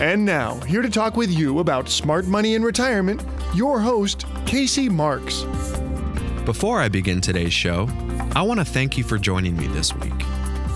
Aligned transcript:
And 0.00 0.24
now, 0.24 0.54
here 0.60 0.80
to 0.80 0.88
talk 0.88 1.16
with 1.16 1.28
you 1.28 1.58
about 1.58 1.88
smart 1.88 2.26
money 2.26 2.54
in 2.54 2.62
retirement, 2.62 3.20
your 3.52 3.80
host, 3.80 4.26
Casey 4.46 4.88
Marks. 4.88 5.42
Before 6.44 6.80
I 6.80 6.88
begin 6.88 7.20
today's 7.20 7.52
show, 7.52 7.88
I 8.36 8.42
want 8.42 8.60
to 8.60 8.64
thank 8.64 8.96
you 8.96 9.02
for 9.02 9.18
joining 9.18 9.56
me 9.56 9.66
this 9.66 9.92
week. 9.96 10.14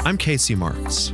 I'm 0.04 0.18
Casey 0.18 0.56
Marks, 0.56 1.12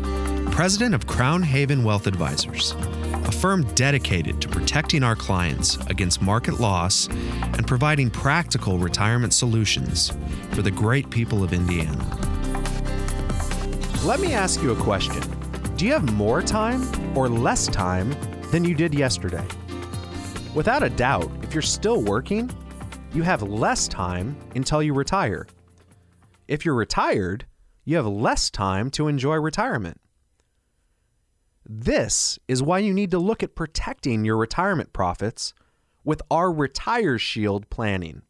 president 0.51 0.95
of 0.95 1.07
Crown 1.07 1.43
Haven 1.43 1.85
Wealth 1.85 2.07
Advisors, 2.07 2.73
a 3.13 3.31
firm 3.31 3.65
dedicated 3.75 4.41
to 4.41 4.49
protecting 4.49 5.03
our 5.03 5.15
clients 5.15 5.77
against 5.89 6.23
market 6.23 6.59
loss 6.59 7.09
and 7.09 7.67
providing 7.67 8.09
practical 8.09 8.79
retirement 8.79 9.35
solutions 9.35 10.13
for 10.53 10.63
the 10.63 10.71
great 10.71 11.11
people 11.11 11.45
of 11.45 11.53
Indiana. 11.53 12.03
Let 14.03 14.21
me 14.21 14.33
ask 14.33 14.63
you 14.63 14.73
a 14.73 14.77
question. 14.77 15.38
Do 15.79 15.87
you 15.87 15.93
have 15.93 16.13
more 16.15 16.43
time 16.43 16.83
or 17.17 17.29
less 17.29 17.69
time 17.69 18.11
than 18.51 18.65
you 18.65 18.75
did 18.75 18.93
yesterday? 18.93 19.47
Without 20.53 20.83
a 20.83 20.91
doubt, 20.91 21.31
if 21.45 21.55
you're 21.55 21.63
still 21.63 22.03
working, 22.03 22.51
you 23.15 23.23
have 23.23 23.43
less 23.43 23.87
time 23.87 24.37
until 24.57 24.83
you 24.83 24.93
retire. 24.93 25.47
If 26.49 26.65
you're 26.65 26.75
retired, 26.75 27.47
you 27.85 27.95
have 27.95 28.09
less 28.09 28.51
time 28.51 28.91
to 28.91 29.07
enjoy 29.07 29.37
retirement. 29.37 30.01
This 31.65 32.41
is 32.49 32.61
why 32.61 32.81
you 32.81 32.93
need 32.93 33.13
to 33.13 33.21
look 33.21 33.45
at 33.45 33.55
protecting 33.55 34.25
your 34.25 34.37
retirement 34.37 34.93
profits 34.93 35.55
with 36.03 36.21
our 36.29 36.53
Retire 36.53 37.21
Shield 37.21 37.71
planning. 37.71 38.23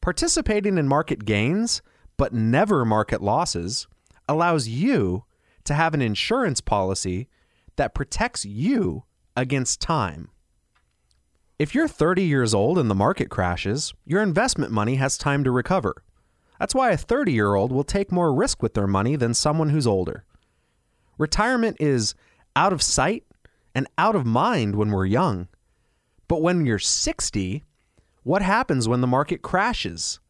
Participating 0.00 0.78
in 0.78 0.88
market 0.88 1.26
gains, 1.26 1.82
but 2.16 2.32
never 2.32 2.86
market 2.86 3.20
losses, 3.20 3.86
allows 4.26 4.66
you 4.66 5.24
to 5.64 5.74
have 5.74 5.94
an 5.94 6.02
insurance 6.02 6.60
policy 6.60 7.28
that 7.76 7.94
protects 7.94 8.44
you 8.44 9.04
against 9.36 9.80
time. 9.80 10.28
If 11.58 11.74
you're 11.74 11.88
30 11.88 12.24
years 12.24 12.54
old 12.54 12.78
and 12.78 12.90
the 12.90 12.94
market 12.94 13.30
crashes, 13.30 13.94
your 14.04 14.22
investment 14.22 14.72
money 14.72 14.96
has 14.96 15.16
time 15.16 15.44
to 15.44 15.50
recover. 15.50 15.94
That's 16.58 16.74
why 16.74 16.90
a 16.90 16.96
30 16.96 17.32
year 17.32 17.54
old 17.54 17.72
will 17.72 17.84
take 17.84 18.12
more 18.12 18.34
risk 18.34 18.62
with 18.62 18.74
their 18.74 18.86
money 18.86 19.16
than 19.16 19.34
someone 19.34 19.70
who's 19.70 19.86
older. 19.86 20.24
Retirement 21.18 21.76
is 21.80 22.14
out 22.56 22.72
of 22.72 22.82
sight 22.82 23.24
and 23.74 23.86
out 23.96 24.16
of 24.16 24.26
mind 24.26 24.76
when 24.76 24.90
we're 24.90 25.06
young. 25.06 25.48
But 26.28 26.42
when 26.42 26.66
you're 26.66 26.78
60, 26.78 27.64
what 28.22 28.42
happens 28.42 28.88
when 28.88 29.00
the 29.00 29.06
market 29.06 29.42
crashes? 29.42 30.20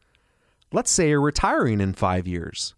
Let's 0.73 0.91
say 0.91 1.11
you're 1.11 1.21
retiring 1.21 1.81
in 1.81 1.93
five 1.93 2.27
years. 2.27 2.75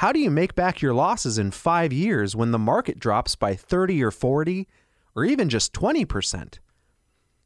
How 0.00 0.12
do 0.12 0.20
you 0.20 0.30
make 0.30 0.54
back 0.54 0.82
your 0.82 0.92
losses 0.92 1.38
in 1.38 1.52
five 1.52 1.90
years 1.90 2.36
when 2.36 2.50
the 2.50 2.58
market 2.58 2.98
drops 2.98 3.34
by 3.34 3.54
30 3.54 4.04
or 4.04 4.10
40 4.10 4.68
or 5.14 5.24
even 5.24 5.48
just 5.48 5.72
20%? 5.72 6.58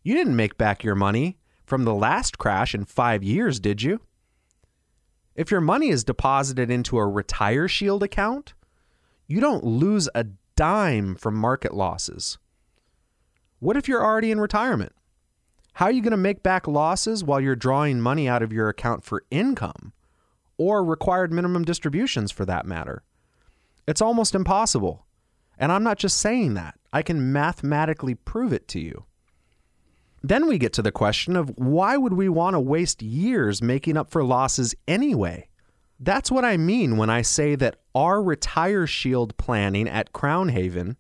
You 0.03 0.15
didn't 0.15 0.35
make 0.35 0.59
back 0.59 0.83
your 0.83 0.97
money 0.97 1.39
from 1.65 1.85
the 1.85 1.95
last 1.95 2.39
crash 2.39 2.75
in 2.75 2.87
five 2.87 3.23
years, 3.23 3.61
did 3.61 3.83
you? 3.83 4.01
If 5.37 5.53
your 5.53 5.61
money 5.61 5.91
is 5.91 6.03
deposited 6.03 6.73
into 6.73 6.99
a 6.99 7.07
Retire 7.07 7.69
Shield 7.69 8.03
account, 8.03 8.55
you 9.29 9.39
don't 9.39 9.63
lose 9.63 10.09
a 10.13 10.25
dime 10.57 11.15
from 11.15 11.37
market 11.37 11.73
losses. 11.73 12.37
What 13.61 13.77
if 13.77 13.87
you're 13.87 14.05
already 14.05 14.33
in 14.33 14.41
retirement? 14.41 14.91
How 15.75 15.87
are 15.87 15.93
you 15.93 16.03
going 16.03 16.11
to 16.11 16.17
make 16.17 16.43
back 16.43 16.67
losses 16.67 17.23
while 17.23 17.41
you're 17.41 17.55
drawing 17.55 18.01
money 18.01 18.29
out 18.29 18.43
of 18.43 18.53
your 18.53 18.69
account 18.69 19.05
for 19.05 19.23
income? 19.31 19.93
Or 20.61 20.85
required 20.85 21.33
minimum 21.33 21.65
distributions 21.65 22.31
for 22.31 22.45
that 22.45 22.67
matter. 22.67 23.03
It's 23.89 24.03
almost 24.03 24.35
impossible. 24.35 25.07
And 25.57 25.73
I'm 25.73 25.83
not 25.83 25.97
just 25.97 26.19
saying 26.19 26.53
that, 26.53 26.79
I 26.93 27.01
can 27.01 27.33
mathematically 27.33 28.15
prove 28.15 28.53
it 28.53 28.69
to 28.69 28.79
you. 28.79 29.07
Then 30.23 30.47
we 30.47 30.59
get 30.59 30.75
to 30.75 30.83
the 30.83 30.93
question 30.93 31.35
of 31.35 31.49
why 31.57 31.97
would 31.97 32.13
we 32.13 32.29
want 32.29 32.53
to 32.53 32.61
waste 32.61 33.01
years 33.01 33.63
making 33.63 33.97
up 33.97 34.11
for 34.11 34.23
losses 34.23 34.75
anyway? 34.87 35.49
That's 35.99 36.31
what 36.31 36.45
I 36.45 36.59
mean 36.59 36.99
when 36.99 37.09
I 37.09 37.23
say 37.23 37.55
that 37.55 37.81
our 37.95 38.23
Retire 38.23 38.87
Shield 38.87 39.35
planning 39.39 39.89
at 39.89 40.13
Crown 40.13 40.51
Haven 40.51 40.99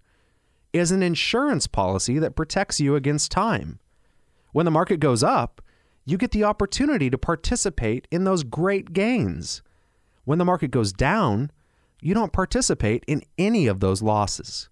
is 0.73 0.91
an 0.91 1.03
insurance 1.03 1.67
policy 1.67 2.19
that 2.19 2.35
protects 2.35 2.81
you 2.81 2.97
against 2.97 3.31
time. 3.31 3.79
When 4.53 4.65
the 4.65 4.71
market 4.71 5.01
goes 5.01 5.23
up, 5.23 5.61
you 6.05 6.17
get 6.17 6.31
the 6.31 6.45
opportunity 6.45 7.11
to 7.11 7.19
participate 7.19 8.09
in 8.11 8.25
those 8.25 8.43
great 8.43 8.93
gains. 8.93 9.63
When 10.25 10.39
the 10.39 10.45
market 10.45 10.71
goes 10.71 10.93
down, 10.93 11.51
you 12.01 12.15
don't 12.15 12.33
participate 12.33 13.05
in 13.07 13.23
any 13.39 13.67
of 13.67 13.81
those 13.81 14.03
losses. 14.03 14.69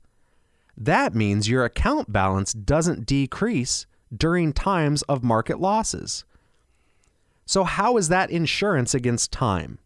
That 0.76 1.14
means 1.14 1.48
your 1.48 1.64
account 1.64 2.12
balance 2.12 2.52
doesn't 2.52 3.06
decrease 3.06 3.86
during 4.16 4.52
times 4.52 5.02
of 5.02 5.24
market 5.24 5.60
losses. 5.60 6.24
So, 7.44 7.64
how 7.64 7.96
is 7.96 8.08
that 8.08 8.30
insurance 8.30 8.94
against 8.94 9.32
time? 9.32 9.78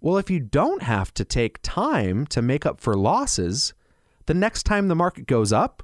Well, 0.00 0.16
if 0.16 0.30
you 0.30 0.40
don't 0.40 0.82
have 0.82 1.12
to 1.14 1.24
take 1.24 1.58
time 1.62 2.26
to 2.28 2.40
make 2.40 2.64
up 2.64 2.80
for 2.80 2.96
losses, 2.96 3.74
the 4.26 4.34
next 4.34 4.64
time 4.64 4.88
the 4.88 4.94
market 4.94 5.26
goes 5.26 5.52
up, 5.52 5.82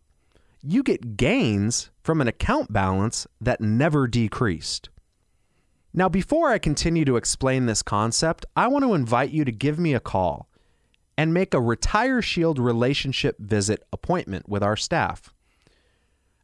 you 0.66 0.82
get 0.82 1.16
gains 1.16 1.90
from 2.02 2.20
an 2.20 2.28
account 2.28 2.72
balance 2.72 3.26
that 3.40 3.60
never 3.60 4.06
decreased. 4.06 4.88
Now, 5.92 6.08
before 6.08 6.50
I 6.50 6.58
continue 6.58 7.04
to 7.04 7.16
explain 7.16 7.66
this 7.66 7.82
concept, 7.82 8.46
I 8.56 8.66
want 8.66 8.84
to 8.84 8.94
invite 8.94 9.30
you 9.30 9.44
to 9.44 9.52
give 9.52 9.78
me 9.78 9.94
a 9.94 10.00
call 10.00 10.48
and 11.16 11.32
make 11.32 11.54
a 11.54 11.60
Retire 11.60 12.20
Shield 12.20 12.58
relationship 12.58 13.38
visit 13.38 13.84
appointment 13.92 14.48
with 14.48 14.62
our 14.62 14.76
staff. 14.76 15.32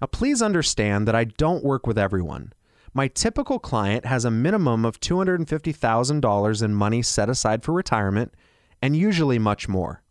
Now, 0.01 0.07
please 0.07 0.41
understand 0.41 1.09
that 1.09 1.17
I 1.17 1.25
don't 1.25 1.65
work 1.65 1.87
with 1.87 1.99
everyone. 1.99 2.53
My 2.95 3.09
typical 3.09 3.59
client 3.59 4.05
has 4.05 4.25
a 4.25 4.31
minimum 4.31 4.85
of 4.85 5.01
$250,000 5.01 6.63
in 6.63 6.75
money 6.75 7.03
set 7.03 7.29
aside 7.29 7.63
for 7.63 7.73
retirement 7.73 8.35
and 8.83 8.97
usually 8.97 9.39
much 9.39 9.69
more. 9.69 10.03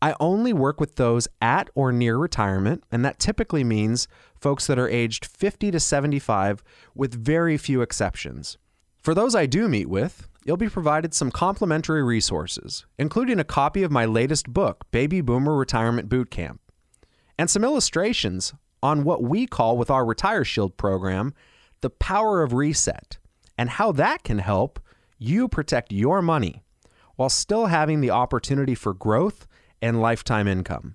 I 0.00 0.14
only 0.20 0.52
work 0.52 0.78
with 0.80 0.94
those 0.94 1.26
at 1.42 1.70
or 1.74 1.90
near 1.90 2.16
retirement, 2.16 2.84
and 2.92 3.04
that 3.04 3.18
typically 3.18 3.64
means 3.64 4.06
folks 4.40 4.66
that 4.68 4.78
are 4.78 4.88
aged 4.88 5.26
50 5.26 5.72
to 5.72 5.80
75, 5.80 6.62
with 6.94 7.14
very 7.14 7.56
few 7.58 7.82
exceptions. 7.82 8.58
For 9.02 9.14
those 9.14 9.34
I 9.34 9.46
do 9.46 9.68
meet 9.68 9.88
with, 9.88 10.28
you'll 10.44 10.56
be 10.56 10.68
provided 10.68 11.14
some 11.14 11.30
complimentary 11.30 12.02
resources, 12.02 12.86
including 12.98 13.40
a 13.40 13.44
copy 13.44 13.82
of 13.82 13.90
my 13.90 14.04
latest 14.04 14.52
book, 14.52 14.84
Baby 14.92 15.20
Boomer 15.20 15.56
Retirement 15.56 16.08
Boot 16.08 16.30
Camp, 16.30 16.60
and 17.36 17.50
some 17.50 17.64
illustrations 17.64 18.54
on 18.82 19.02
what 19.02 19.22
we 19.22 19.46
call 19.46 19.76
with 19.76 19.90
our 19.90 20.04
Retire 20.04 20.44
Shield 20.44 20.76
program 20.76 21.34
the 21.80 21.90
power 21.90 22.42
of 22.42 22.52
reset 22.52 23.18
and 23.56 23.70
how 23.70 23.92
that 23.92 24.22
can 24.22 24.38
help 24.38 24.80
you 25.18 25.48
protect 25.48 25.92
your 25.92 26.22
money 26.22 26.62
while 27.16 27.28
still 27.28 27.66
having 27.66 28.00
the 28.00 28.10
opportunity 28.10 28.76
for 28.76 28.94
growth 28.94 29.47
and 29.80 30.00
lifetime 30.00 30.48
income. 30.48 30.94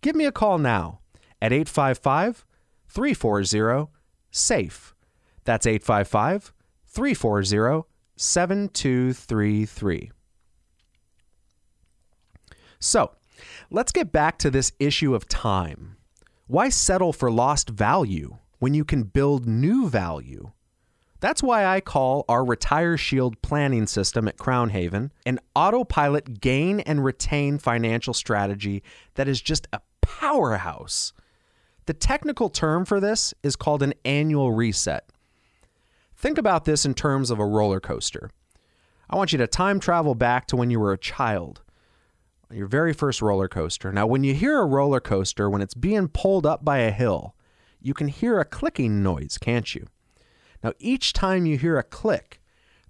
Give 0.00 0.16
me 0.16 0.24
a 0.24 0.32
call 0.32 0.58
now 0.58 1.00
at 1.40 1.52
855 1.52 2.44
340 2.88 3.90
SAFE. 4.30 4.94
That's 5.44 5.66
855 5.66 6.52
340 6.86 7.86
7233. 8.16 10.10
So, 12.78 13.12
let's 13.70 13.92
get 13.92 14.12
back 14.12 14.38
to 14.38 14.50
this 14.50 14.72
issue 14.78 15.14
of 15.14 15.28
time. 15.28 15.96
Why 16.46 16.68
settle 16.68 17.12
for 17.12 17.30
lost 17.30 17.70
value 17.70 18.38
when 18.58 18.74
you 18.74 18.84
can 18.84 19.04
build 19.04 19.46
new 19.46 19.88
value? 19.88 20.52
That's 21.20 21.42
why 21.42 21.64
I 21.64 21.80
call 21.80 22.24
our 22.28 22.44
Retire 22.44 22.96
Shield 22.96 23.40
planning 23.40 23.86
system 23.86 24.28
at 24.28 24.36
Crown 24.36 24.70
Haven 24.70 25.12
an 25.24 25.40
autopilot 25.54 26.40
gain 26.40 26.80
and 26.80 27.04
retain 27.04 27.58
financial 27.58 28.12
strategy 28.12 28.82
that 29.14 29.28
is 29.28 29.40
just 29.40 29.66
a 29.72 29.80
powerhouse. 30.02 31.12
The 31.86 31.94
technical 31.94 32.48
term 32.48 32.84
for 32.84 33.00
this 33.00 33.32
is 33.42 33.56
called 33.56 33.82
an 33.82 33.94
annual 34.04 34.52
reset. 34.52 35.08
Think 36.16 36.38
about 36.38 36.64
this 36.64 36.84
in 36.84 36.94
terms 36.94 37.30
of 37.30 37.38
a 37.38 37.46
roller 37.46 37.80
coaster. 37.80 38.30
I 39.08 39.16
want 39.16 39.32
you 39.32 39.38
to 39.38 39.46
time 39.46 39.80
travel 39.80 40.14
back 40.14 40.46
to 40.48 40.56
when 40.56 40.70
you 40.70 40.80
were 40.80 40.92
a 40.92 40.98
child, 40.98 41.62
your 42.50 42.66
very 42.66 42.92
first 42.92 43.22
roller 43.22 43.48
coaster. 43.48 43.92
Now, 43.92 44.06
when 44.06 44.24
you 44.24 44.34
hear 44.34 44.60
a 44.60 44.66
roller 44.66 45.00
coaster, 45.00 45.48
when 45.48 45.62
it's 45.62 45.74
being 45.74 46.08
pulled 46.08 46.44
up 46.44 46.64
by 46.64 46.78
a 46.78 46.90
hill, 46.90 47.34
you 47.80 47.94
can 47.94 48.08
hear 48.08 48.40
a 48.40 48.44
clicking 48.44 49.02
noise, 49.02 49.38
can't 49.38 49.74
you? 49.74 49.86
Now, 50.62 50.72
each 50.78 51.12
time 51.12 51.46
you 51.46 51.58
hear 51.58 51.78
a 51.78 51.82
click, 51.82 52.40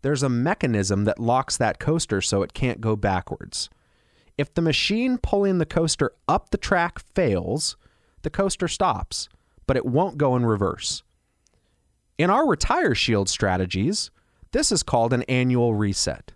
there's 0.03 0.23
a 0.23 0.29
mechanism 0.29 1.05
that 1.05 1.19
locks 1.19 1.57
that 1.57 1.79
coaster 1.79 2.21
so 2.21 2.43
it 2.43 2.55
can't 2.55 2.81
go 2.81 2.97
backwards. 2.97 3.69
If 4.39 4.53
the 4.53 4.63
machine 4.63 5.19
pulling 5.19 5.59
the 5.59 5.67
coaster 5.67 6.13
up 6.29 6.51
the 6.51 6.59
track 6.59 6.99
fails, 7.15 7.77
the 8.23 8.31
coaster 8.31 8.69
stops, 8.69 9.29
but 9.67 9.77
it 9.77 9.87
won't 9.87 10.19
go 10.19 10.37
in 10.37 10.45
reverse. 10.45 11.03
In 12.19 12.31
our 12.31 12.47
Retire 12.47 12.95
Shield 12.95 13.29
strategies, 13.29 14.11
this 14.53 14.71
is 14.71 14.83
called 14.83 15.13
an 15.13 15.23
annual 15.25 15.75
reset. 15.75 16.33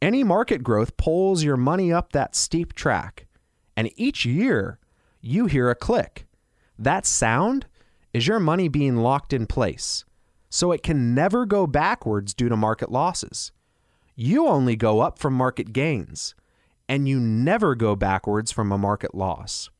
Any 0.00 0.22
market 0.22 0.62
growth 0.62 0.96
pulls 0.96 1.42
your 1.42 1.56
money 1.56 1.92
up 1.92 2.12
that 2.12 2.36
steep 2.36 2.72
track, 2.74 3.26
and 3.76 3.90
each 3.96 4.24
year 4.24 4.78
you 5.20 5.46
hear 5.46 5.70
a 5.70 5.74
click. 5.74 6.26
That 6.78 7.04
sound 7.04 7.66
is 8.12 8.26
your 8.26 8.38
money 8.38 8.68
being 8.68 8.96
locked 8.96 9.32
in 9.32 9.46
place, 9.46 10.04
so 10.50 10.72
it 10.72 10.82
can 10.82 11.14
never 11.14 11.46
go 11.46 11.66
backwards 11.66 12.34
due 12.34 12.48
to 12.48 12.56
market 12.56 12.90
losses. 12.90 13.52
You 14.14 14.48
only 14.48 14.76
go 14.76 15.00
up 15.00 15.18
from 15.18 15.34
market 15.34 15.72
gains, 15.72 16.34
and 16.88 17.08
you 17.08 17.20
never 17.20 17.74
go 17.74 17.94
backwards 17.94 18.50
from 18.50 18.72
a 18.72 18.78
market 18.78 19.14
loss. 19.14 19.70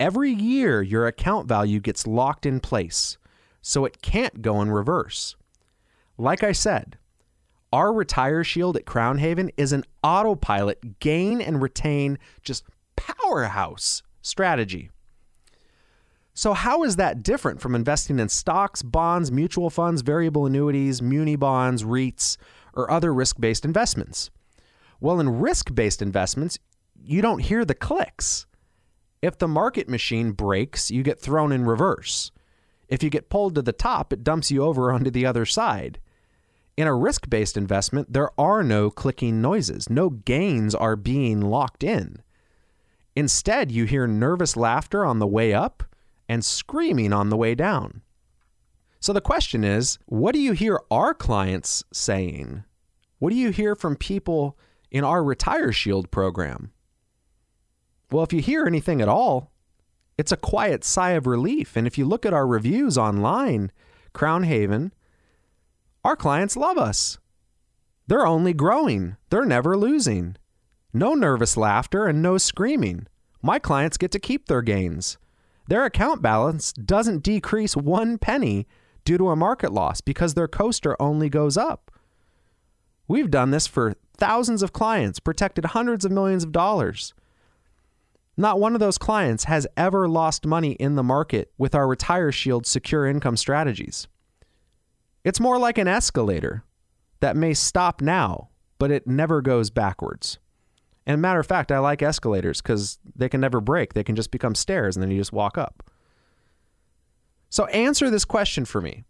Every 0.00 0.32
year, 0.32 0.82
your 0.82 1.06
account 1.06 1.48
value 1.48 1.80
gets 1.80 2.06
locked 2.06 2.44
in 2.44 2.60
place, 2.60 3.16
so 3.62 3.84
it 3.84 4.02
can't 4.02 4.42
go 4.42 4.60
in 4.60 4.70
reverse. 4.70 5.36
Like 6.18 6.42
I 6.42 6.52
said, 6.52 6.98
our 7.72 7.92
Retire 7.92 8.44
Shield 8.44 8.76
at 8.76 8.86
Crown 8.86 9.18
Haven 9.18 9.50
is 9.56 9.72
an 9.72 9.84
autopilot 10.02 11.00
gain 11.00 11.40
and 11.40 11.62
retain 11.62 12.18
just 12.42 12.64
powerhouse 12.96 14.02
strategy. 14.22 14.90
So, 16.36 16.52
how 16.52 16.82
is 16.82 16.96
that 16.96 17.22
different 17.22 17.60
from 17.60 17.76
investing 17.76 18.18
in 18.18 18.28
stocks, 18.28 18.82
bonds, 18.82 19.30
mutual 19.30 19.70
funds, 19.70 20.02
variable 20.02 20.46
annuities, 20.46 21.00
muni 21.00 21.36
bonds, 21.36 21.84
REITs, 21.84 22.36
or 22.74 22.90
other 22.90 23.14
risk 23.14 23.38
based 23.38 23.64
investments? 23.64 24.30
Well, 25.00 25.20
in 25.20 25.38
risk 25.38 25.72
based 25.72 26.02
investments, 26.02 26.58
you 27.00 27.22
don't 27.22 27.38
hear 27.38 27.64
the 27.64 27.74
clicks. 27.74 28.46
If 29.22 29.38
the 29.38 29.46
market 29.46 29.88
machine 29.88 30.32
breaks, 30.32 30.90
you 30.90 31.04
get 31.04 31.20
thrown 31.20 31.52
in 31.52 31.66
reverse. 31.66 32.32
If 32.88 33.04
you 33.04 33.10
get 33.10 33.30
pulled 33.30 33.54
to 33.54 33.62
the 33.62 33.72
top, 33.72 34.12
it 34.12 34.24
dumps 34.24 34.50
you 34.50 34.64
over 34.64 34.90
onto 34.92 35.12
the 35.12 35.26
other 35.26 35.46
side. 35.46 36.00
In 36.76 36.88
a 36.88 36.96
risk 36.96 37.30
based 37.30 37.56
investment, 37.56 38.12
there 38.12 38.30
are 38.36 38.64
no 38.64 38.90
clicking 38.90 39.40
noises, 39.40 39.88
no 39.88 40.10
gains 40.10 40.74
are 40.74 40.96
being 40.96 41.40
locked 41.40 41.84
in. 41.84 42.22
Instead, 43.14 43.70
you 43.70 43.84
hear 43.84 44.08
nervous 44.08 44.56
laughter 44.56 45.04
on 45.04 45.20
the 45.20 45.28
way 45.28 45.54
up 45.54 45.84
and 46.28 46.44
screaming 46.44 47.12
on 47.12 47.28
the 47.28 47.36
way 47.36 47.54
down. 47.54 48.02
So 49.00 49.12
the 49.12 49.20
question 49.20 49.64
is 49.64 49.98
what 50.06 50.32
do 50.32 50.40
you 50.40 50.52
hear 50.52 50.80
our 50.90 51.14
clients 51.14 51.84
saying? 51.92 52.64
What 53.18 53.30
do 53.30 53.36
you 53.36 53.50
hear 53.50 53.74
from 53.74 53.96
people 53.96 54.58
in 54.90 55.04
our 55.04 55.22
Retire 55.22 55.72
Shield 55.72 56.10
program? 56.10 56.72
Well, 58.10 58.24
if 58.24 58.32
you 58.32 58.40
hear 58.40 58.66
anything 58.66 59.00
at 59.00 59.08
all, 59.08 59.50
it's 60.16 60.32
a 60.32 60.36
quiet 60.36 60.84
sigh 60.84 61.10
of 61.10 61.26
relief. 61.26 61.76
And 61.76 61.86
if 61.86 61.98
you 61.98 62.04
look 62.04 62.24
at 62.24 62.32
our 62.32 62.46
reviews 62.46 62.96
online, 62.96 63.72
Crown 64.12 64.44
Haven, 64.44 64.92
our 66.04 66.16
clients 66.16 66.56
love 66.56 66.78
us. 66.78 67.18
They're 68.06 68.26
only 68.26 68.52
growing, 68.52 69.16
they're 69.30 69.44
never 69.44 69.76
losing. 69.76 70.36
No 70.92 71.14
nervous 71.14 71.56
laughter 71.56 72.06
and 72.06 72.22
no 72.22 72.38
screaming. 72.38 73.08
My 73.42 73.58
clients 73.58 73.96
get 73.96 74.12
to 74.12 74.20
keep 74.20 74.46
their 74.46 74.62
gains. 74.62 75.18
Their 75.66 75.84
account 75.84 76.20
balance 76.20 76.72
doesn't 76.72 77.22
decrease 77.22 77.76
one 77.76 78.18
penny 78.18 78.66
due 79.04 79.18
to 79.18 79.30
a 79.30 79.36
market 79.36 79.72
loss 79.72 80.00
because 80.00 80.34
their 80.34 80.48
coaster 80.48 81.00
only 81.00 81.28
goes 81.28 81.56
up. 81.56 81.90
We've 83.08 83.30
done 83.30 83.50
this 83.50 83.66
for 83.66 83.94
thousands 84.16 84.62
of 84.62 84.72
clients, 84.72 85.20
protected 85.20 85.66
hundreds 85.66 86.04
of 86.04 86.12
millions 86.12 86.44
of 86.44 86.52
dollars. 86.52 87.14
Not 88.36 88.58
one 88.58 88.74
of 88.74 88.80
those 88.80 88.98
clients 88.98 89.44
has 89.44 89.66
ever 89.76 90.08
lost 90.08 90.46
money 90.46 90.72
in 90.72 90.96
the 90.96 91.02
market 91.02 91.52
with 91.56 91.74
our 91.74 91.86
Retire 91.86 92.32
Shield 92.32 92.66
secure 92.66 93.06
income 93.06 93.36
strategies. 93.36 94.08
It's 95.22 95.40
more 95.40 95.58
like 95.58 95.78
an 95.78 95.88
escalator 95.88 96.64
that 97.20 97.36
may 97.36 97.54
stop 97.54 98.00
now, 98.00 98.48
but 98.78 98.90
it 98.90 99.06
never 99.06 99.40
goes 99.40 99.70
backwards. 99.70 100.38
And 101.06 101.20
matter 101.20 101.40
of 101.40 101.46
fact, 101.46 101.70
I 101.70 101.78
like 101.78 102.02
escalators 102.02 102.62
because 102.62 102.98
they 103.14 103.28
can 103.28 103.40
never 103.40 103.60
break. 103.60 103.92
They 103.92 104.04
can 104.04 104.16
just 104.16 104.30
become 104.30 104.54
stairs 104.54 104.96
and 104.96 105.02
then 105.02 105.10
you 105.10 105.18
just 105.18 105.32
walk 105.32 105.58
up. 105.58 105.90
So 107.50 107.66
answer 107.66 108.10
this 108.10 108.24
question 108.24 108.64
for 108.64 108.80
me. 108.80 109.04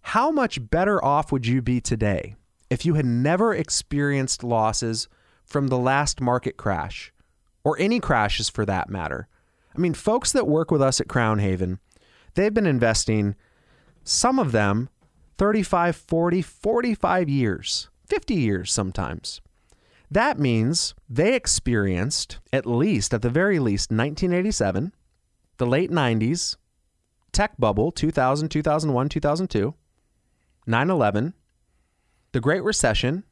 How 0.00 0.30
much 0.30 0.70
better 0.70 1.02
off 1.04 1.30
would 1.30 1.46
you 1.46 1.62
be 1.62 1.80
today 1.80 2.36
if 2.70 2.84
you 2.84 2.94
had 2.94 3.06
never 3.06 3.54
experienced 3.54 4.42
losses 4.42 5.08
from 5.44 5.68
the 5.68 5.78
last 5.78 6.20
market 6.20 6.56
crash 6.56 7.12
or 7.64 7.78
any 7.78 8.00
crashes 8.00 8.48
for 8.48 8.64
that 8.66 8.88
matter? 8.88 9.28
I 9.74 9.78
mean, 9.78 9.94
folks 9.94 10.32
that 10.32 10.46
work 10.46 10.70
with 10.70 10.82
us 10.82 11.00
at 11.00 11.08
Crown 11.08 11.38
Haven, 11.38 11.80
they've 12.34 12.52
been 12.52 12.66
investing, 12.66 13.34
some 14.04 14.38
of 14.38 14.52
them 14.52 14.88
35, 15.38 15.96
40, 15.96 16.42
45 16.42 17.28
years, 17.28 17.88
50 18.06 18.34
years 18.34 18.72
sometimes. 18.72 19.40
That 20.14 20.38
means 20.38 20.94
they 21.10 21.34
experienced, 21.34 22.38
at 22.52 22.66
least, 22.66 23.12
at 23.12 23.22
the 23.22 23.30
very 23.30 23.58
least, 23.58 23.90
1987, 23.90 24.94
the 25.56 25.66
late 25.66 25.90
90s, 25.90 26.54
tech 27.32 27.56
bubble, 27.58 27.90
2000, 27.90 28.48
2001, 28.48 29.08
2002, 29.08 29.74
9 30.68 30.90
11, 30.90 31.34
the 32.30 32.40
Great 32.40 32.62
Recession, 32.62 33.24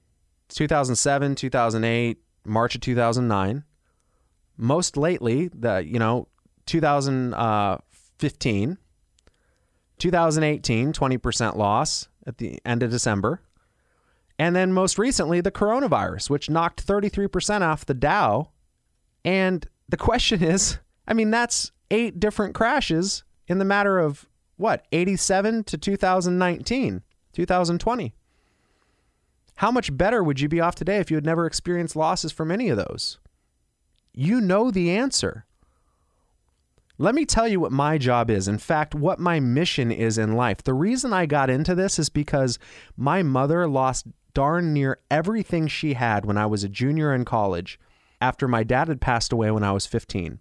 2007, 0.48 1.36
2008, 1.36 2.18
March 2.44 2.74
of 2.74 2.80
2009. 2.80 3.62
Most 4.56 4.96
lately, 4.96 5.48
the 5.54 5.84
you 5.86 6.00
know 6.00 6.26
2015, 6.66 8.78
2018, 9.98 10.92
20% 10.92 11.56
loss 11.56 12.08
at 12.26 12.38
the 12.38 12.58
end 12.64 12.82
of 12.82 12.90
December. 12.90 13.40
And 14.38 14.56
then 14.56 14.72
most 14.72 14.98
recently, 14.98 15.40
the 15.40 15.50
coronavirus, 15.50 16.30
which 16.30 16.50
knocked 16.50 16.86
33% 16.86 17.62
off 17.62 17.86
the 17.86 17.94
Dow. 17.94 18.50
And 19.24 19.66
the 19.88 19.96
question 19.96 20.42
is 20.44 20.78
I 21.06 21.14
mean, 21.14 21.30
that's 21.30 21.72
eight 21.90 22.20
different 22.20 22.54
crashes 22.54 23.24
in 23.48 23.58
the 23.58 23.64
matter 23.64 23.98
of 23.98 24.26
what, 24.56 24.86
87 24.92 25.64
to 25.64 25.78
2019, 25.78 27.02
2020. 27.32 28.14
How 29.56 29.70
much 29.70 29.96
better 29.96 30.22
would 30.22 30.40
you 30.40 30.48
be 30.48 30.60
off 30.60 30.74
today 30.74 30.98
if 30.98 31.10
you 31.10 31.16
had 31.16 31.26
never 31.26 31.46
experienced 31.46 31.96
losses 31.96 32.32
from 32.32 32.50
any 32.50 32.68
of 32.68 32.76
those? 32.76 33.18
You 34.14 34.40
know 34.40 34.70
the 34.70 34.90
answer. 34.90 35.46
Let 36.98 37.14
me 37.14 37.24
tell 37.24 37.48
you 37.48 37.58
what 37.58 37.72
my 37.72 37.98
job 37.98 38.30
is. 38.30 38.46
In 38.46 38.58
fact, 38.58 38.94
what 38.94 39.18
my 39.18 39.40
mission 39.40 39.90
is 39.90 40.18
in 40.18 40.34
life. 40.34 40.62
The 40.62 40.74
reason 40.74 41.12
I 41.12 41.26
got 41.26 41.50
into 41.50 41.74
this 41.74 41.98
is 41.98 42.08
because 42.08 42.58
my 42.96 43.22
mother 43.22 43.66
lost 43.66 44.06
darn 44.34 44.72
near 44.72 44.98
everything 45.10 45.66
she 45.68 45.94
had 45.94 46.24
when 46.24 46.36
I 46.36 46.46
was 46.46 46.64
a 46.64 46.68
junior 46.68 47.14
in 47.14 47.24
college 47.24 47.78
after 48.20 48.46
my 48.46 48.62
dad 48.62 48.88
had 48.88 49.00
passed 49.00 49.32
away 49.32 49.50
when 49.50 49.64
I 49.64 49.72
was 49.72 49.86
15. 49.86 50.40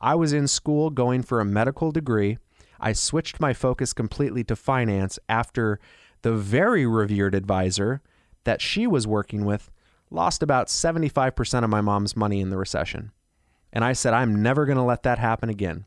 I 0.00 0.14
was 0.14 0.32
in 0.32 0.48
school 0.48 0.90
going 0.90 1.22
for 1.22 1.40
a 1.40 1.44
medical 1.44 1.92
degree. 1.92 2.38
I 2.80 2.92
switched 2.92 3.40
my 3.40 3.52
focus 3.52 3.92
completely 3.92 4.44
to 4.44 4.56
finance 4.56 5.18
after 5.28 5.78
the 6.22 6.32
very 6.32 6.86
revered 6.86 7.34
advisor 7.34 8.02
that 8.44 8.60
she 8.60 8.86
was 8.86 9.06
working 9.06 9.44
with 9.44 9.70
lost 10.10 10.42
about 10.42 10.66
75% 10.66 11.64
of 11.64 11.70
my 11.70 11.80
mom's 11.80 12.16
money 12.16 12.40
in 12.40 12.50
the 12.50 12.58
recession. 12.58 13.12
And 13.72 13.84
I 13.84 13.92
said, 13.92 14.12
I'm 14.12 14.42
never 14.42 14.66
going 14.66 14.78
to 14.78 14.82
let 14.82 15.04
that 15.04 15.18
happen 15.18 15.48
again. 15.48 15.86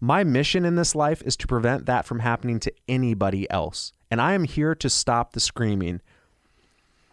My 0.00 0.24
mission 0.24 0.64
in 0.64 0.76
this 0.76 0.94
life 0.94 1.22
is 1.22 1.36
to 1.38 1.46
prevent 1.46 1.86
that 1.86 2.04
from 2.04 2.20
happening 2.20 2.60
to 2.60 2.72
anybody 2.88 3.50
else. 3.50 3.92
And 4.10 4.20
I 4.20 4.34
am 4.34 4.44
here 4.44 4.74
to 4.74 4.90
stop 4.90 5.32
the 5.32 5.40
screaming. 5.40 6.00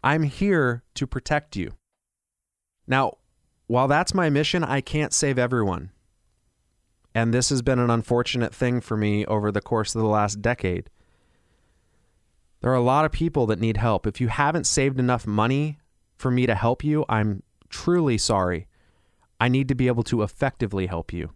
I'm 0.03 0.23
here 0.23 0.83
to 0.95 1.07
protect 1.07 1.55
you. 1.55 1.73
Now, 2.87 3.17
while 3.67 3.87
that's 3.87 4.13
my 4.13 4.29
mission, 4.29 4.63
I 4.63 4.81
can't 4.81 5.13
save 5.13 5.37
everyone. 5.37 5.91
And 7.13 7.33
this 7.33 7.49
has 7.49 7.61
been 7.61 7.79
an 7.79 7.89
unfortunate 7.89 8.53
thing 8.53 8.81
for 8.81 8.97
me 8.97 9.25
over 9.25 9.51
the 9.51 9.61
course 9.61 9.93
of 9.93 10.01
the 10.01 10.07
last 10.07 10.41
decade. 10.41 10.89
There 12.61 12.71
are 12.71 12.75
a 12.75 12.81
lot 12.81 13.05
of 13.05 13.11
people 13.11 13.45
that 13.47 13.59
need 13.59 13.77
help. 13.77 14.07
If 14.07 14.19
you 14.19 14.27
haven't 14.27 14.65
saved 14.65 14.99
enough 14.99 15.27
money 15.27 15.79
for 16.15 16.31
me 16.31 16.45
to 16.45 16.55
help 16.55 16.83
you, 16.83 17.05
I'm 17.07 17.43
truly 17.69 18.17
sorry. 18.17 18.67
I 19.39 19.47
need 19.47 19.67
to 19.67 19.75
be 19.75 19.87
able 19.87 20.03
to 20.03 20.23
effectively 20.23 20.87
help 20.87 21.13
you. 21.13 21.31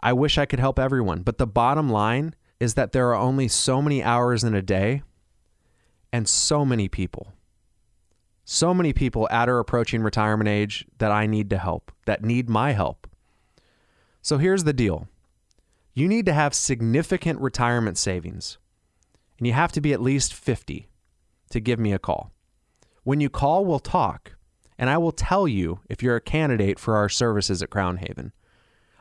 I 0.00 0.12
wish 0.12 0.38
I 0.38 0.46
could 0.46 0.60
help 0.60 0.78
everyone, 0.78 1.22
but 1.22 1.38
the 1.38 1.46
bottom 1.46 1.88
line 1.88 2.34
is 2.58 2.74
that 2.74 2.92
there 2.92 3.08
are 3.10 3.14
only 3.14 3.48
so 3.48 3.82
many 3.82 4.02
hours 4.02 4.42
in 4.44 4.54
a 4.54 4.62
day 4.62 5.02
and 6.12 6.28
so 6.28 6.64
many 6.64 6.88
people. 6.88 7.33
So 8.44 8.74
many 8.74 8.92
people 8.92 9.28
at 9.30 9.48
or 9.48 9.58
approaching 9.58 10.02
retirement 10.02 10.48
age 10.48 10.86
that 10.98 11.10
I 11.10 11.26
need 11.26 11.48
to 11.50 11.58
help, 11.58 11.92
that 12.04 12.22
need 12.22 12.48
my 12.48 12.72
help. 12.72 13.08
So 14.20 14.38
here's 14.38 14.64
the 14.64 14.72
deal 14.72 15.08
You 15.94 16.08
need 16.08 16.26
to 16.26 16.32
have 16.32 16.54
significant 16.54 17.40
retirement 17.40 17.96
savings, 17.96 18.58
and 19.38 19.46
you 19.46 19.54
have 19.54 19.72
to 19.72 19.80
be 19.80 19.92
at 19.92 20.02
least 20.02 20.34
50 20.34 20.88
to 21.50 21.60
give 21.60 21.78
me 21.78 21.92
a 21.92 21.98
call. 21.98 22.32
When 23.02 23.20
you 23.20 23.30
call, 23.30 23.64
we'll 23.64 23.78
talk, 23.78 24.36
and 24.78 24.90
I 24.90 24.98
will 24.98 25.12
tell 25.12 25.48
you 25.48 25.80
if 25.88 26.02
you're 26.02 26.16
a 26.16 26.20
candidate 26.20 26.78
for 26.78 26.96
our 26.96 27.08
services 27.08 27.62
at 27.62 27.70
Crown 27.70 27.98
Haven. 27.98 28.32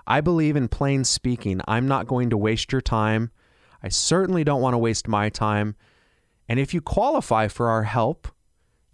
I 0.05 0.21
believe 0.21 0.55
in 0.55 0.67
plain 0.67 1.03
speaking. 1.03 1.61
I'm 1.67 1.87
not 1.87 2.07
going 2.07 2.29
to 2.29 2.37
waste 2.37 2.71
your 2.71 2.81
time. 2.81 3.31
I 3.81 3.89
certainly 3.89 4.43
don't 4.43 4.61
want 4.61 4.73
to 4.73 4.77
waste 4.77 5.07
my 5.07 5.29
time. 5.29 5.75
And 6.47 6.59
if 6.59 6.73
you 6.73 6.81
qualify 6.81 7.47
for 7.47 7.69
our 7.69 7.83
help, 7.83 8.27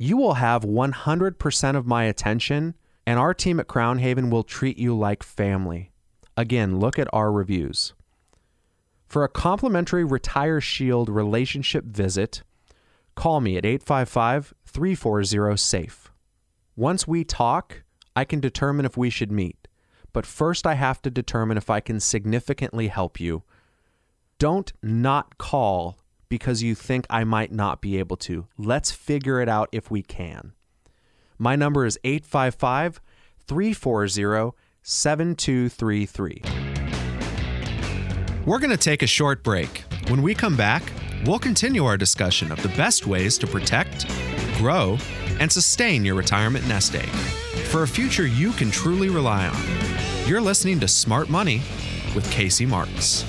you 0.01 0.15
will 0.15 0.36
have 0.36 0.63
100% 0.63 1.75
of 1.75 1.86
my 1.86 2.06
attention, 2.06 2.74
and 3.06 3.20
our 3.20 3.34
team 3.34 3.60
at 3.60 3.68
Crown 3.68 4.00
Haven 4.00 4.29
will 4.29 4.44
treat 4.44 4.77
you 4.77 4.98
like 4.98 5.22
family. 5.22 5.91
Again, 6.38 6.79
look 6.79 6.98
at 6.98 7.13
our 7.13 7.34
reviews. 7.34 7.94
For 9.06 9.25
a 9.25 9.29
complimentary 9.29 10.06
Retire 10.06 10.62
Shield 10.62 11.10
relationship 11.10 11.84
visit, 11.84 12.44
call 13.15 13.41
me 13.41 13.58
at 13.58 13.65
855 13.65 14.53
340 14.65 15.58
SAFE. 15.58 16.12
Once 16.77 17.06
we 17.06 17.25
talk, 17.25 17.84
I 18.15 18.24
can 18.24 18.39
determine 18.39 18.86
if 18.86 18.96
we 18.96 19.10
should 19.10 19.34
meet. 19.34 19.68
But 20.13 20.25
first, 20.25 20.65
I 20.65 20.75
have 20.75 21.01
to 21.01 21.12
determine 21.12 21.58
if 21.58 21.70
I 21.70 21.82
can 21.82 22.00
significantly 22.00 22.88
help 22.88 23.20
you. 23.20 23.44
Don't 24.38 24.72
not 24.82 25.38
call 25.38 25.98
because 26.29 26.63
you 26.63 26.75
think 26.75 27.05
I 27.09 27.24
might 27.24 27.51
not 27.51 27.81
be 27.81 27.98
able 27.98 28.17
to. 28.17 28.48
Let's 28.57 28.91
figure 28.91 29.41
it 29.41 29.50
out 29.50 29.69
if 29.71 29.89
we 29.89 30.03
can. 30.03 30.53
My 31.38 31.55
number 31.55 31.86
is 31.86 32.00
855 32.03 33.01
340 33.48 34.55
7233. 34.83 36.41
We're 38.45 38.59
going 38.59 38.69
to 38.69 38.77
take 38.77 39.03
a 39.03 39.07
short 39.07 39.43
break. 39.43 39.83
When 40.07 40.21
we 40.21 40.33
come 40.33 40.55
back, 40.55 40.83
we'll 41.25 41.39
continue 41.39 41.86
our 41.86 41.98
discussion 41.98 42.51
of 42.51 42.62
the 42.63 42.69
best 42.69 43.05
ways 43.05 43.38
to 43.39 43.48
protect, 43.48 44.07
grow, 44.57 44.98
and 45.39 45.51
sustain 45.51 46.05
your 46.05 46.15
retirement 46.15 46.67
nest 46.67 46.95
egg 46.95 47.09
for 47.69 47.83
a 47.83 47.88
future 47.88 48.25
you 48.25 48.51
can 48.53 48.71
truly 48.71 49.09
rely 49.09 49.48
on. 49.48 50.27
You're 50.27 50.41
listening 50.41 50.79
to 50.79 50.88
Smart 50.88 51.29
Money 51.29 51.62
with 52.15 52.29
Casey 52.31 52.65
Marks. 52.65 53.24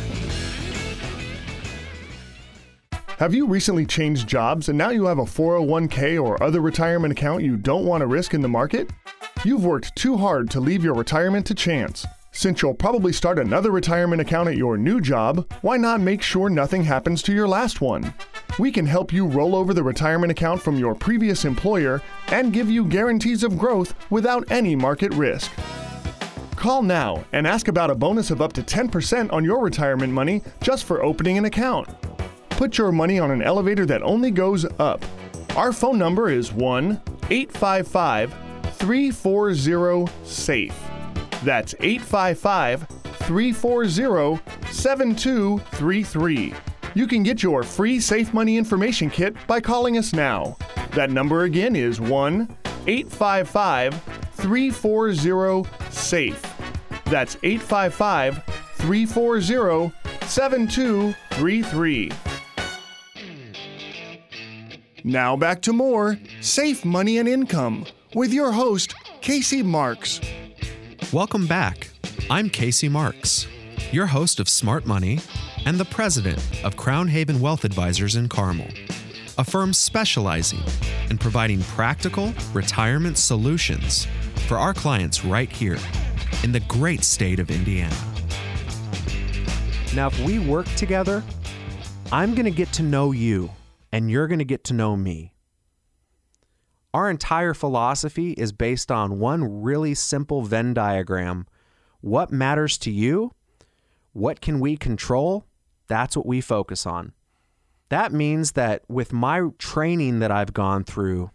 Have 3.20 3.34
you 3.34 3.46
recently 3.46 3.84
changed 3.84 4.26
jobs 4.26 4.70
and 4.70 4.78
now 4.78 4.88
you 4.88 5.04
have 5.04 5.18
a 5.18 5.24
401k 5.24 6.18
or 6.18 6.42
other 6.42 6.62
retirement 6.62 7.12
account 7.12 7.42
you 7.42 7.58
don't 7.58 7.84
want 7.84 8.00
to 8.00 8.06
risk 8.06 8.32
in 8.32 8.40
the 8.40 8.48
market? 8.48 8.88
You've 9.44 9.62
worked 9.62 9.94
too 9.94 10.16
hard 10.16 10.48
to 10.52 10.58
leave 10.58 10.82
your 10.82 10.94
retirement 10.94 11.44
to 11.48 11.54
chance. 11.54 12.06
Since 12.32 12.62
you'll 12.62 12.72
probably 12.72 13.12
start 13.12 13.38
another 13.38 13.72
retirement 13.72 14.22
account 14.22 14.48
at 14.48 14.56
your 14.56 14.78
new 14.78 15.02
job, 15.02 15.52
why 15.60 15.76
not 15.76 16.00
make 16.00 16.22
sure 16.22 16.48
nothing 16.48 16.82
happens 16.82 17.22
to 17.24 17.34
your 17.34 17.46
last 17.46 17.82
one? 17.82 18.14
We 18.58 18.72
can 18.72 18.86
help 18.86 19.12
you 19.12 19.26
roll 19.26 19.54
over 19.54 19.74
the 19.74 19.82
retirement 19.82 20.30
account 20.30 20.62
from 20.62 20.78
your 20.78 20.94
previous 20.94 21.44
employer 21.44 22.00
and 22.28 22.54
give 22.54 22.70
you 22.70 22.86
guarantees 22.86 23.42
of 23.42 23.58
growth 23.58 23.94
without 24.08 24.50
any 24.50 24.74
market 24.74 25.12
risk. 25.12 25.52
Call 26.56 26.82
now 26.82 27.22
and 27.34 27.46
ask 27.46 27.68
about 27.68 27.90
a 27.90 27.94
bonus 27.94 28.30
of 28.30 28.40
up 28.40 28.54
to 28.54 28.62
10% 28.62 29.30
on 29.30 29.44
your 29.44 29.62
retirement 29.62 30.10
money 30.10 30.40
just 30.62 30.84
for 30.84 31.02
opening 31.02 31.36
an 31.36 31.44
account. 31.44 31.86
Put 32.60 32.76
your 32.76 32.92
money 32.92 33.18
on 33.18 33.30
an 33.30 33.40
elevator 33.40 33.86
that 33.86 34.02
only 34.02 34.30
goes 34.30 34.66
up. 34.78 35.02
Our 35.56 35.72
phone 35.72 35.98
number 35.98 36.28
is 36.28 36.52
1 36.52 37.00
855 37.30 38.34
340 38.74 40.12
SAFE. 40.24 40.78
That's 41.42 41.74
855 41.80 42.86
340 42.86 44.42
7233. 44.70 46.54
You 46.94 47.06
can 47.06 47.22
get 47.22 47.42
your 47.42 47.62
free 47.62 47.98
Safe 47.98 48.34
Money 48.34 48.58
Information 48.58 49.08
Kit 49.08 49.34
by 49.46 49.62
calling 49.62 49.96
us 49.96 50.12
now. 50.12 50.58
That 50.90 51.10
number 51.10 51.44
again 51.44 51.74
is 51.74 51.98
1 51.98 52.46
855 52.86 53.94
340 54.32 55.66
SAFE. 55.88 56.42
That's 57.06 57.38
855 57.42 58.44
340 58.74 59.92
7233. 60.26 62.29
Now 65.04 65.34
back 65.34 65.62
to 65.62 65.72
more 65.72 66.18
Safe 66.42 66.84
Money 66.84 67.16
and 67.16 67.26
Income 67.26 67.86
with 68.14 68.34
your 68.34 68.52
host, 68.52 68.94
Casey 69.22 69.62
Marks. 69.62 70.20
Welcome 71.10 71.46
back. 71.46 71.88
I'm 72.28 72.50
Casey 72.50 72.88
Marks, 72.88 73.46
your 73.92 74.06
host 74.06 74.40
of 74.40 74.48
Smart 74.48 74.84
Money 74.84 75.20
and 75.64 75.78
the 75.78 75.86
president 75.86 76.38
of 76.64 76.76
Crown 76.76 77.08
Haven 77.08 77.40
Wealth 77.40 77.64
Advisors 77.64 78.14
in 78.14 78.28
Carmel, 78.28 78.68
a 79.38 79.44
firm 79.44 79.72
specializing 79.72 80.60
in 81.08 81.16
providing 81.16 81.62
practical 81.62 82.34
retirement 82.52 83.16
solutions 83.16 84.06
for 84.48 84.58
our 84.58 84.74
clients 84.74 85.24
right 85.24 85.50
here 85.50 85.78
in 86.44 86.52
the 86.52 86.60
great 86.60 87.04
state 87.04 87.40
of 87.40 87.50
Indiana. 87.50 87.96
Now, 89.94 90.08
if 90.08 90.20
we 90.20 90.38
work 90.38 90.66
together, 90.74 91.24
I'm 92.12 92.34
going 92.34 92.44
to 92.44 92.50
get 92.50 92.70
to 92.74 92.82
know 92.82 93.12
you 93.12 93.50
and 93.92 94.10
you're 94.10 94.28
going 94.28 94.38
to 94.38 94.44
get 94.44 94.64
to 94.64 94.74
know 94.74 94.96
me. 94.96 95.34
Our 96.92 97.08
entire 97.08 97.54
philosophy 97.54 98.32
is 98.32 98.52
based 98.52 98.90
on 98.90 99.20
one 99.20 99.62
really 99.62 99.94
simple 99.94 100.42
Venn 100.42 100.74
diagram. 100.74 101.46
What 102.00 102.32
matters 102.32 102.78
to 102.78 102.90
you? 102.90 103.32
What 104.12 104.40
can 104.40 104.58
we 104.58 104.76
control? 104.76 105.46
That's 105.86 106.16
what 106.16 106.26
we 106.26 106.40
focus 106.40 106.86
on. 106.86 107.12
That 107.90 108.12
means 108.12 108.52
that 108.52 108.82
with 108.88 109.12
my 109.12 109.48
training 109.58 110.20
that 110.20 110.30
I've 110.30 110.52
gone 110.52 110.84
through, 110.84 111.30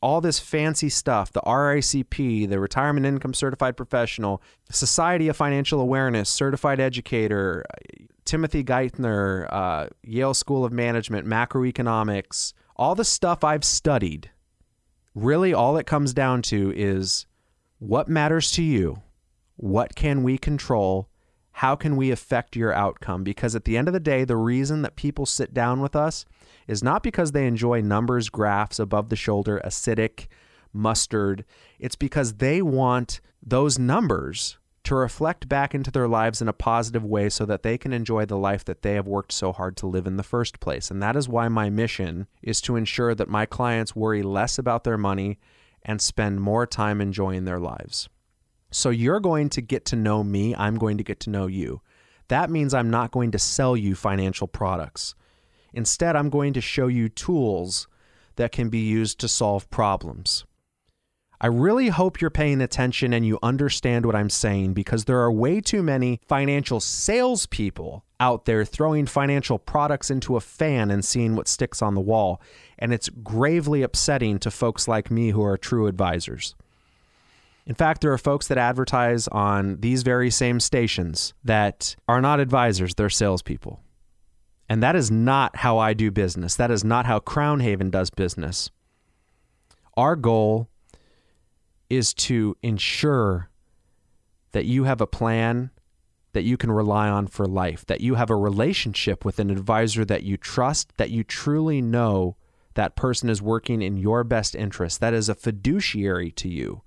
all 0.00 0.20
this 0.20 0.38
fancy 0.38 0.88
stuff, 0.88 1.32
the 1.32 1.40
RICP, 1.40 2.48
the 2.48 2.60
Retirement 2.60 3.04
Income 3.04 3.34
Certified 3.34 3.76
Professional, 3.76 4.40
Society 4.70 5.28
of 5.28 5.36
Financial 5.36 5.80
Awareness, 5.80 6.28
Certified 6.28 6.80
Educator, 6.80 7.64
Timothy 8.28 8.62
Geithner, 8.62 9.46
uh, 9.50 9.86
Yale 10.02 10.34
School 10.34 10.62
of 10.62 10.70
Management, 10.70 11.26
macroeconomics, 11.26 12.52
all 12.76 12.94
the 12.94 13.04
stuff 13.04 13.42
I've 13.42 13.64
studied, 13.64 14.30
really 15.14 15.54
all 15.54 15.78
it 15.78 15.86
comes 15.86 16.12
down 16.12 16.42
to 16.42 16.70
is 16.76 17.26
what 17.78 18.06
matters 18.06 18.52
to 18.52 18.62
you? 18.62 19.02
What 19.56 19.94
can 19.94 20.22
we 20.22 20.36
control? 20.36 21.08
How 21.52 21.74
can 21.74 21.96
we 21.96 22.10
affect 22.10 22.54
your 22.54 22.72
outcome? 22.72 23.24
Because 23.24 23.56
at 23.56 23.64
the 23.64 23.78
end 23.78 23.88
of 23.88 23.94
the 23.94 23.98
day, 23.98 24.24
the 24.24 24.36
reason 24.36 24.82
that 24.82 24.94
people 24.94 25.24
sit 25.24 25.54
down 25.54 25.80
with 25.80 25.96
us 25.96 26.26
is 26.66 26.84
not 26.84 27.02
because 27.02 27.32
they 27.32 27.46
enjoy 27.46 27.80
numbers, 27.80 28.28
graphs, 28.28 28.78
above 28.78 29.08
the 29.08 29.16
shoulder, 29.16 29.58
acidic, 29.64 30.26
mustard. 30.70 31.46
It's 31.78 31.96
because 31.96 32.34
they 32.34 32.60
want 32.60 33.22
those 33.42 33.78
numbers 33.78 34.58
to 34.88 34.94
reflect 34.94 35.50
back 35.50 35.74
into 35.74 35.90
their 35.90 36.08
lives 36.08 36.40
in 36.40 36.48
a 36.48 36.52
positive 36.54 37.04
way 37.04 37.28
so 37.28 37.44
that 37.44 37.62
they 37.62 37.76
can 37.76 37.92
enjoy 37.92 38.24
the 38.24 38.38
life 38.38 38.64
that 38.64 38.80
they 38.80 38.94
have 38.94 39.06
worked 39.06 39.32
so 39.32 39.52
hard 39.52 39.76
to 39.76 39.86
live 39.86 40.06
in 40.06 40.16
the 40.16 40.22
first 40.22 40.60
place. 40.60 40.90
And 40.90 41.02
that 41.02 41.14
is 41.14 41.28
why 41.28 41.46
my 41.48 41.68
mission 41.68 42.26
is 42.42 42.62
to 42.62 42.74
ensure 42.74 43.14
that 43.14 43.28
my 43.28 43.44
clients 43.44 43.94
worry 43.94 44.22
less 44.22 44.58
about 44.58 44.84
their 44.84 44.96
money 44.96 45.38
and 45.82 46.00
spend 46.00 46.40
more 46.40 46.66
time 46.66 47.02
enjoying 47.02 47.44
their 47.44 47.58
lives. 47.58 48.08
So 48.70 48.88
you're 48.88 49.20
going 49.20 49.50
to 49.50 49.60
get 49.60 49.84
to 49.86 49.96
know 49.96 50.24
me, 50.24 50.54
I'm 50.56 50.76
going 50.76 50.96
to 50.96 51.04
get 51.04 51.20
to 51.20 51.30
know 51.30 51.48
you. 51.48 51.82
That 52.28 52.48
means 52.48 52.72
I'm 52.72 52.88
not 52.88 53.10
going 53.10 53.30
to 53.32 53.38
sell 53.38 53.76
you 53.76 53.94
financial 53.94 54.48
products. 54.48 55.14
Instead, 55.74 56.16
I'm 56.16 56.30
going 56.30 56.54
to 56.54 56.62
show 56.62 56.86
you 56.86 57.10
tools 57.10 57.88
that 58.36 58.52
can 58.52 58.70
be 58.70 58.78
used 58.78 59.20
to 59.20 59.28
solve 59.28 59.68
problems. 59.68 60.46
I 61.40 61.46
really 61.46 61.88
hope 61.88 62.20
you're 62.20 62.30
paying 62.30 62.60
attention 62.60 63.12
and 63.12 63.24
you 63.24 63.38
understand 63.42 64.04
what 64.04 64.16
I'm 64.16 64.30
saying 64.30 64.72
because 64.72 65.04
there 65.04 65.20
are 65.20 65.30
way 65.30 65.60
too 65.60 65.84
many 65.84 66.20
financial 66.26 66.80
salespeople 66.80 68.04
out 68.18 68.44
there 68.44 68.64
throwing 68.64 69.06
financial 69.06 69.58
products 69.58 70.10
into 70.10 70.36
a 70.36 70.40
fan 70.40 70.90
and 70.90 71.04
seeing 71.04 71.36
what 71.36 71.46
sticks 71.46 71.80
on 71.80 71.94
the 71.94 72.00
wall. 72.00 72.40
And 72.76 72.92
it's 72.92 73.08
gravely 73.08 73.82
upsetting 73.82 74.40
to 74.40 74.50
folks 74.50 74.88
like 74.88 75.12
me 75.12 75.30
who 75.30 75.44
are 75.44 75.56
true 75.56 75.86
advisors. 75.86 76.56
In 77.66 77.74
fact, 77.76 78.00
there 78.00 78.12
are 78.12 78.18
folks 78.18 78.48
that 78.48 78.58
advertise 78.58 79.28
on 79.28 79.80
these 79.80 80.02
very 80.02 80.30
same 80.30 80.58
stations 80.58 81.34
that 81.44 81.94
are 82.08 82.20
not 82.20 82.40
advisors, 82.40 82.94
they're 82.94 83.10
salespeople. 83.10 83.80
And 84.68 84.82
that 84.82 84.96
is 84.96 85.10
not 85.10 85.56
how 85.56 85.78
I 85.78 85.94
do 85.94 86.10
business. 86.10 86.56
That 86.56 86.70
is 86.70 86.82
not 86.82 87.06
how 87.06 87.20
Crown 87.20 87.60
Haven 87.60 87.90
does 87.90 88.10
business. 88.10 88.70
Our 89.96 90.16
goal 90.16 90.68
is 91.90 92.12
to 92.14 92.56
ensure 92.62 93.48
that 94.52 94.64
you 94.64 94.84
have 94.84 95.00
a 95.00 95.06
plan 95.06 95.70
that 96.32 96.42
you 96.42 96.56
can 96.56 96.70
rely 96.70 97.08
on 97.08 97.26
for 97.26 97.46
life, 97.46 97.86
that 97.86 98.00
you 98.00 98.14
have 98.14 98.30
a 98.30 98.36
relationship 98.36 99.24
with 99.24 99.38
an 99.38 99.50
advisor 99.50 100.04
that 100.04 100.22
you 100.22 100.36
trust, 100.36 100.92
that 100.98 101.10
you 101.10 101.24
truly 101.24 101.80
know 101.80 102.36
that 102.74 102.94
person 102.94 103.28
is 103.28 103.42
working 103.42 103.82
in 103.82 103.96
your 103.96 104.22
best 104.22 104.54
interest, 104.54 105.00
that 105.00 105.14
is 105.14 105.28
a 105.28 105.34
fiduciary 105.34 106.30
to 106.32 106.48
you. 106.48 106.82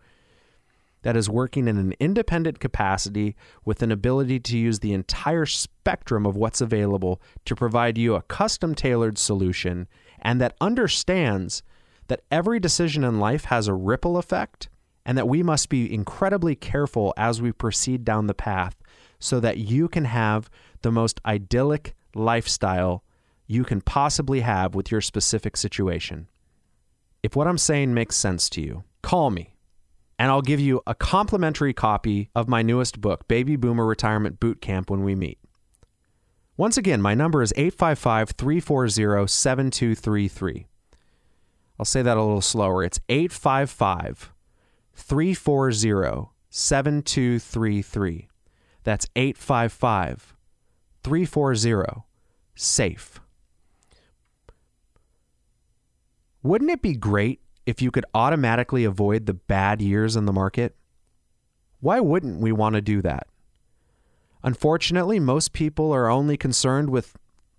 that 1.03 1.17
is 1.17 1.29
working 1.29 1.67
in 1.67 1.77
an 1.77 1.93
independent 1.99 2.59
capacity 2.59 3.35
with 3.65 3.81
an 3.81 3.91
ability 3.91 4.39
to 4.39 4.57
use 4.57 4.79
the 4.79 4.93
entire 4.93 5.45
spectrum 5.45 6.25
of 6.25 6.35
what's 6.35 6.61
available 6.61 7.19
to 7.43 7.55
provide 7.55 7.97
you 7.97 8.13
a 8.15 8.21
custom 8.21 8.75
tailored 8.75 9.17
solution 9.17 9.87
and 10.19 10.39
that 10.39 10.55
understands 10.61 11.63
that 12.07 12.21
every 12.29 12.59
decision 12.59 13.03
in 13.03 13.19
life 13.19 13.45
has 13.45 13.67
a 13.67 13.73
ripple 13.73 14.17
effect 14.17 14.69
and 15.05 15.17
that 15.17 15.27
we 15.27 15.43
must 15.43 15.69
be 15.69 15.93
incredibly 15.93 16.55
careful 16.55 17.13
as 17.17 17.41
we 17.41 17.51
proceed 17.51 18.05
down 18.05 18.27
the 18.27 18.33
path 18.33 18.75
so 19.19 19.39
that 19.39 19.57
you 19.57 19.87
can 19.87 20.05
have 20.05 20.49
the 20.81 20.91
most 20.91 21.19
idyllic 21.25 21.95
lifestyle 22.15 23.03
you 23.47 23.63
can 23.63 23.81
possibly 23.81 24.41
have 24.41 24.75
with 24.75 24.91
your 24.91 25.01
specific 25.01 25.57
situation. 25.57 26.27
If 27.23 27.35
what 27.35 27.47
I'm 27.47 27.57
saying 27.57 27.93
makes 27.93 28.15
sense 28.15 28.49
to 28.51 28.61
you, 28.61 28.83
call 29.01 29.29
me 29.29 29.55
and 30.21 30.29
I'll 30.29 30.43
give 30.43 30.59
you 30.59 30.83
a 30.85 30.93
complimentary 30.93 31.73
copy 31.73 32.29
of 32.35 32.47
my 32.47 32.61
newest 32.61 33.01
book, 33.01 33.27
Baby 33.27 33.55
Boomer 33.55 33.87
Retirement 33.87 34.39
Boot 34.39 34.61
Camp, 34.61 34.91
when 34.91 35.03
we 35.03 35.15
meet. 35.15 35.39
Once 36.55 36.77
again, 36.77 37.01
my 37.01 37.15
number 37.15 37.41
is 37.41 37.51
855 37.55 38.29
340 38.37 39.27
7233. 39.27 40.67
I'll 41.79 41.85
say 41.85 42.03
that 42.03 42.17
a 42.17 42.21
little 42.21 42.41
slower. 42.41 42.83
It's 42.83 42.99
855 43.09 44.30
340 45.01 46.29
7233. 46.49 48.27
That's 48.83 49.07
855 49.15 50.35
340 51.03 52.03
SAFE. 52.55 53.19
Wouldn't 56.43 56.71
it 56.71 56.81
be 56.81 56.93
great 56.93 57.41
if 57.65 57.81
you 57.81 57.91
could 57.91 58.05
automatically 58.13 58.83
avoid 58.83 59.25
the 59.25 59.33
bad 59.33 59.81
years 59.81 60.15
in 60.15 60.25
the 60.25 60.33
market? 60.33 60.75
Why 61.79 61.99
wouldn't 61.99 62.41
we 62.41 62.51
want 62.51 62.75
to 62.75 62.81
do 62.81 63.01
that? 63.01 63.27
Unfortunately, 64.43 65.19
most 65.19 65.53
people 65.53 65.91
are 65.91 66.09
only 66.09 66.37
concerned 66.37 66.89
with 66.89 67.15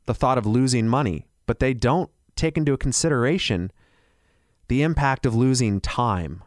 the 0.06 0.14
thought 0.14 0.38
of 0.38 0.46
losing 0.46 0.88
money, 0.88 1.28
but 1.46 1.60
they 1.60 1.74
don't 1.74 2.10
take 2.34 2.56
into 2.56 2.76
consideration 2.76 3.70
the 4.68 4.82
impact 4.82 5.26
of 5.26 5.34
losing 5.34 5.80
time. 5.80 6.42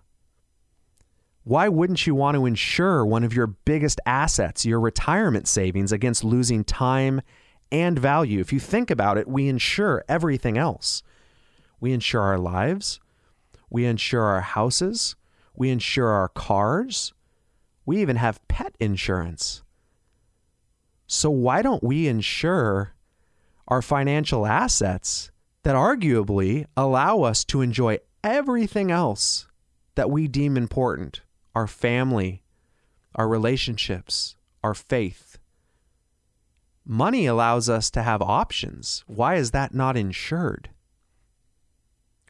Why 1.46 1.70
wouldn't 1.70 2.08
you 2.08 2.16
want 2.16 2.34
to 2.34 2.48
insure 2.48 3.06
one 3.06 3.24
of 3.24 3.32
your 3.32 3.46
biggest 3.46 4.02
assets, 4.08 4.66
your 4.66 4.80
retirement 4.80 5.48
savings, 5.48 5.92
against 5.92 6.24
losing 6.24 6.64
time 6.64 7.22
and 7.72 8.00
value? 8.00 8.40
If 8.40 8.52
you 8.52 8.60
think 8.60 8.90
about 8.90 9.20
it, 9.20 9.28
we 9.28 9.48
insure 9.48 10.04
everything 10.10 10.58
else. 10.58 11.04
We 11.80 11.94
insure 11.94 12.24
our 12.24 12.40
lives, 12.40 13.00
we 13.70 13.86
insure 13.86 14.24
our 14.24 14.42
houses, 14.42 15.16
we 15.54 15.70
insure 15.70 16.08
our 16.08 16.30
cars, 16.30 17.14
we 17.86 18.02
even 18.02 18.16
have 18.16 18.46
pet 18.48 18.76
insurance. 18.80 19.62
So, 21.06 21.30
why 21.30 21.62
don't 21.62 21.84
we 21.84 22.08
insure 22.08 22.96
our 23.68 23.84
financial 23.84 24.48
assets 24.48 25.30
that 25.62 25.76
arguably 25.76 26.66
allow 26.76 27.22
us 27.22 27.44
to 27.46 27.62
enjoy 27.62 28.00
everything 28.24 28.90
else 28.90 29.48
that 29.94 30.10
we 30.10 30.28
deem 30.28 30.58
important 30.58 31.22
our 31.56 31.68
family, 31.68 32.44
our 33.16 33.28
relationships, 33.28 34.36
our 34.64 34.74
faith? 34.74 35.40
Money 36.86 37.26
allows 37.26 37.68
us 37.68 37.90
to 37.90 38.04
have 38.04 38.22
options. 38.22 39.04
Why 39.08 39.36
is 39.36 39.52
that 39.52 39.74
not 39.74 39.98
insured? 39.98 40.70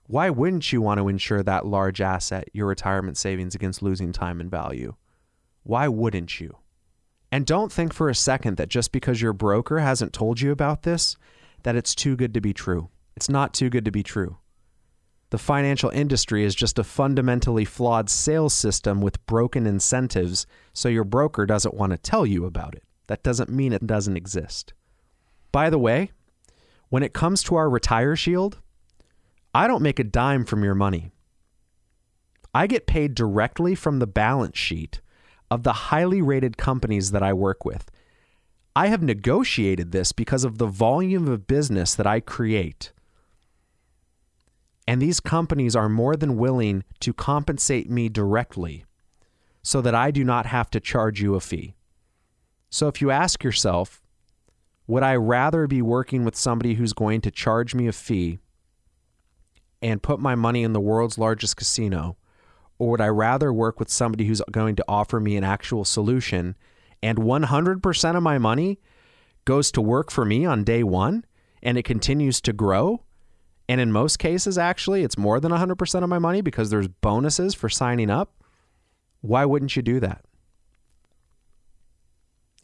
Why 0.08 0.30
wouldn't 0.30 0.72
you 0.72 0.82
want 0.82 1.00
to 1.00 1.08
insure 1.08 1.42
that 1.44 1.66
large 1.66 2.00
asset, 2.00 2.48
your 2.54 2.68
retirement 2.68 3.18
savings, 3.18 3.56
against 3.56 3.82
losing 3.82 4.14
time 4.14 4.40
and 4.40 4.50
value? 4.50 4.96
Why 5.64 5.88
wouldn't 5.88 6.40
you? 6.40 6.58
And 7.32 7.46
don't 7.46 7.72
think 7.72 7.92
for 7.92 8.08
a 8.08 8.16
second 8.16 8.58
that 8.58 8.70
just 8.70 8.92
because 8.92 9.22
your 9.22 9.34
broker 9.34 9.80
hasn't 9.80 10.14
told 10.14 10.40
you 10.40 10.52
about 10.52 10.84
this, 10.84 11.18
that 11.64 11.76
it's 11.76 11.96
too 11.96 12.16
good 12.16 12.34
to 12.36 12.40
be 12.40 12.54
true. 12.54 12.90
It's 13.16 13.28
not 13.28 13.54
too 13.54 13.70
good 13.70 13.84
to 13.86 13.92
be 13.92 14.04
true. 14.04 14.38
The 15.32 15.38
financial 15.38 15.90
industry 15.90 16.44
is 16.44 16.56
just 16.56 16.80
a 16.80 16.84
fundamentally 16.84 17.66
flawed 17.66 18.10
sales 18.10 18.54
system 18.54 19.02
with 19.02 19.26
broken 19.26 19.66
incentives, 19.66 20.46
so 20.74 20.88
your 20.88 21.04
broker 21.04 21.46
doesn't 21.46 21.74
want 21.74 21.92
to 21.92 21.98
tell 21.98 22.26
you 22.26 22.46
about 22.46 22.76
it. 22.76 22.84
That 23.08 23.24
doesn't 23.24 23.50
mean 23.50 23.74
it 23.74 23.88
doesn't 23.88 24.18
exist. 24.18 24.74
By 25.52 25.70
the 25.70 25.80
way, 25.80 26.12
when 26.90 27.04
it 27.04 27.14
comes 27.14 27.44
to 27.44 27.56
our 27.56 27.70
Retire 27.70 28.16
Shield, 28.16 28.60
I 29.54 29.68
don't 29.68 29.82
make 29.82 30.00
a 30.00 30.04
dime 30.04 30.46
from 30.46 30.64
your 30.64 30.76
money. 30.76 31.12
I 32.54 32.68
get 32.68 32.88
paid 32.88 33.16
directly 33.16 33.76
from 33.76 34.00
the 34.00 34.08
balance 34.08 34.58
sheet 34.58 35.02
of 35.52 35.64
the 35.64 35.74
highly 35.74 36.22
rated 36.22 36.58
companies 36.58 37.12
that 37.12 37.24
I 37.24 37.34
work 37.34 37.66
with. 37.66 37.90
I 38.76 38.88
have 38.88 39.02
negotiated 39.02 39.92
this 39.92 40.12
because 40.12 40.44
of 40.44 40.58
the 40.58 40.68
volume 40.68 41.28
of 41.28 41.48
business 41.48 41.96
that 41.96 42.08
I 42.08 42.20
create. 42.20 42.92
And 44.88 45.02
these 45.02 45.20
companies 45.20 45.76
are 45.76 45.90
more 45.90 46.16
than 46.16 46.38
willing 46.38 46.84
to 47.00 47.14
compensate 47.14 47.90
me 47.90 48.10
directly 48.10 48.86
so 49.64 49.82
that 49.82 49.96
I 49.96 50.12
do 50.12 50.24
not 50.24 50.46
have 50.46 50.70
to 50.72 50.80
charge 50.80 51.22
you 51.22 51.34
a 51.34 51.40
fee. 51.40 51.76
So 52.70 52.88
if 52.88 53.02
you 53.02 53.10
ask 53.10 53.44
yourself, 53.44 54.02
would 54.88 55.02
I 55.02 55.16
rather 55.16 55.66
be 55.66 55.82
working 55.82 56.24
with 56.24 56.36
somebody 56.36 56.76
who's 56.76 56.94
going 56.94 57.22
to 57.22 57.32
charge 57.32 57.74
me 57.74 57.88
a 57.88 57.92
fee 57.92 58.38
and 59.82 60.04
put 60.04 60.20
my 60.20 60.36
money 60.36 60.62
in 60.62 60.74
the 60.74 60.80
world's 60.80 61.18
largest 61.18 61.58
casino? 61.58 62.18
Or 62.78 62.92
would 62.92 63.02
I 63.02 63.08
rather 63.08 63.52
work 63.52 63.80
with 63.80 63.90
somebody 63.90 64.26
who's 64.26 64.42
going 64.52 64.76
to 64.76 64.86
offer 64.88 65.20
me 65.20 65.38
an 65.38 65.44
actual 65.44 65.86
solution 65.86 66.56
and 67.02 67.18
100% 67.18 68.16
of 68.16 68.24
my 68.24 68.38
money 68.38 68.80
goes 69.46 69.72
to 69.72 69.82
work 69.82 70.12
for 70.12 70.26
me 70.26 70.46
on 70.46 70.64
day 70.64 70.84
one 70.84 71.26
and 71.64 71.78
it 71.78 71.84
continues 71.84 72.42
to 72.42 72.54
grow? 72.54 73.05
And 73.68 73.82
in 73.82 73.92
most 73.92 74.20
cases, 74.20 74.58
actually, 74.58 75.04
it's 75.04 75.18
more 75.18 75.40
than 75.40 75.52
100% 75.52 76.04
of 76.04 76.10
my 76.10 76.20
money 76.20 76.42
because 76.42 76.70
there's 76.70 76.88
bonuses 76.88 77.54
for 77.56 77.70
signing 77.70 78.10
up. 78.10 78.44
Why 79.22 79.46
wouldn't 79.46 79.76
you 79.76 79.82
do 79.82 80.00
that? 80.02 80.24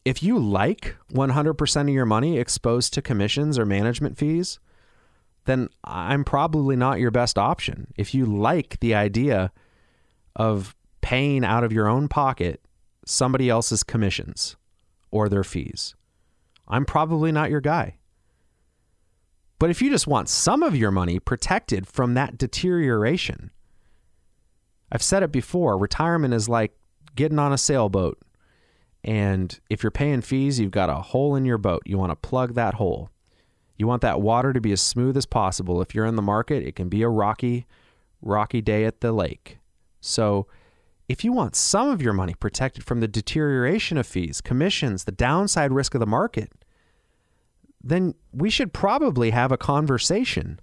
If 0.06 0.22
you 0.22 0.38
like 0.38 0.96
100% 1.14 1.82
of 1.82 1.90
your 1.90 2.06
money 2.06 2.38
exposed 2.38 2.94
to 2.94 3.02
commissions 3.02 3.58
or 3.58 3.66
management 3.66 4.18
fees, 4.18 4.60
then 5.46 5.70
I'm 5.84 6.24
probably 6.24 6.76
not 6.76 7.00
your 7.00 7.12
best 7.12 7.38
option. 7.38 7.94
If 7.98 8.14
you 8.14 8.26
like 8.26 8.80
the 8.80 8.94
idea 8.94 9.52
of 10.36 10.76
paying 11.02 11.44
out 11.44 11.64
of 11.64 11.74
your 11.74 11.88
own 11.88 12.08
pocket 12.08 12.62
somebody 13.06 13.50
else's 13.50 13.84
commissions 13.84 14.56
or 15.10 15.30
their 15.30 15.44
fees, 15.44 15.96
I'm 16.68 16.86
probably 16.86 17.32
not 17.32 17.50
your 17.50 17.62
guy. 17.62 17.96
But 19.62 19.70
if 19.70 19.80
you 19.80 19.92
just 19.92 20.08
want 20.08 20.28
some 20.28 20.64
of 20.64 20.76
your 20.76 20.90
money 20.90 21.20
protected 21.20 21.86
from 21.86 22.16
that 22.16 22.36
deterioration, 22.36 23.52
I've 24.92 25.04
said 25.04 25.22
it 25.22 25.32
before 25.32 25.78
retirement 25.78 26.34
is 26.34 26.50
like 26.50 26.76
getting 27.16 27.38
on 27.38 27.54
a 27.54 27.60
sailboat. 27.60 28.18
And 29.04 29.60
if 29.70 29.84
you're 29.84 29.92
paying 29.92 30.22
fees, 30.22 30.60
you've 30.60 30.72
got 30.72 30.90
a 30.90 30.96
hole 30.96 31.36
in 31.36 31.46
your 31.46 31.60
boat. 31.60 31.84
You 31.86 32.00
want 32.00 32.10
to 32.10 32.16
plug 32.16 32.56
that 32.56 32.74
hole. 32.74 33.12
You 33.78 33.86
want 33.86 34.02
that 34.02 34.20
water 34.20 34.52
to 34.52 34.60
be 34.60 34.72
as 34.72 34.82
smooth 34.82 35.16
as 35.16 35.28
possible. 35.28 35.80
If 35.80 35.94
you're 35.94 36.08
in 36.08 36.16
the 36.16 36.24
market, 36.24 36.64
it 36.64 36.76
can 36.76 36.90
be 36.90 37.04
a 37.04 37.08
rocky, 37.08 37.68
rocky 38.20 38.62
day 38.62 38.86
at 38.86 39.02
the 39.02 39.12
lake. 39.12 39.60
So, 40.00 40.48
if 41.08 41.24
you 41.24 41.32
want 41.32 41.56
some 41.56 41.88
of 41.88 42.02
your 42.02 42.14
money 42.14 42.34
protected 42.34 42.84
from 42.84 43.00
the 43.00 43.08
deterioration 43.08 44.00
of 44.00 44.08
fees, 44.08 44.42
commissions, 44.42 45.04
the 45.04 45.12
downside 45.12 45.72
risk 45.72 45.94
of 45.94 46.00
the 46.00 46.08
market, 46.08 46.52
then 47.84 48.14
we 48.32 48.50
should 48.50 48.74
probably 48.74 49.32
have 49.32 49.52
a 49.52 49.58
conversation. 49.58 50.60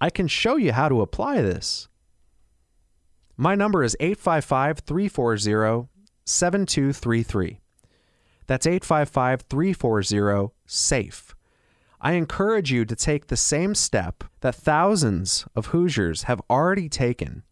I 0.00 0.10
can 0.10 0.28
show 0.28 0.56
you 0.56 0.72
how 0.72 0.88
to 0.88 1.00
apply 1.00 1.42
this. 1.42 1.88
My 3.36 3.54
number 3.54 3.82
is 3.82 3.96
855 4.00 4.80
340 4.80 5.88
7233. 6.24 7.60
That's 8.46 8.66
855 8.66 9.42
340 9.42 10.52
SAFE. 10.66 11.34
I 12.00 12.12
encourage 12.12 12.70
you 12.70 12.84
to 12.84 12.94
take 12.94 13.26
the 13.26 13.36
same 13.36 13.74
step 13.74 14.24
that 14.40 14.54
thousands 14.54 15.46
of 15.56 15.66
Hoosiers 15.66 16.24
have 16.24 16.40
already 16.48 16.88
taken 16.88 17.42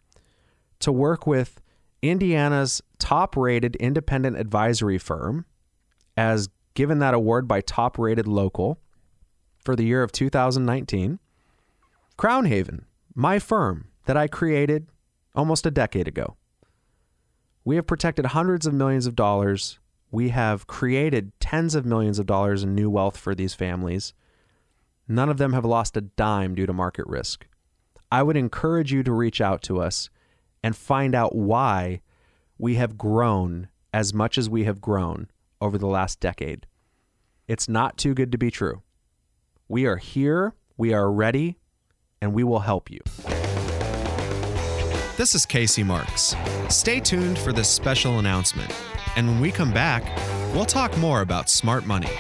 to 0.80 0.92
work 0.92 1.26
with 1.26 1.60
Indiana's 2.02 2.82
top 2.98 3.36
rated 3.36 3.76
independent 3.76 4.36
advisory 4.36 4.98
firm, 4.98 5.46
as 6.16 6.48
given 6.74 6.98
that 6.98 7.14
award 7.14 7.48
by 7.48 7.60
Top 7.60 7.98
Rated 7.98 8.26
Local 8.26 8.78
for 9.56 9.74
the 9.74 9.84
year 9.84 10.02
of 10.02 10.12
2019. 10.12 11.18
Crown 12.16 12.44
Haven, 12.44 12.84
my 13.14 13.38
firm 13.38 13.88
that 14.06 14.16
I 14.16 14.28
created 14.28 14.88
almost 15.34 15.66
a 15.66 15.70
decade 15.70 16.06
ago. 16.06 16.36
We 17.64 17.76
have 17.76 17.86
protected 17.86 18.26
hundreds 18.26 18.66
of 18.66 18.74
millions 18.74 19.06
of 19.06 19.16
dollars. 19.16 19.78
We 20.10 20.28
have 20.28 20.66
created 20.66 21.32
tens 21.40 21.74
of 21.74 21.86
millions 21.86 22.18
of 22.18 22.26
dollars 22.26 22.62
in 22.62 22.74
new 22.74 22.90
wealth 22.90 23.16
for 23.16 23.34
these 23.34 23.54
families. 23.54 24.12
None 25.08 25.28
of 25.28 25.38
them 25.38 25.52
have 25.54 25.64
lost 25.64 25.96
a 25.96 26.02
dime 26.02 26.54
due 26.54 26.66
to 26.66 26.72
market 26.72 27.06
risk. 27.06 27.46
I 28.12 28.22
would 28.22 28.36
encourage 28.36 28.92
you 28.92 29.02
to 29.02 29.12
reach 29.12 29.40
out 29.40 29.62
to 29.62 29.80
us 29.80 30.10
and 30.62 30.76
find 30.76 31.14
out 31.14 31.34
why 31.34 32.00
we 32.58 32.76
have 32.76 32.98
grown 32.98 33.68
as 33.92 34.14
much 34.14 34.38
as 34.38 34.48
we 34.48 34.64
have 34.64 34.80
grown 34.80 35.28
over 35.60 35.78
the 35.78 35.86
last 35.86 36.20
decade. 36.20 36.66
It's 37.46 37.68
not 37.68 37.96
too 37.96 38.14
good 38.14 38.32
to 38.32 38.38
be 38.38 38.50
true. 38.50 38.82
We 39.68 39.86
are 39.86 39.96
here, 39.96 40.54
we 40.76 40.92
are 40.92 41.10
ready, 41.10 41.58
and 42.20 42.32
we 42.32 42.44
will 42.44 42.60
help 42.60 42.90
you. 42.90 43.00
This 45.16 45.34
is 45.34 45.46
Casey 45.46 45.82
Marks. 45.82 46.34
Stay 46.68 46.98
tuned 47.00 47.38
for 47.38 47.52
this 47.52 47.68
special 47.68 48.18
announcement. 48.18 48.72
And 49.16 49.28
when 49.28 49.40
we 49.40 49.52
come 49.52 49.72
back, 49.72 50.04
we'll 50.54 50.64
talk 50.64 50.96
more 50.98 51.20
about 51.20 51.48
smart 51.48 51.86
money. 51.86 52.10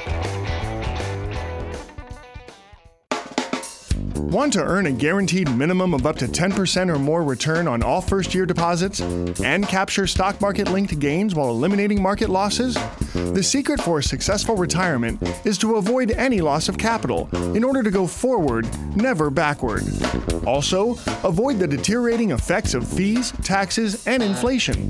Want 4.34 4.52
to 4.54 4.64
earn 4.64 4.86
a 4.86 4.90
guaranteed 4.90 5.48
minimum 5.54 5.94
of 5.94 6.06
up 6.06 6.16
to 6.16 6.26
10% 6.26 6.92
or 6.92 6.98
more 6.98 7.22
return 7.22 7.68
on 7.68 7.84
all 7.84 8.00
first 8.00 8.34
year 8.34 8.44
deposits 8.44 9.00
and 9.00 9.68
capture 9.68 10.08
stock 10.08 10.40
market 10.40 10.72
linked 10.72 10.98
gains 10.98 11.36
while 11.36 11.50
eliminating 11.50 12.02
market 12.02 12.28
losses? 12.28 12.76
The 13.12 13.44
secret 13.44 13.80
for 13.80 14.00
a 14.00 14.02
successful 14.02 14.56
retirement 14.56 15.22
is 15.44 15.56
to 15.58 15.76
avoid 15.76 16.10
any 16.10 16.40
loss 16.40 16.68
of 16.68 16.78
capital 16.78 17.28
in 17.54 17.62
order 17.62 17.84
to 17.84 17.92
go 17.92 18.08
forward, 18.08 18.66
never 18.96 19.30
backward. 19.30 19.84
Also, 20.44 20.96
avoid 21.22 21.60
the 21.60 21.68
deteriorating 21.68 22.32
effects 22.32 22.74
of 22.74 22.86
fees, 22.88 23.32
taxes, 23.44 24.04
and 24.04 24.20
inflation. 24.20 24.88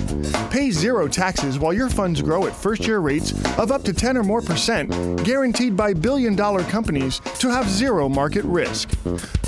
Pay 0.50 0.70
zero 0.70 1.07
taxes 1.07 1.59
while 1.59 1.74
your 1.74 1.90
funds 1.90 2.22
grow 2.22 2.46
at 2.46 2.57
first 2.57 2.87
year 2.87 3.00
rates 3.00 3.33
of 3.59 3.70
up 3.70 3.83
to 3.85 3.92
10 3.92 4.16
or 4.16 4.22
more 4.22 4.40
percent, 4.40 4.90
guaranteed 5.22 5.76
by 5.76 5.92
billion 5.92 6.35
dollar 6.35 6.62
companies 6.64 7.20
to 7.38 7.50
have 7.50 7.68
zero 7.68 8.09
market 8.09 8.44
risk. 8.46 8.88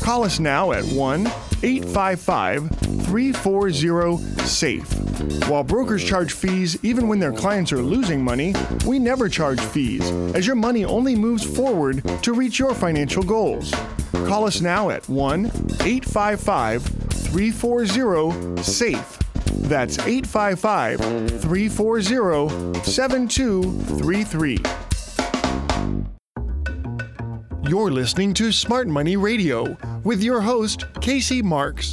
Call 0.06 0.22
us 0.22 0.38
now 0.38 0.72
at 0.72 0.84
1 0.84 1.26
855 1.62 2.70
340 3.06 4.18
SAFE. 4.44 5.48
While 5.48 5.64
brokers 5.64 6.04
charge 6.04 6.32
fees 6.32 6.78
even 6.84 7.08
when 7.08 7.18
their 7.18 7.32
clients 7.32 7.72
are 7.72 7.82
losing 7.82 8.22
money, 8.22 8.54
we 8.86 9.00
never 9.00 9.28
charge 9.28 9.60
fees, 9.60 10.08
as 10.34 10.46
your 10.46 10.54
money 10.54 10.84
only 10.84 11.16
moves 11.16 11.44
forward 11.44 12.04
to 12.22 12.34
reach 12.34 12.58
your 12.58 12.74
financial 12.74 13.22
goals. 13.22 13.74
Call 14.12 14.44
us 14.44 14.60
now 14.60 14.90
at 14.90 15.08
1 15.08 15.46
855 15.46 16.82
340 16.82 18.62
SAFE. 18.62 19.18
That's 19.68 19.98
855 19.98 21.00
340 21.40 22.84
7233. 22.84 24.85
You're 27.68 27.90
listening 27.90 28.32
to 28.34 28.52
Smart 28.52 28.86
Money 28.86 29.16
Radio 29.16 29.76
with 30.04 30.22
your 30.22 30.40
host, 30.40 30.84
Casey 31.00 31.42
Marks. 31.42 31.92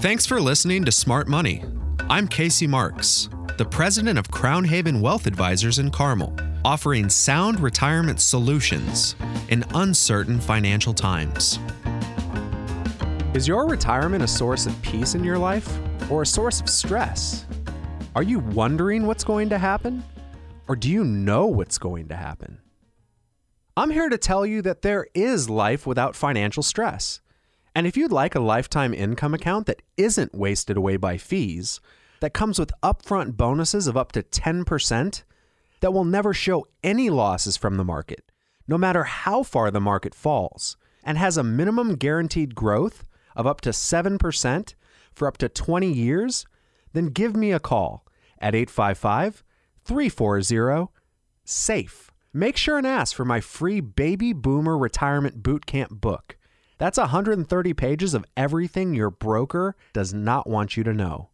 Thanks 0.00 0.26
for 0.26 0.40
listening 0.40 0.84
to 0.84 0.90
Smart 0.90 1.28
Money. 1.28 1.62
I'm 2.10 2.26
Casey 2.26 2.66
Marks, 2.66 3.28
the 3.56 3.64
president 3.64 4.18
of 4.18 4.28
Crown 4.32 4.64
Haven 4.64 5.00
Wealth 5.00 5.28
Advisors 5.28 5.78
in 5.78 5.92
Carmel, 5.92 6.34
offering 6.64 7.08
sound 7.08 7.60
retirement 7.60 8.20
solutions 8.20 9.14
in 9.48 9.62
uncertain 9.74 10.40
financial 10.40 10.92
times. 10.92 11.60
Is 13.32 13.46
your 13.46 13.68
retirement 13.68 14.24
a 14.24 14.28
source 14.28 14.66
of 14.66 14.82
peace 14.82 15.14
in 15.14 15.22
your 15.22 15.38
life 15.38 15.78
or 16.10 16.22
a 16.22 16.26
source 16.26 16.60
of 16.60 16.68
stress? 16.68 17.46
Are 18.16 18.24
you 18.24 18.40
wondering 18.40 19.06
what's 19.06 19.22
going 19.22 19.50
to 19.50 19.58
happen? 19.58 20.02
Or 20.66 20.74
do 20.74 20.90
you 20.90 21.04
know 21.04 21.46
what's 21.46 21.78
going 21.78 22.08
to 22.08 22.16
happen? 22.16 22.58
I'm 23.78 23.90
here 23.90 24.08
to 24.08 24.16
tell 24.16 24.46
you 24.46 24.62
that 24.62 24.80
there 24.80 25.06
is 25.12 25.50
life 25.50 25.86
without 25.86 26.16
financial 26.16 26.62
stress. 26.62 27.20
And 27.74 27.86
if 27.86 27.94
you'd 27.94 28.10
like 28.10 28.34
a 28.34 28.40
lifetime 28.40 28.94
income 28.94 29.34
account 29.34 29.66
that 29.66 29.82
isn't 29.98 30.34
wasted 30.34 30.78
away 30.78 30.96
by 30.96 31.18
fees, 31.18 31.78
that 32.20 32.32
comes 32.32 32.58
with 32.58 32.72
upfront 32.82 33.36
bonuses 33.36 33.86
of 33.86 33.94
up 33.94 34.12
to 34.12 34.22
10%, 34.22 35.24
that 35.80 35.92
will 35.92 36.04
never 36.06 36.32
show 36.32 36.66
any 36.82 37.10
losses 37.10 37.58
from 37.58 37.76
the 37.76 37.84
market, 37.84 38.32
no 38.66 38.78
matter 38.78 39.04
how 39.04 39.42
far 39.42 39.70
the 39.70 39.78
market 39.78 40.14
falls, 40.14 40.78
and 41.04 41.18
has 41.18 41.36
a 41.36 41.44
minimum 41.44 41.96
guaranteed 41.96 42.54
growth 42.54 43.04
of 43.36 43.46
up 43.46 43.60
to 43.60 43.70
7% 43.70 44.74
for 45.12 45.28
up 45.28 45.36
to 45.36 45.50
20 45.50 45.92
years, 45.92 46.46
then 46.94 47.08
give 47.08 47.36
me 47.36 47.52
a 47.52 47.60
call 47.60 48.06
at 48.38 48.54
855 48.54 49.44
340 49.84 50.88
SAFE. 51.44 52.10
Make 52.36 52.58
sure 52.58 52.76
and 52.76 52.86
ask 52.86 53.16
for 53.16 53.24
my 53.24 53.40
free 53.40 53.80
Baby 53.80 54.34
Boomer 54.34 54.76
Retirement 54.76 55.42
Bootcamp 55.42 55.88
book. 55.88 56.36
That's 56.76 56.98
130 56.98 57.72
pages 57.72 58.12
of 58.12 58.26
everything 58.36 58.92
your 58.92 59.08
broker 59.08 59.74
does 59.94 60.12
not 60.12 60.46
want 60.46 60.76
you 60.76 60.84
to 60.84 60.92
know. 60.92 61.30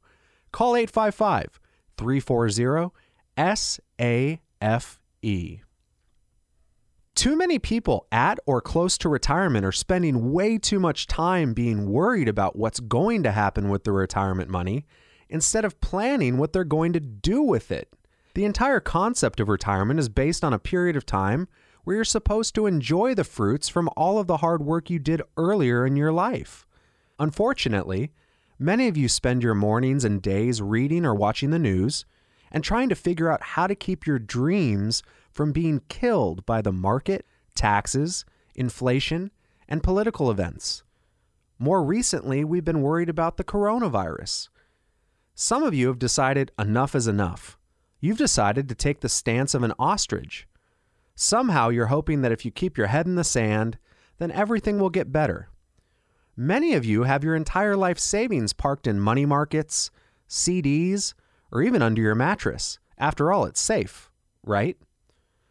Call 0.53 0.77
855 0.77 1.59
340 1.97 2.93
SAFE. 3.37 4.39
Too 7.17 7.37
many 7.37 7.59
people 7.59 8.07
at 8.13 8.39
or 8.47 8.61
close 8.61 8.97
to 8.99 9.09
retirement 9.09 9.67
are 9.67 9.73
spending 9.73 10.31
way 10.31 10.57
too 10.57 10.79
much 10.79 11.09
time 11.09 11.53
being 11.53 11.91
worried 11.91 12.29
about 12.29 12.55
what's 12.55 12.79
going 12.79 13.25
to 13.25 13.33
happen 13.33 13.71
with 13.71 13.83
the 13.83 13.91
retirement 13.91 14.49
money 14.49 14.87
instead 15.29 15.65
of 15.65 15.81
planning 15.81 16.39
what 16.39 16.53
they're 16.53 16.63
going 16.63 16.93
to 16.93 17.01
do 17.01 17.43
with 17.43 17.73
it. 17.73 17.93
The 18.35 18.45
entire 18.47 18.81
concept 18.81 19.41
of 19.41 19.49
retirement 19.49 20.01
is 20.01 20.09
based 20.09 20.43
on 20.43 20.55
a 20.55 20.59
period 20.59 20.97
of 20.97 21.05
time 21.05 21.49
where 21.85 21.97
you're 21.97 22.05
supposed 22.05 22.55
to 22.55 22.67
enjoy 22.67 23.15
the 23.15 23.25
fruits 23.25 23.69
from 23.69 23.91
all 23.95 24.19
of 24.19 24.27
the 24.27 24.39
hard 24.39 24.63
work 24.63 24.89
you 24.89 24.99
did 24.99 25.21
earlier 25.37 25.85
in 25.85 25.97
your 25.97 26.13
life. 26.13 26.67
Unfortunately, 27.19 28.11
many 28.59 28.89
of 28.89 28.97
you 28.97 29.09
spend 29.09 29.43
your 29.43 29.55
mornings 29.55 30.05
and 30.05 30.23
days 30.23 30.63
reading 30.63 31.05
or 31.05 31.15
watching 31.15 31.51
the 31.51 31.59
news 31.59 32.07
and 32.51 32.65
trying 32.65 32.89
to 32.89 32.95
figure 32.95 33.31
out 33.31 33.43
how 33.43 33.67
to 33.67 33.75
keep 33.75 34.07
your 34.07 34.19
dreams 34.19 35.03
from 35.31 35.53
being 35.53 35.83
killed 35.89 36.47
by 36.47 36.63
the 36.63 36.73
market, 36.73 37.27
taxes, 37.55 38.25
inflation, 38.55 39.31
and 39.69 39.83
political 39.83 40.31
events. 40.31 40.83
More 41.59 41.85
recently, 41.85 42.45
we've 42.45 42.65
been 42.65 42.83
worried 42.83 43.09
about 43.09 43.37
the 43.37 43.45
coronavirus. 43.45 44.49
Some 45.35 45.63
of 45.63 45.75
you 45.75 45.89
have 45.89 45.99
decided 45.99 46.51
enough 46.59 46.95
is 46.95 47.07
enough 47.07 47.59
You've 48.03 48.19
decided 48.19 48.69
to 48.69 48.75
take 48.75 48.99
the 48.99 49.09
stance 49.09 49.55
of 49.55 49.63
an 49.63 49.73
ostrich. 49.79 50.49
Somehow 51.15 51.69
you're 51.69 51.87
hoping 51.87 52.23
that 52.23 52.33
if 52.33 52.45
you 52.45 52.51
keep 52.51 52.77
your 52.77 52.89
head 52.89 53.07
in 53.07 53.15
the 53.15 53.23
sand, 53.23 53.79
then 54.19 54.33
everything 54.33 54.81
will 54.81 54.91
get 54.91 55.13
better. 55.13 55.51
Many 56.37 56.75
of 56.75 56.85
you 56.85 57.05
have 57.05 57.23
your 57.23 57.37
entire 57.37 57.77
life 57.77 58.01
savings 58.01 58.53
parked 58.53 58.89
in 58.89 58.99
money 58.99 59.25
markets, 59.25 59.93
CDs, 60.29 61.15
or 61.53 61.63
even 61.63 61.81
under 61.81 62.03
your 62.03 62.17
mattress. 62.17 62.81
After 62.99 63.33
all, 63.33 63.45
it's 63.45 63.61
safe, 63.61 64.11
right? 64.43 64.77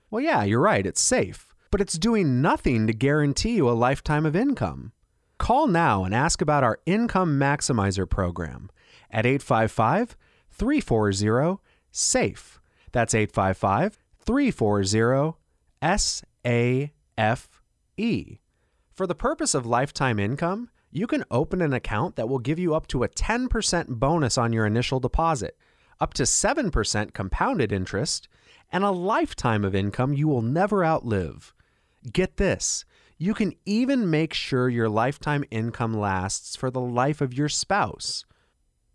Well, 0.10 0.22
yeah, 0.22 0.44
you're 0.44 0.60
right, 0.60 0.86
it's 0.86 1.00
safe, 1.00 1.56
but 1.72 1.80
it's 1.80 1.98
doing 1.98 2.42
nothing 2.42 2.86
to 2.86 2.94
guarantee 2.94 3.56
you 3.56 3.70
a 3.70 3.72
lifetime 3.72 4.26
of 4.26 4.36
income. 4.36 4.92
Call 5.38 5.68
now 5.68 6.04
and 6.04 6.14
ask 6.14 6.42
about 6.42 6.66
our 6.66 6.80
Income 6.86 7.40
Maximizer 7.40 8.10
program 8.10 8.70
at 9.10 9.26
855 9.26 10.18
340 10.50 11.62
SAFE. 11.92 12.60
That's 12.92 13.14
855 13.14 14.00
340 14.20 15.38
SAFE. 15.82 16.92
For 18.94 19.08
the 19.08 19.16
purpose 19.16 19.54
of 19.54 19.66
lifetime 19.66 20.20
income, 20.20 20.70
you 20.92 21.08
can 21.08 21.24
open 21.32 21.62
an 21.62 21.74
account 21.74 22.16
that 22.18 22.28
will 22.28 22.40
give 22.40 22.60
you 22.60 22.76
up 22.76 22.88
to 22.88 23.04
a 23.04 23.10
10% 23.10 23.88
bonus 23.88 24.38
on 24.38 24.52
your 24.54 24.66
initial 24.66 25.00
deposit, 25.00 25.58
up 26.00 26.14
to 26.16 26.24
7% 26.24 27.14
compounded 27.14 27.72
interest, 27.72 28.28
and 28.72 28.84
a 28.84 28.92
lifetime 28.92 29.64
of 29.64 29.76
income 29.76 30.14
you 30.14 30.28
will 30.28 30.42
never 30.42 30.84
outlive. 30.84 31.54
Get 32.12 32.38
this 32.38 32.86
you 33.22 33.36
can 33.36 33.54
even 33.68 34.10
make 34.10 34.34
sure 34.34 34.68
your 34.68 34.90
lifetime 34.90 35.46
income 35.52 35.94
lasts 35.94 36.56
for 36.56 36.72
the 36.72 36.82
life 36.82 37.22
of 37.22 37.36
your 37.36 37.48
spouse. 37.48 38.26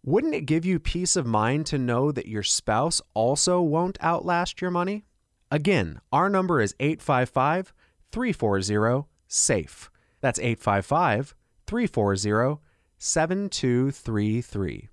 Wouldn't 0.06 0.36
it 0.36 0.42
give 0.42 0.64
you 0.64 0.78
peace 0.78 1.16
of 1.16 1.26
mind 1.26 1.66
to 1.66 1.78
know 1.78 2.12
that 2.12 2.28
your 2.28 2.44
spouse 2.44 3.02
also 3.12 3.60
won't 3.60 3.98
outlast 4.00 4.60
your 4.60 4.70
money? 4.70 5.04
Again, 5.50 6.00
our 6.12 6.30
number 6.30 6.60
is 6.60 6.76
855 6.78 7.74
340 8.12 9.08
SAFE. 9.26 9.90
That's 10.20 10.38
855 10.38 11.34
340 11.66 12.60
7233. 12.96 14.88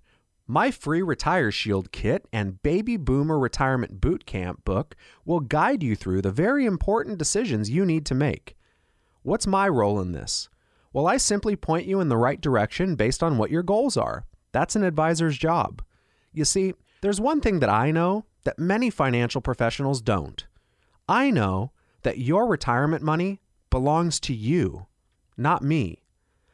My 0.47 0.71
free 0.71 1.04
Retire 1.04 1.52
Shield 1.52 1.91
kit 1.91 2.28
and 2.34 2.63
Baby 2.63 2.97
Boomer 2.97 3.38
Retirement 3.38 4.02
Boot 4.02 4.26
Camp 4.26 4.65
book 4.65 4.95
will 5.26 5.41
guide 5.41 5.84
you 5.84 5.95
through 5.95 6.23
the 6.23 6.32
very 6.32 6.65
important 6.65 7.19
decisions 7.19 7.69
you 7.69 7.86
need 7.86 8.08
to 8.08 8.15
make. 8.15 8.58
What's 9.21 9.45
my 9.45 9.69
role 9.69 9.99
in 9.99 10.13
this? 10.13 10.49
Well, 10.91 11.06
I 11.06 11.17
simply 11.17 11.56
point 11.56 11.86
you 11.86 11.99
in 11.99 12.10
the 12.10 12.17
right 12.17 12.41
direction 12.41 12.95
based 12.95 13.21
on 13.21 13.38
what 13.38 13.52
your 13.52 13.62
goals 13.62 13.95
are. 13.95 14.26
That's 14.54 14.78
an 14.78 14.84
advisor's 14.86 15.38
job. 15.38 15.82
You 16.32 16.46
see, 16.46 16.74
there's 17.02 17.20
one 17.20 17.42
thing 17.42 17.60
that 17.60 17.70
I 17.70 17.92
know 17.92 18.26
that 18.46 18.58
many 18.58 18.89
financial 18.89 19.42
professionals 19.42 20.02
don't. 20.02 20.46
I 21.10 21.30
know 21.32 21.72
that 22.04 22.20
your 22.20 22.48
retirement 22.48 23.04
money 23.04 23.42
belongs 23.70 24.20
to 24.22 24.34
you, 24.34 24.88
not 25.36 25.62
me. 25.62 26.00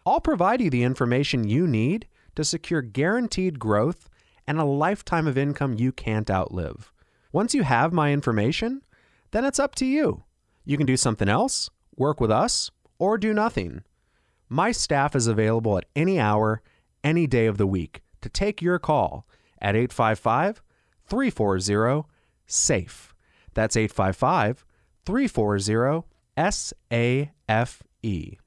I'll 0.06 0.22
provide 0.22 0.62
you 0.62 0.72
the 0.72 0.84
information 0.84 1.48
you 1.48 1.68
need 1.68 2.08
to 2.36 2.44
secure 2.44 2.82
guaranteed 2.82 3.60
growth 3.60 4.10
and 4.48 4.60
a 4.60 4.66
lifetime 4.66 5.28
of 5.28 5.38
income 5.38 5.76
you 5.78 5.92
can't 5.92 6.32
outlive. 6.32 6.92
Once 7.32 7.54
you 7.54 7.64
have 7.64 7.94
my 7.94 8.12
information, 8.12 8.82
then 9.32 9.46
it's 9.46 9.60
up 9.60 9.76
to 9.76 9.86
you. 9.86 10.24
You 10.66 10.78
can 10.78 10.88
do 10.88 10.98
something 10.98 11.30
else, 11.30 11.70
work 11.96 12.20
with 12.20 12.32
us, 12.32 12.72
or 12.98 13.18
do 13.18 13.34
nothing. 13.34 13.84
My 14.48 14.72
staff 14.72 15.16
is 15.16 15.28
available 15.28 15.78
at 15.78 15.86
any 15.96 16.20
hour, 16.20 16.64
any 17.04 17.28
day 17.28 17.46
of 17.46 17.58
the 17.58 17.68
week 17.68 18.02
to 18.22 18.30
take 18.30 18.62
your 18.62 18.80
call 18.80 19.28
at 19.62 19.76
855 19.76 20.62
340 21.06 22.08
SAFE. 22.46 23.14
That's 23.54 23.76
855 23.76 24.66
340 25.06 26.06
SAFE. 26.38 28.38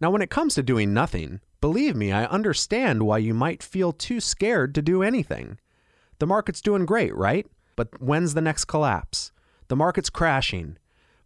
Now, 0.00 0.10
when 0.10 0.22
it 0.22 0.30
comes 0.30 0.54
to 0.56 0.62
doing 0.62 0.92
nothing, 0.92 1.40
believe 1.60 1.94
me, 1.94 2.10
I 2.10 2.24
understand 2.24 3.04
why 3.04 3.18
you 3.18 3.34
might 3.34 3.62
feel 3.62 3.92
too 3.92 4.20
scared 4.20 4.74
to 4.74 4.82
do 4.82 5.02
anything. 5.02 5.58
The 6.18 6.26
market's 6.26 6.60
doing 6.60 6.86
great, 6.86 7.14
right? 7.14 7.46
But 7.76 8.00
when's 8.00 8.34
the 8.34 8.40
next 8.40 8.64
collapse? 8.64 9.30
The 9.68 9.76
market's 9.76 10.10
crashing. 10.10 10.76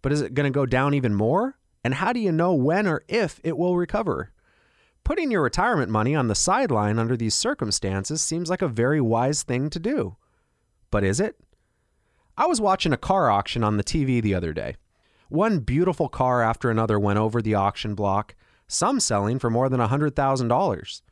But 0.02 0.12
is 0.12 0.20
it 0.20 0.34
going 0.34 0.50
to 0.50 0.54
go 0.54 0.66
down 0.66 0.94
even 0.94 1.14
more? 1.14 1.56
And 1.82 1.94
how 1.94 2.12
do 2.12 2.20
you 2.20 2.32
know 2.32 2.52
when 2.52 2.86
or 2.86 3.02
if 3.08 3.40
it 3.42 3.56
will 3.56 3.76
recover? 3.76 4.30
Putting 5.06 5.30
your 5.30 5.42
retirement 5.42 5.88
money 5.88 6.16
on 6.16 6.26
the 6.26 6.34
sideline 6.34 6.98
under 6.98 7.16
these 7.16 7.32
circumstances 7.32 8.20
seems 8.20 8.50
like 8.50 8.60
a 8.60 8.66
very 8.66 9.00
wise 9.00 9.44
thing 9.44 9.70
to 9.70 9.78
do. 9.78 10.16
But 10.90 11.04
is 11.04 11.20
it? 11.20 11.36
I 12.36 12.46
was 12.46 12.60
watching 12.60 12.92
a 12.92 12.96
car 12.96 13.30
auction 13.30 13.62
on 13.62 13.76
the 13.76 13.84
TV 13.84 14.20
the 14.20 14.34
other 14.34 14.52
day. 14.52 14.74
One 15.28 15.60
beautiful 15.60 16.08
car 16.08 16.42
after 16.42 16.72
another 16.72 16.98
went 16.98 17.20
over 17.20 17.40
the 17.40 17.54
auction 17.54 17.94
block, 17.94 18.34
some 18.66 18.98
selling 18.98 19.38
for 19.38 19.48
more 19.48 19.68
than 19.68 19.78
$100,000. 19.78 21.02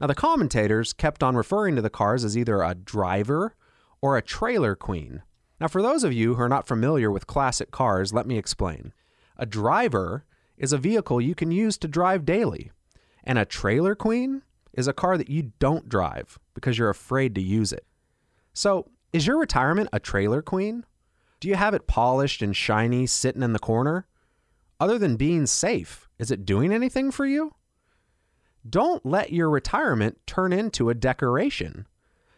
Now, 0.00 0.06
the 0.06 0.14
commentators 0.14 0.94
kept 0.94 1.22
on 1.22 1.36
referring 1.36 1.76
to 1.76 1.82
the 1.82 1.90
cars 1.90 2.24
as 2.24 2.38
either 2.38 2.62
a 2.62 2.74
driver 2.74 3.56
or 4.00 4.16
a 4.16 4.22
trailer 4.22 4.74
queen. 4.74 5.20
Now, 5.60 5.68
for 5.68 5.82
those 5.82 6.02
of 6.02 6.14
you 6.14 6.36
who 6.36 6.40
are 6.40 6.48
not 6.48 6.66
familiar 6.66 7.10
with 7.10 7.26
classic 7.26 7.70
cars, 7.70 8.14
let 8.14 8.26
me 8.26 8.38
explain. 8.38 8.94
A 9.36 9.44
driver 9.44 10.24
is 10.56 10.72
a 10.72 10.78
vehicle 10.78 11.20
you 11.20 11.34
can 11.34 11.50
use 11.50 11.76
to 11.76 11.88
drive 11.88 12.24
daily, 12.24 12.70
and 13.24 13.38
a 13.38 13.44
trailer 13.44 13.94
queen 13.94 14.42
is 14.72 14.86
a 14.86 14.92
car 14.92 15.16
that 15.18 15.30
you 15.30 15.52
don't 15.58 15.88
drive 15.88 16.38
because 16.54 16.78
you're 16.78 16.90
afraid 16.90 17.34
to 17.34 17.42
use 17.42 17.72
it. 17.72 17.86
So, 18.52 18.90
is 19.12 19.26
your 19.26 19.38
retirement 19.38 19.88
a 19.92 20.00
trailer 20.00 20.42
queen? 20.42 20.84
Do 21.40 21.48
you 21.48 21.54
have 21.54 21.74
it 21.74 21.86
polished 21.86 22.42
and 22.42 22.56
shiny 22.56 23.06
sitting 23.06 23.42
in 23.42 23.52
the 23.52 23.58
corner? 23.58 24.06
Other 24.80 24.98
than 24.98 25.16
being 25.16 25.46
safe, 25.46 26.08
is 26.18 26.30
it 26.30 26.46
doing 26.46 26.72
anything 26.72 27.10
for 27.10 27.26
you? 27.26 27.54
Don't 28.68 29.04
let 29.04 29.32
your 29.32 29.50
retirement 29.50 30.18
turn 30.26 30.52
into 30.52 30.90
a 30.90 30.94
decoration. 30.94 31.86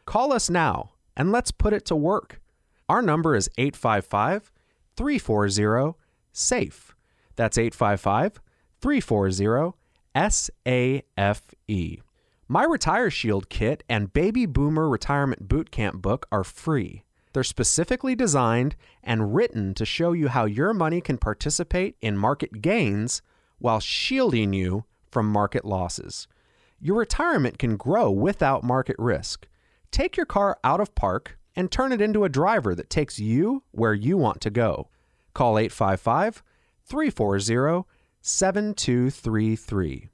Call 0.07 0.33
us 0.33 0.51
now 0.51 0.93
and 1.17 1.33
let's 1.33 1.51
put 1.51 1.73
it 1.73 1.85
to 1.87 1.97
work. 1.97 2.41
Our 2.89 3.03
number 3.03 3.35
is 3.35 3.51
855 3.59 4.53
340 4.97 5.97
SAFE. 6.33 6.95
That's 7.37 7.59
855 7.59 8.41
340 8.81 9.73
SAFE. 10.17 11.03
My 12.49 12.65
Retire 12.65 13.11
Shield 13.11 13.51
kit 13.51 13.85
and 13.87 14.13
Baby 14.13 14.47
Boomer 14.47 14.89
Retirement 14.89 15.47
Bootcamp 15.47 16.01
book 16.01 16.27
are 16.33 16.45
free. 16.45 17.05
They're 17.35 17.45
specifically 17.45 18.15
designed 18.15 18.77
and 19.03 19.35
written 19.35 19.75
to 19.75 19.85
show 19.85 20.13
you 20.13 20.29
how 20.29 20.47
your 20.47 20.73
money 20.73 21.03
can 21.03 21.19
participate 21.19 21.97
in 22.01 22.17
market 22.17 22.63
gains 22.63 23.21
while 23.59 23.79
shielding 23.79 24.55
you 24.55 24.85
from 25.11 25.31
market 25.31 25.67
losses. 25.67 26.27
Your 26.81 26.97
retirement 26.97 27.59
can 27.59 27.77
grow 27.77 28.11
without 28.11 28.65
market 28.65 28.97
risk. 28.99 29.47
Take 29.91 30.17
your 30.17 30.25
car 30.25 30.59
out 30.65 30.81
of 30.81 30.95
park 30.95 31.39
and 31.55 31.71
turn 31.71 31.93
it 31.93 32.01
into 32.01 32.25
a 32.25 32.31
driver 32.31 32.75
that 32.75 32.89
takes 32.89 33.19
you 33.19 33.65
where 33.73 33.95
you 33.95 34.17
want 34.17 34.41
to 34.43 34.51
go. 34.51 34.89
Call 35.35 35.59
855 35.59 36.43
340 36.87 37.85
7233. 38.29 40.09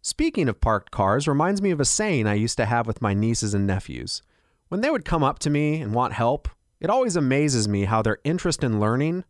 Speaking 0.00 0.48
of 0.48 0.60
parked 0.60 0.92
cars 0.92 1.26
reminds 1.26 1.60
me 1.60 1.72
of 1.72 1.80
a 1.80 1.84
saying 1.84 2.28
I 2.28 2.34
used 2.34 2.56
to 2.58 2.66
have 2.66 2.86
with 2.86 3.02
my 3.02 3.14
nieces 3.14 3.52
and 3.52 3.66
nephews. 3.66 4.22
When 4.68 4.80
they 4.80 4.90
would 4.90 5.04
come 5.04 5.24
up 5.24 5.40
to 5.40 5.50
me 5.50 5.80
and 5.80 5.92
want 5.92 6.12
help, 6.12 6.48
it 6.78 6.88
always 6.88 7.16
amazes 7.16 7.66
me 7.66 7.86
how 7.86 8.00
their 8.00 8.18
interest 8.22 8.62
in 8.62 8.78
learning 8.78 9.24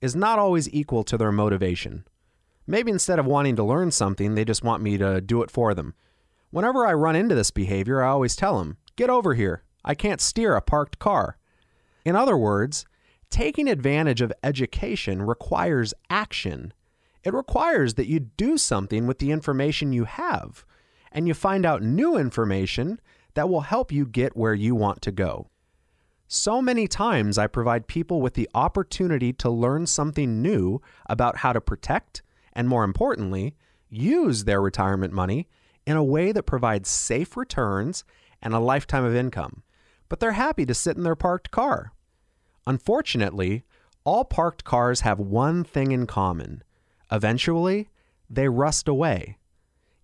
is 0.00 0.16
not 0.16 0.40
always 0.40 0.68
equal 0.74 1.04
to 1.04 1.16
their 1.16 1.30
motivation. 1.30 2.04
Maybe 2.66 2.90
instead 2.90 3.20
of 3.20 3.26
wanting 3.26 3.54
to 3.54 3.62
learn 3.62 3.92
something, 3.92 4.34
they 4.34 4.44
just 4.44 4.64
want 4.64 4.82
me 4.82 4.98
to 4.98 5.20
do 5.20 5.44
it 5.44 5.50
for 5.50 5.74
them. 5.74 5.94
Whenever 6.50 6.84
I 6.84 6.92
run 6.92 7.14
into 7.14 7.36
this 7.36 7.52
behavior, 7.52 8.02
I 8.02 8.08
always 8.08 8.34
tell 8.34 8.58
them, 8.58 8.78
Get 8.96 9.10
over 9.10 9.34
here. 9.34 9.62
I 9.84 9.94
can't 9.94 10.20
steer 10.20 10.56
a 10.56 10.60
parked 10.60 10.98
car. 10.98 11.38
In 12.04 12.16
other 12.16 12.36
words, 12.36 12.84
taking 13.30 13.68
advantage 13.68 14.22
of 14.22 14.32
education 14.42 15.22
requires 15.22 15.94
action. 16.10 16.72
It 17.24 17.34
requires 17.34 17.94
that 17.94 18.08
you 18.08 18.20
do 18.20 18.58
something 18.58 19.06
with 19.06 19.18
the 19.18 19.30
information 19.30 19.92
you 19.92 20.04
have, 20.04 20.64
and 21.12 21.28
you 21.28 21.34
find 21.34 21.64
out 21.64 21.82
new 21.82 22.16
information 22.16 23.00
that 23.34 23.48
will 23.48 23.60
help 23.60 23.92
you 23.92 24.04
get 24.06 24.36
where 24.36 24.54
you 24.54 24.74
want 24.74 25.02
to 25.02 25.12
go. 25.12 25.48
So 26.26 26.62
many 26.62 26.88
times, 26.88 27.36
I 27.36 27.46
provide 27.46 27.86
people 27.86 28.20
with 28.20 28.34
the 28.34 28.48
opportunity 28.54 29.32
to 29.34 29.50
learn 29.50 29.86
something 29.86 30.40
new 30.40 30.80
about 31.06 31.38
how 31.38 31.52
to 31.52 31.60
protect 31.60 32.22
and, 32.54 32.68
more 32.68 32.84
importantly, 32.84 33.54
use 33.90 34.44
their 34.44 34.60
retirement 34.60 35.12
money 35.12 35.48
in 35.86 35.96
a 35.96 36.04
way 36.04 36.32
that 36.32 36.44
provides 36.44 36.88
safe 36.88 37.36
returns 37.36 38.04
and 38.40 38.54
a 38.54 38.58
lifetime 38.58 39.04
of 39.04 39.14
income. 39.14 39.62
But 40.08 40.20
they're 40.20 40.32
happy 40.32 40.64
to 40.66 40.74
sit 40.74 40.96
in 40.96 41.02
their 41.02 41.16
parked 41.16 41.50
car. 41.50 41.92
Unfortunately, 42.66 43.64
all 44.04 44.24
parked 44.24 44.64
cars 44.64 45.00
have 45.00 45.18
one 45.18 45.64
thing 45.64 45.92
in 45.92 46.06
common 46.06 46.62
eventually, 47.12 47.90
they 48.28 48.48
rust 48.48 48.88
away. 48.88 49.36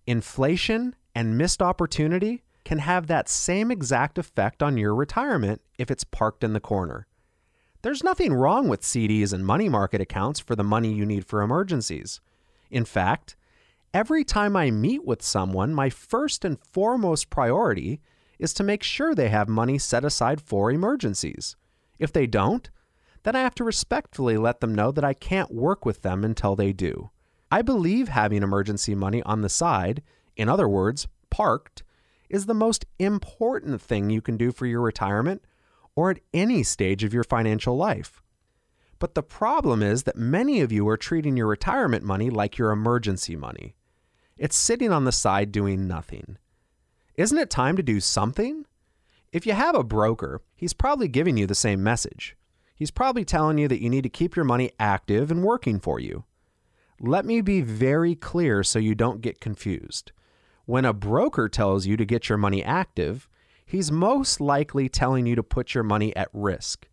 Inflation 0.07 0.95
and 1.13 1.37
missed 1.37 1.61
opportunity 1.61 2.43
can 2.63 2.79
have 2.79 3.07
that 3.07 3.27
same 3.27 3.71
exact 3.71 4.17
effect 4.17 4.61
on 4.61 4.77
your 4.77 4.93
retirement 4.93 5.61
if 5.77 5.89
it's 5.89 6.03
parked 6.03 6.43
in 6.43 6.53
the 6.53 6.59
corner. 6.59 7.07
There's 7.81 8.03
nothing 8.03 8.33
wrong 8.33 8.67
with 8.67 8.81
CDs 8.81 9.33
and 9.33 9.45
money 9.45 9.69
market 9.69 10.01
accounts 10.01 10.39
for 10.39 10.55
the 10.55 10.63
money 10.63 10.93
you 10.93 11.05
need 11.05 11.25
for 11.25 11.41
emergencies. 11.41 12.21
In 12.69 12.85
fact, 12.85 13.35
every 13.93 14.23
time 14.23 14.55
I 14.55 14.69
meet 14.69 15.05
with 15.05 15.21
someone, 15.21 15.73
my 15.73 15.89
first 15.89 16.45
and 16.45 16.59
foremost 16.59 17.29
priority 17.29 18.01
is 18.37 18.53
to 18.53 18.63
make 18.63 18.83
sure 18.83 19.15
they 19.15 19.29
have 19.29 19.49
money 19.49 19.77
set 19.77 20.05
aside 20.05 20.41
for 20.41 20.71
emergencies. 20.71 21.55
If 21.97 22.13
they 22.13 22.27
don't, 22.27 22.69
then 23.23 23.35
I 23.35 23.41
have 23.41 23.55
to 23.55 23.63
respectfully 23.63 24.37
let 24.37 24.61
them 24.61 24.73
know 24.73 24.91
that 24.91 25.03
I 25.03 25.13
can't 25.13 25.53
work 25.53 25.85
with 25.85 26.01
them 26.01 26.23
until 26.23 26.55
they 26.55 26.73
do. 26.73 27.11
I 27.51 27.61
believe 27.61 28.09
having 28.09 28.43
emergency 28.43 28.95
money 28.95 29.23
on 29.23 29.41
the 29.41 29.49
side, 29.49 30.03
in 30.35 30.47
other 30.49 30.67
words, 30.67 31.07
parked, 31.29 31.83
is 32.29 32.45
the 32.45 32.53
most 32.53 32.85
important 32.99 33.81
thing 33.81 34.09
you 34.09 34.21
can 34.21 34.37
do 34.37 34.51
for 34.51 34.65
your 34.65 34.81
retirement 34.81 35.43
or 35.95 36.11
at 36.11 36.19
any 36.33 36.63
stage 36.63 37.03
of 37.03 37.13
your 37.13 37.23
financial 37.23 37.75
life. 37.75 38.21
But 38.99 39.15
the 39.15 39.23
problem 39.23 39.81
is 39.81 40.03
that 40.03 40.17
many 40.17 40.61
of 40.61 40.71
you 40.71 40.87
are 40.87 40.97
treating 40.97 41.37
your 41.37 41.47
retirement 41.47 42.03
money 42.03 42.29
like 42.29 42.57
your 42.57 42.71
emergency 42.71 43.35
money. 43.35 43.75
It's 44.37 44.55
sitting 44.55 44.91
on 44.91 45.05
the 45.05 45.11
side 45.11 45.51
doing 45.51 45.87
nothing. 45.87 46.37
Isn't 47.15 47.37
it 47.37 47.49
time 47.49 47.75
to 47.75 47.83
do 47.83 47.99
something? 47.99 48.65
If 49.31 49.45
you 49.45 49.53
have 49.53 49.75
a 49.75 49.83
broker, 49.83 50.41
he's 50.55 50.73
probably 50.73 51.07
giving 51.07 51.37
you 51.37 51.47
the 51.47 51.55
same 51.55 51.83
message. 51.83 52.35
He's 52.79 52.91
probably 52.91 53.25
telling 53.25 53.57
you 53.57 53.67
that 53.67 53.81
you 53.83 53.89
need 53.89 54.03
to 54.03 54.09
keep 54.09 54.37
your 54.37 54.45
money 54.45 54.71
active 54.79 55.31
and 55.31 55.43
working 55.43 55.81
for 55.81 55.99
you. 55.99 56.23
Let 57.01 57.25
me 57.25 57.41
be 57.41 57.59
very 57.59 58.15
clear 58.15 58.63
so 58.63 58.79
you 58.79 58.95
don't 58.95 59.21
get 59.21 59.41
confused. 59.41 60.13
When 60.65 60.85
a 60.85 60.93
broker 60.93 61.49
tells 61.49 61.85
you 61.85 61.97
to 61.97 62.05
get 62.05 62.29
your 62.29 62.37
money 62.37 62.63
active, 62.63 63.27
he's 63.65 63.91
most 63.91 64.39
likely 64.39 64.87
telling 64.87 65.25
you 65.25 65.35
to 65.35 65.43
put 65.43 65.73
your 65.73 65.83
money 65.83 66.15
at 66.15 66.29
risk. 66.31 66.87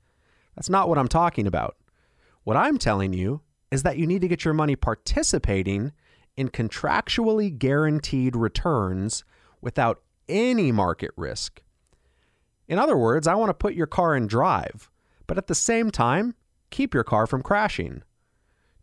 That's 0.56 0.68
not 0.68 0.88
what 0.88 0.98
I'm 0.98 1.06
talking 1.06 1.46
about. 1.46 1.76
What 2.42 2.56
I'm 2.56 2.78
telling 2.78 3.12
you 3.12 3.42
is 3.70 3.84
that 3.84 3.96
you 3.96 4.08
need 4.08 4.22
to 4.22 4.28
get 4.28 4.44
your 4.44 4.54
money 4.54 4.74
participating 4.74 5.92
in 6.36 6.48
contractually 6.48 7.56
guaranteed 7.56 8.34
returns 8.34 9.24
without 9.60 10.02
any 10.28 10.72
market 10.72 11.12
risk. 11.16 11.62
In 12.66 12.80
other 12.80 12.96
words, 12.96 13.28
I 13.28 13.36
want 13.36 13.50
to 13.50 13.54
put 13.54 13.74
your 13.74 13.86
car 13.86 14.16
in 14.16 14.26
drive, 14.26 14.90
but 15.26 15.38
at 15.38 15.46
the 15.46 15.54
same 15.54 15.90
time, 15.90 16.34
keep 16.70 16.94
your 16.94 17.04
car 17.04 17.26
from 17.26 17.42
crashing. 17.42 18.02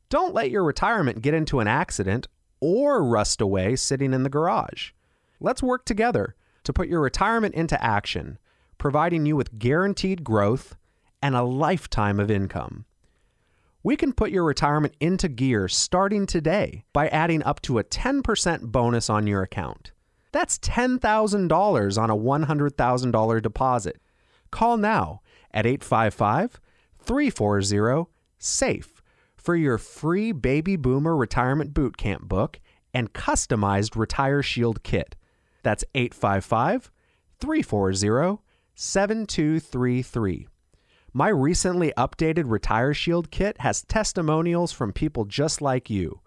Don't 0.09 0.33
let 0.33 0.51
your 0.51 0.63
retirement 0.63 1.21
get 1.21 1.33
into 1.33 1.59
an 1.59 1.67
accident 1.67 2.27
or 2.59 3.03
rust 3.03 3.41
away 3.41 3.75
sitting 3.75 4.13
in 4.13 4.23
the 4.23 4.29
garage. 4.29 4.91
Let's 5.39 5.63
work 5.63 5.85
together 5.85 6.35
to 6.63 6.73
put 6.73 6.87
your 6.87 7.01
retirement 7.01 7.55
into 7.55 7.81
action, 7.83 8.37
providing 8.77 9.25
you 9.25 9.35
with 9.35 9.59
guaranteed 9.59 10.23
growth 10.23 10.75
and 11.21 11.35
a 11.35 11.43
lifetime 11.43 12.19
of 12.19 12.31
income. 12.31 12.85
We 13.81 13.97
can 13.97 14.13
put 14.13 14.31
your 14.31 14.45
retirement 14.45 14.93
into 15.01 15.27
gear 15.27 15.67
starting 15.67 16.25
today 16.25 16.85
by 16.93 17.09
adding 17.09 17.43
up 17.43 17.61
to 17.63 17.79
a 17.79 17.83
10% 17.83 18.71
bonus 18.71 19.09
on 19.09 19.27
your 19.27 19.41
account. 19.41 19.91
That's 20.31 20.57
$10,000 20.59 22.01
on 22.01 22.09
a 22.09 22.15
$100,000 22.15 23.41
deposit. 23.41 24.01
Call 24.51 24.77
now 24.77 25.21
at 25.53 25.65
855 25.65 26.59
340 26.99 28.09
SAFE 28.37 29.01
for 29.35 29.55
your 29.55 29.77
free 29.77 30.31
Baby 30.31 30.75
Boomer 30.75 31.15
Retirement 31.15 31.73
Bootcamp 31.73 32.21
book 32.21 32.59
and 32.93 33.13
customized 33.13 33.95
Retire 33.95 34.41
Shield 34.41 34.83
kit. 34.83 35.15
That's 35.63 35.83
855 35.93 36.91
340 37.39 38.41
7233. 38.75 40.47
My 41.15 41.27
recently 41.27 41.93
updated 41.95 42.49
Retire 42.49 42.93
Shield 42.93 43.29
kit 43.29 43.57
has 43.59 43.83
testimonials 43.83 44.71
from 44.71 44.93
people 44.93 45.25
just 45.25 45.61
like 45.61 45.89
you. 45.89 46.21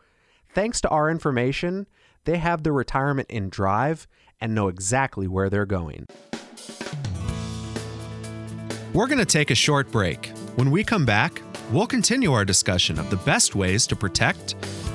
Thanks 0.54 0.80
to 0.82 0.88
our 0.90 1.10
information, 1.10 1.88
they 2.24 2.38
have 2.38 2.62
their 2.62 2.72
retirement 2.72 3.30
in 3.30 3.48
drive 3.48 4.06
and 4.40 4.54
know 4.54 4.68
exactly 4.68 5.26
where 5.26 5.50
they're 5.50 5.66
going. 5.66 6.06
We're 8.96 9.08
going 9.08 9.18
to 9.18 9.26
take 9.26 9.50
a 9.50 9.54
short 9.54 9.90
break. 9.92 10.28
When 10.54 10.70
we 10.70 10.82
come 10.82 11.04
back, 11.04 11.42
we'll 11.70 11.86
continue 11.86 12.32
our 12.32 12.46
discussion 12.46 12.98
of 12.98 13.10
the 13.10 13.18
best 13.18 13.54
ways 13.54 13.86
to 13.88 13.94
protect, 13.94 14.54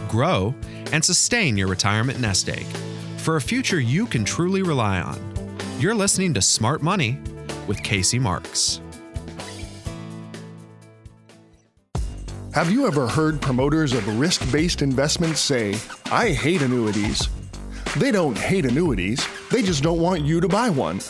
grow, 0.09 0.55
and 0.91 1.05
sustain 1.05 1.55
your 1.55 1.67
retirement 1.67 2.19
nest 2.19 2.49
egg 2.49 2.65
for 3.17 3.35
a 3.35 3.41
future 3.41 3.79
you 3.79 4.07
can 4.07 4.25
truly 4.25 4.63
rely 4.63 4.99
on. 4.99 5.19
You're 5.77 5.93
listening 5.93 6.33
to 6.33 6.41
Smart 6.41 6.81
Money 6.81 7.19
with 7.67 7.83
Casey 7.83 8.17
Marks. 8.17 8.81
Have 12.55 12.71
you 12.71 12.87
ever 12.87 13.07
heard 13.07 13.39
promoters 13.39 13.93
of 13.93 14.19
risk 14.19 14.51
based 14.51 14.81
investments 14.81 15.41
say, 15.41 15.75
I 16.05 16.29
hate 16.29 16.63
annuities? 16.63 17.29
They 17.97 18.09
don't 18.09 18.35
hate 18.35 18.65
annuities, 18.65 19.23
they 19.51 19.61
just 19.61 19.83
don't 19.83 20.01
want 20.01 20.21
you 20.21 20.41
to 20.41 20.47
buy 20.47 20.71
one. 20.71 21.01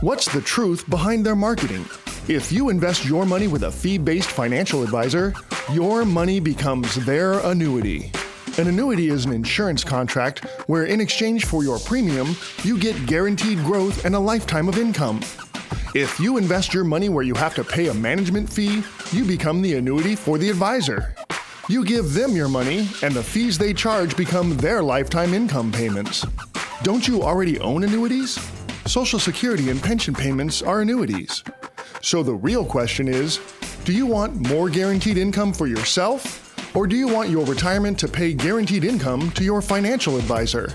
What's 0.00 0.32
the 0.32 0.42
truth 0.42 0.88
behind 0.88 1.26
their 1.26 1.34
marketing? 1.34 1.86
If 2.28 2.50
you 2.50 2.70
invest 2.70 3.04
your 3.04 3.24
money 3.24 3.46
with 3.46 3.62
a 3.62 3.70
fee 3.70 3.98
based 3.98 4.30
financial 4.30 4.82
advisor, 4.82 5.32
your 5.70 6.04
money 6.04 6.40
becomes 6.40 6.96
their 7.06 7.34
annuity. 7.38 8.10
An 8.58 8.66
annuity 8.66 9.10
is 9.10 9.26
an 9.26 9.32
insurance 9.32 9.84
contract 9.84 10.44
where, 10.66 10.86
in 10.86 11.00
exchange 11.00 11.44
for 11.44 11.62
your 11.62 11.78
premium, 11.78 12.34
you 12.64 12.78
get 12.78 13.06
guaranteed 13.06 13.58
growth 13.58 14.04
and 14.04 14.16
a 14.16 14.18
lifetime 14.18 14.68
of 14.68 14.76
income. 14.76 15.20
If 15.94 16.18
you 16.18 16.36
invest 16.36 16.74
your 16.74 16.82
money 16.82 17.08
where 17.08 17.22
you 17.22 17.34
have 17.34 17.54
to 17.54 17.62
pay 17.62 17.88
a 17.88 17.94
management 17.94 18.52
fee, 18.52 18.82
you 19.12 19.24
become 19.24 19.62
the 19.62 19.76
annuity 19.76 20.16
for 20.16 20.36
the 20.36 20.50
advisor. 20.50 21.14
You 21.68 21.84
give 21.84 22.12
them 22.12 22.32
your 22.32 22.48
money, 22.48 22.88
and 23.02 23.14
the 23.14 23.22
fees 23.22 23.56
they 23.56 23.72
charge 23.72 24.16
become 24.16 24.56
their 24.56 24.82
lifetime 24.82 25.32
income 25.32 25.70
payments. 25.70 26.26
Don't 26.82 27.06
you 27.06 27.22
already 27.22 27.60
own 27.60 27.84
annuities? 27.84 28.36
Social 28.84 29.20
Security 29.20 29.70
and 29.70 29.80
pension 29.80 30.12
payments 30.12 30.60
are 30.60 30.80
annuities. 30.80 31.44
So 32.02 32.22
the 32.22 32.34
real 32.34 32.64
question 32.64 33.08
is 33.08 33.40
do 33.84 33.92
you 33.92 34.06
want 34.06 34.48
more 34.48 34.68
guaranteed 34.68 35.16
income 35.16 35.52
for 35.52 35.66
yourself? 35.66 36.42
Or 36.74 36.86
do 36.86 36.96
you 36.96 37.08
want 37.08 37.30
your 37.30 37.46
retirement 37.46 37.98
to 38.00 38.08
pay 38.08 38.34
guaranteed 38.34 38.84
income 38.84 39.30
to 39.32 39.44
your 39.44 39.62
financial 39.62 40.16
advisor? 40.16 40.72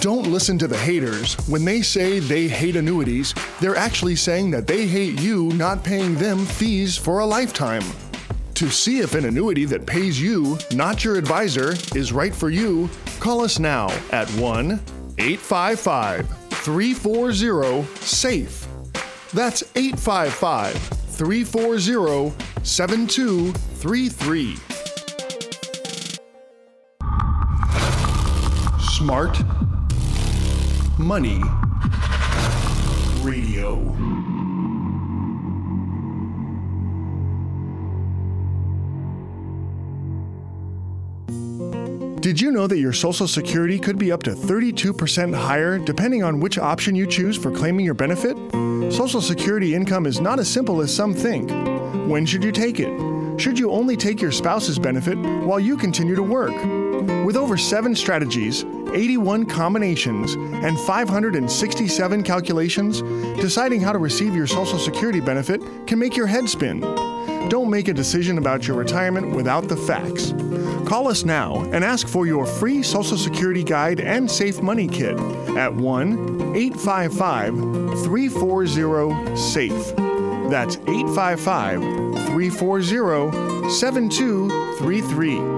Don't 0.00 0.26
listen 0.26 0.58
to 0.58 0.66
the 0.66 0.76
haters. 0.76 1.36
When 1.48 1.64
they 1.64 1.80
say 1.80 2.18
they 2.18 2.48
hate 2.48 2.74
annuities, 2.74 3.32
they're 3.60 3.76
actually 3.76 4.16
saying 4.16 4.50
that 4.50 4.66
they 4.66 4.86
hate 4.86 5.20
you 5.20 5.52
not 5.52 5.84
paying 5.84 6.16
them 6.16 6.44
fees 6.44 6.96
for 6.96 7.20
a 7.20 7.26
lifetime. 7.26 7.84
To 8.54 8.68
see 8.68 8.98
if 8.98 9.14
an 9.14 9.26
annuity 9.26 9.64
that 9.66 9.86
pays 9.86 10.20
you, 10.20 10.58
not 10.74 11.04
your 11.04 11.16
advisor, 11.16 11.74
is 11.94 12.12
right 12.12 12.34
for 12.34 12.50
you, 12.50 12.90
call 13.20 13.42
us 13.42 13.58
now 13.58 13.88
at 14.10 14.28
1 14.30 14.80
855 15.18 16.28
340 16.50 17.84
SAFE. 18.00 18.65
That's 19.36 19.62
855 19.76 20.72
340 20.72 22.32
7233. 22.64 24.56
Smart 28.96 29.38
Money 30.98 31.42
Radio. 33.20 33.76
Did 42.20 42.40
you 42.40 42.50
know 42.50 42.66
that 42.66 42.78
your 42.78 42.94
Social 42.94 43.28
Security 43.28 43.78
could 43.78 43.98
be 43.98 44.10
up 44.10 44.22
to 44.22 44.30
32% 44.30 45.34
higher 45.34 45.78
depending 45.78 46.24
on 46.24 46.40
which 46.40 46.56
option 46.56 46.94
you 46.94 47.06
choose 47.06 47.36
for 47.36 47.50
claiming 47.50 47.84
your 47.84 47.92
benefit? 47.92 48.34
Social 48.90 49.20
Security 49.20 49.74
income 49.74 50.06
is 50.06 50.20
not 50.20 50.38
as 50.38 50.48
simple 50.48 50.80
as 50.80 50.94
some 50.94 51.12
think. 51.12 51.50
When 52.08 52.24
should 52.24 52.44
you 52.44 52.52
take 52.52 52.78
it? 52.78 53.40
Should 53.40 53.58
you 53.58 53.70
only 53.70 53.96
take 53.96 54.22
your 54.22 54.32
spouse's 54.32 54.78
benefit 54.78 55.18
while 55.18 55.60
you 55.60 55.76
continue 55.76 56.14
to 56.14 56.22
work? 56.22 56.54
With 57.26 57.36
over 57.36 57.56
seven 57.56 57.94
strategies, 57.94 58.64
81 58.94 59.46
combinations, 59.46 60.34
and 60.34 60.78
567 60.80 62.22
calculations, 62.22 63.02
deciding 63.40 63.80
how 63.80 63.92
to 63.92 63.98
receive 63.98 64.34
your 64.34 64.46
Social 64.46 64.78
Security 64.78 65.20
benefit 65.20 65.60
can 65.86 65.98
make 65.98 66.16
your 66.16 66.26
head 66.26 66.48
spin. 66.48 66.80
Don't 67.48 67.68
make 67.68 67.88
a 67.88 67.94
decision 67.94 68.38
about 68.38 68.66
your 68.66 68.76
retirement 68.76 69.34
without 69.34 69.68
the 69.68 69.76
facts. 69.76 70.32
Call 70.86 71.08
us 71.08 71.24
now 71.24 71.62
and 71.72 71.84
ask 71.84 72.06
for 72.06 72.26
your 72.26 72.46
free 72.46 72.80
Social 72.80 73.18
Security 73.18 73.64
guide 73.64 73.98
and 73.98 74.30
safe 74.30 74.62
money 74.62 74.86
kit 74.86 75.18
at 75.56 75.74
1 75.74 76.54
855 76.56 77.54
340 78.04 79.36
SAFE. 79.36 79.96
That's 80.48 80.76
855 80.76 81.80
340 82.28 83.68
7233. 83.68 85.56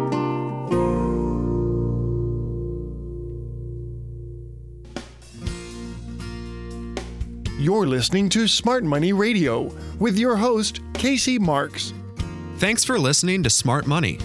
You're 7.62 7.86
listening 7.86 8.30
to 8.30 8.48
Smart 8.48 8.82
Money 8.84 9.12
Radio 9.12 9.70
with 9.98 10.16
your 10.16 10.36
host, 10.36 10.80
Casey 10.94 11.38
Marks. 11.38 11.92
Thanks 12.56 12.82
for 12.82 12.98
listening 12.98 13.42
to 13.42 13.50
Smart 13.50 13.86
Money. 13.86 14.18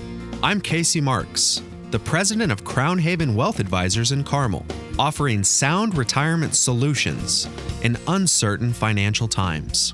I'm 0.43 0.59
Casey 0.59 0.99
Marks, 0.99 1.61
the 1.91 1.99
president 1.99 2.51
of 2.51 2.65
Crown 2.65 2.97
Haven 2.97 3.33
Wealth 3.33 3.61
Advisors 3.61 4.11
in 4.11 4.25
Carmel, 4.25 4.65
offering 4.99 5.41
sound 5.41 5.95
retirement 5.95 6.53
solutions 6.53 7.47
in 7.81 7.97
uncertain 8.09 8.73
financial 8.73 9.29
times. 9.29 9.93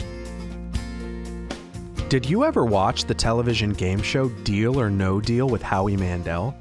Did 2.10 2.28
you 2.28 2.46
ever 2.46 2.66
watch 2.66 3.06
the 3.06 3.14
television 3.14 3.74
game 3.74 4.02
show 4.02 4.30
Deal 4.44 4.80
or 4.80 4.90
No 4.90 5.22
Deal 5.22 5.48
with 5.48 5.62
Howie 5.62 5.96
Mandel? 5.96 6.58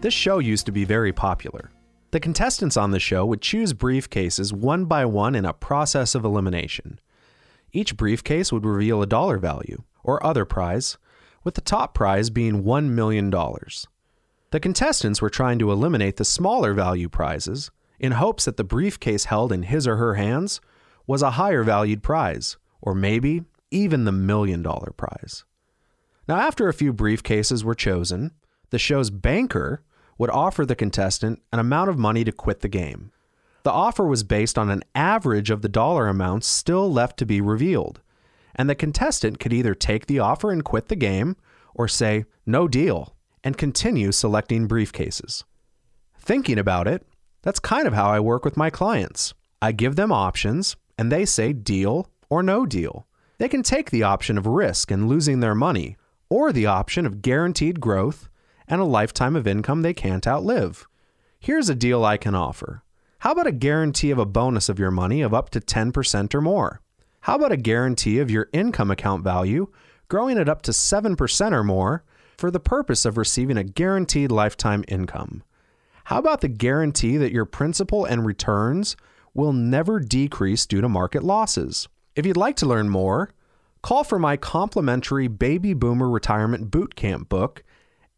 This 0.00 0.14
show 0.14 0.38
used 0.38 0.64
to 0.64 0.72
be 0.72 0.86
very 0.86 1.12
popular. 1.12 1.70
The 2.12 2.20
contestants 2.20 2.78
on 2.78 2.90
the 2.90 2.98
show 2.98 3.26
would 3.26 3.42
choose 3.42 3.74
briefcases 3.74 4.54
one 4.54 4.86
by 4.86 5.04
one 5.04 5.34
in 5.34 5.44
a 5.44 5.52
process 5.52 6.14
of 6.14 6.24
elimination. 6.24 7.00
Each 7.70 7.98
briefcase 7.98 8.50
would 8.50 8.64
reveal 8.64 9.02
a 9.02 9.06
dollar 9.06 9.36
value, 9.36 9.82
or 10.02 10.24
other 10.24 10.46
prize, 10.46 10.96
with 11.46 11.54
the 11.54 11.60
top 11.60 11.94
prize 11.94 12.28
being 12.28 12.64
$1 12.64 12.88
million. 12.88 13.30
The 13.30 14.60
contestants 14.60 15.22
were 15.22 15.30
trying 15.30 15.60
to 15.60 15.70
eliminate 15.70 16.16
the 16.16 16.24
smaller 16.24 16.74
value 16.74 17.08
prizes 17.08 17.70
in 18.00 18.12
hopes 18.12 18.46
that 18.46 18.56
the 18.56 18.64
briefcase 18.64 19.26
held 19.26 19.52
in 19.52 19.62
his 19.62 19.86
or 19.86 19.94
her 19.94 20.14
hands 20.14 20.60
was 21.06 21.22
a 21.22 21.30
higher 21.30 21.62
valued 21.62 22.02
prize, 22.02 22.56
or 22.82 22.96
maybe 22.96 23.44
even 23.70 24.04
the 24.04 24.12
million 24.12 24.60
dollar 24.60 24.92
prize. 24.96 25.44
Now, 26.26 26.34
after 26.38 26.68
a 26.68 26.74
few 26.74 26.92
briefcases 26.92 27.62
were 27.62 27.76
chosen, 27.76 28.32
the 28.70 28.78
show's 28.80 29.10
banker 29.10 29.84
would 30.18 30.30
offer 30.30 30.66
the 30.66 30.74
contestant 30.74 31.40
an 31.52 31.60
amount 31.60 31.90
of 31.90 31.96
money 31.96 32.24
to 32.24 32.32
quit 32.32 32.58
the 32.58 32.68
game. 32.68 33.12
The 33.62 33.70
offer 33.70 34.04
was 34.04 34.24
based 34.24 34.58
on 34.58 34.68
an 34.68 34.82
average 34.96 35.50
of 35.50 35.62
the 35.62 35.68
dollar 35.68 36.08
amounts 36.08 36.48
still 36.48 36.92
left 36.92 37.16
to 37.18 37.24
be 37.24 37.40
revealed, 37.40 38.00
and 38.56 38.68
the 38.68 38.74
contestant 38.74 39.38
could 39.38 39.52
either 39.52 39.74
take 39.74 40.06
the 40.06 40.18
offer 40.18 40.50
and 40.50 40.64
quit 40.64 40.88
the 40.88 40.96
game 40.96 41.36
or 41.74 41.86
say, 41.86 42.24
no 42.44 42.66
deal, 42.66 43.14
and 43.44 43.56
continue 43.56 44.10
selecting 44.10 44.66
briefcases. 44.66 45.44
Thinking 46.18 46.58
about 46.58 46.88
it, 46.88 47.06
that's 47.42 47.60
kind 47.60 47.86
of 47.86 47.94
how 47.94 48.08
I 48.08 48.18
work 48.18 48.44
with 48.44 48.56
my 48.56 48.70
clients. 48.70 49.34
I 49.62 49.70
give 49.72 49.94
them 49.94 50.10
options, 50.10 50.74
and 50.98 51.12
they 51.12 51.24
say 51.24 51.52
deal 51.52 52.10
or 52.28 52.42
no 52.42 52.66
deal. 52.66 53.06
They 53.38 53.48
can 53.48 53.62
take 53.62 53.90
the 53.90 54.02
option 54.02 54.38
of 54.38 54.46
risk 54.46 54.90
and 54.90 55.08
losing 55.08 55.40
their 55.40 55.54
money, 55.54 55.96
or 56.28 56.52
the 56.52 56.66
option 56.66 57.06
of 57.06 57.22
guaranteed 57.22 57.80
growth 57.80 58.28
and 58.66 58.80
a 58.80 58.84
lifetime 58.84 59.36
of 59.36 59.46
income 59.46 59.82
they 59.82 59.94
can't 59.94 60.26
outlive. 60.26 60.86
Here's 61.38 61.68
a 61.68 61.74
deal 61.74 62.04
I 62.04 62.16
can 62.16 62.34
offer. 62.34 62.82
How 63.20 63.32
about 63.32 63.46
a 63.46 63.52
guarantee 63.52 64.10
of 64.10 64.18
a 64.18 64.26
bonus 64.26 64.68
of 64.68 64.78
your 64.78 64.90
money 64.90 65.22
of 65.22 65.32
up 65.32 65.50
to 65.50 65.60
10% 65.60 66.34
or 66.34 66.40
more? 66.40 66.80
How 67.26 67.34
about 67.34 67.50
a 67.50 67.56
guarantee 67.56 68.20
of 68.20 68.30
your 68.30 68.48
income 68.52 68.88
account 68.88 69.24
value 69.24 69.66
growing 70.06 70.38
at 70.38 70.48
up 70.48 70.62
to 70.62 70.70
7% 70.70 71.52
or 71.52 71.64
more 71.64 72.04
for 72.38 72.52
the 72.52 72.60
purpose 72.60 73.04
of 73.04 73.18
receiving 73.18 73.56
a 73.56 73.64
guaranteed 73.64 74.30
lifetime 74.30 74.84
income? 74.86 75.42
How 76.04 76.18
about 76.18 76.40
the 76.40 76.46
guarantee 76.46 77.16
that 77.16 77.32
your 77.32 77.44
principal 77.44 78.04
and 78.04 78.24
returns 78.24 78.94
will 79.34 79.52
never 79.52 79.98
decrease 79.98 80.66
due 80.66 80.80
to 80.80 80.88
market 80.88 81.24
losses? 81.24 81.88
If 82.14 82.26
you'd 82.26 82.36
like 82.36 82.54
to 82.58 82.66
learn 82.66 82.90
more, 82.90 83.32
call 83.82 84.04
for 84.04 84.20
my 84.20 84.36
complimentary 84.36 85.26
Baby 85.26 85.74
Boomer 85.74 86.08
Retirement 86.08 86.70
Bootcamp 86.70 87.28
book 87.28 87.64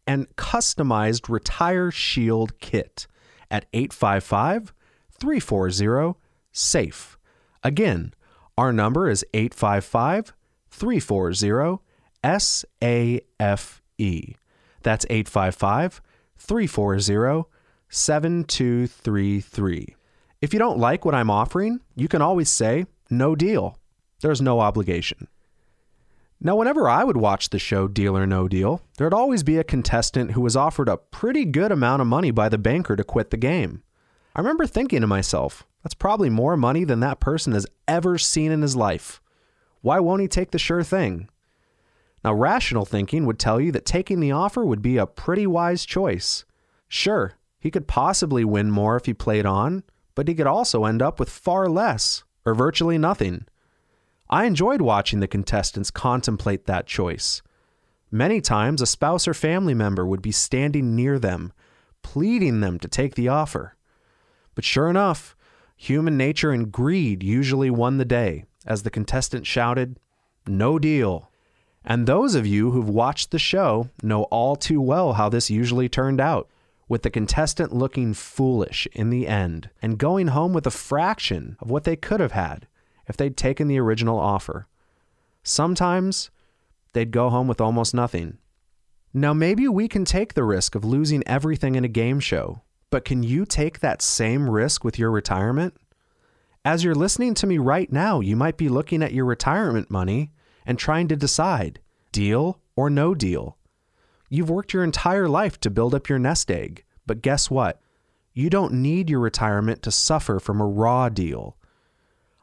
and 0.05 0.27
customized 0.35 1.29
Retire 1.29 1.89
Shield 1.89 2.59
kit 2.59 3.07
at 3.49 3.65
855 3.73 4.71
340 5.19 6.19
SAFE. 6.51 7.17
Again, 7.63 8.13
our 8.59 8.73
number 8.73 9.09
is 9.09 9.25
855 9.33 10.33
340 10.69 11.81
SAFE. 12.23 13.81
That's 14.83 15.05
855 15.09 16.01
340 16.37 17.49
7233. 17.89 19.95
If 20.41 20.53
you 20.53 20.59
don't 20.59 20.77
like 20.77 21.05
what 21.05 21.15
I'm 21.15 21.31
offering, 21.31 21.79
you 21.95 22.09
can 22.09 22.21
always 22.21 22.49
say, 22.49 22.85
no 23.09 23.35
deal. 23.35 23.77
There's 24.21 24.41
no 24.41 24.59
obligation. 24.59 25.29
Now, 26.41 26.57
whenever 26.57 26.89
I 26.89 27.05
would 27.05 27.17
watch 27.17 27.49
the 27.49 27.59
show 27.59 27.87
Deal 27.87 28.17
or 28.17 28.25
No 28.25 28.47
Deal, 28.47 28.81
there'd 28.97 29.13
always 29.13 29.43
be 29.43 29.57
a 29.57 29.63
contestant 29.63 30.31
who 30.31 30.41
was 30.41 30.55
offered 30.55 30.87
a 30.87 30.97
pretty 30.97 31.45
good 31.45 31.71
amount 31.71 32.01
of 32.01 32.07
money 32.07 32.31
by 32.31 32.49
the 32.49 32.57
banker 32.57 32.95
to 32.95 33.03
quit 33.03 33.29
the 33.29 33.37
game. 33.37 33.83
I 34.35 34.39
remember 34.39 34.65
thinking 34.65 35.01
to 35.01 35.07
myself, 35.07 35.67
that's 35.83 35.95
probably 35.95 36.29
more 36.29 36.57
money 36.57 36.83
than 36.83 36.99
that 36.99 37.19
person 37.19 37.53
has 37.53 37.67
ever 37.87 38.17
seen 38.17 38.51
in 38.51 38.61
his 38.61 38.75
life. 38.75 39.21
Why 39.81 39.99
won't 39.99 40.21
he 40.21 40.27
take 40.27 40.51
the 40.51 40.59
sure 40.59 40.83
thing? 40.83 41.29
Now, 42.23 42.33
rational 42.33 42.85
thinking 42.85 43.25
would 43.25 43.39
tell 43.39 43.61
you 43.61 43.71
that 43.71 43.85
taking 43.85 44.19
the 44.19 44.31
offer 44.31 44.65
would 44.65 44.81
be 44.81 44.97
a 44.97 45.05
pretty 45.05 45.47
wise 45.47 45.85
choice. 45.85 46.43
Sure, 46.89 47.35
he 47.59 47.71
could 47.71 47.87
possibly 47.87 48.43
win 48.43 48.71
more 48.71 48.97
if 48.97 49.05
he 49.05 49.13
played 49.13 49.45
on, 49.45 49.83
but 50.15 50.27
he 50.27 50.35
could 50.35 50.47
also 50.47 50.83
end 50.83 51.01
up 51.01 51.19
with 51.19 51.29
far 51.29 51.69
less, 51.69 52.23
or 52.45 52.53
virtually 52.53 52.97
nothing. 52.97 53.45
I 54.29 54.45
enjoyed 54.45 54.81
watching 54.81 55.21
the 55.21 55.27
contestants 55.27 55.91
contemplate 55.91 56.65
that 56.65 56.87
choice. 56.87 57.41
Many 58.11 58.41
times, 58.41 58.81
a 58.81 58.85
spouse 58.85 59.27
or 59.27 59.33
family 59.33 59.73
member 59.73 60.05
would 60.05 60.21
be 60.21 60.31
standing 60.31 60.95
near 60.95 61.19
them, 61.19 61.53
pleading 62.01 62.59
them 62.59 62.79
to 62.79 62.87
take 62.87 63.15
the 63.15 63.27
offer. 63.27 63.75
But 64.55 64.65
sure 64.65 64.89
enough, 64.89 65.35
human 65.81 66.17
nature 66.17 66.51
and 66.51 66.73
greed 66.73 67.23
usually 67.23 67.69
won 67.69 67.97
the 67.97 68.05
day 68.05 68.43
as 68.65 68.83
the 68.83 68.91
contestant 68.91 69.47
shouted, 69.47 69.97
No 70.45 70.77
deal. 70.77 71.31
And 71.85 72.05
those 72.05 72.35
of 72.35 72.45
you 72.45 72.71
who've 72.71 72.89
watched 72.89 73.31
the 73.31 73.39
show 73.39 73.89
know 74.03 74.23
all 74.23 74.57
too 74.57 74.81
well 74.81 75.13
how 75.13 75.29
this 75.29 75.49
usually 75.49 75.87
turned 75.87 76.19
out 76.19 76.49
with 76.89 77.03
the 77.03 77.09
contestant 77.09 77.73
looking 77.73 78.13
foolish 78.13 78.89
in 78.91 79.09
the 79.09 79.25
end 79.25 79.69
and 79.81 79.97
going 79.97 80.27
home 80.27 80.51
with 80.51 80.67
a 80.67 80.71
fraction 80.71 81.55
of 81.61 81.71
what 81.71 81.85
they 81.85 81.95
could 81.95 82.19
have 82.19 82.33
had 82.33 82.67
if 83.07 83.15
they'd 83.15 83.37
taken 83.37 83.69
the 83.69 83.79
original 83.79 84.19
offer. 84.19 84.67
Sometimes 85.43 86.29
they'd 86.91 87.11
go 87.11 87.29
home 87.29 87.47
with 87.47 87.61
almost 87.61 87.93
nothing. 87.93 88.37
Now, 89.13 89.33
maybe 89.33 89.65
we 89.69 89.87
can 89.87 90.03
take 90.03 90.33
the 90.33 90.43
risk 90.43 90.75
of 90.75 90.83
losing 90.83 91.25
everything 91.25 91.75
in 91.75 91.85
a 91.85 91.87
game 91.87 92.19
show, 92.19 92.63
but 92.89 93.05
can 93.05 93.23
you 93.23 93.45
take 93.45 93.79
that 93.79 94.01
same 94.01 94.49
risk 94.49 94.83
with 94.83 94.97
your 94.97 95.11
retirement? 95.11 95.75
As 96.65 96.83
you're 96.83 96.95
listening 96.95 97.33
to 97.35 97.47
me 97.47 97.57
right 97.57 97.91
now, 97.91 98.19
you 98.19 98.35
might 98.35 98.57
be 98.57 98.69
looking 98.69 99.01
at 99.01 99.13
your 99.13 99.25
retirement 99.25 99.89
money 99.89 100.31
and 100.65 100.77
trying 100.77 101.07
to 101.07 101.15
decide 101.15 101.79
deal 102.11 102.59
or 102.75 102.89
no 102.89 103.15
deal. 103.15 103.57
You've 104.29 104.49
worked 104.49 104.73
your 104.73 104.83
entire 104.83 105.27
life 105.27 105.59
to 105.61 105.69
build 105.69 105.95
up 105.95 106.09
your 106.09 106.19
nest 106.19 106.51
egg, 106.51 106.83
but 107.05 107.21
guess 107.21 107.49
what? 107.49 107.81
You 108.33 108.49
don't 108.49 108.73
need 108.73 109.09
your 109.09 109.19
retirement 109.19 109.81
to 109.83 109.91
suffer 109.91 110.39
from 110.39 110.61
a 110.61 110.67
raw 110.67 111.09
deal. 111.09 111.57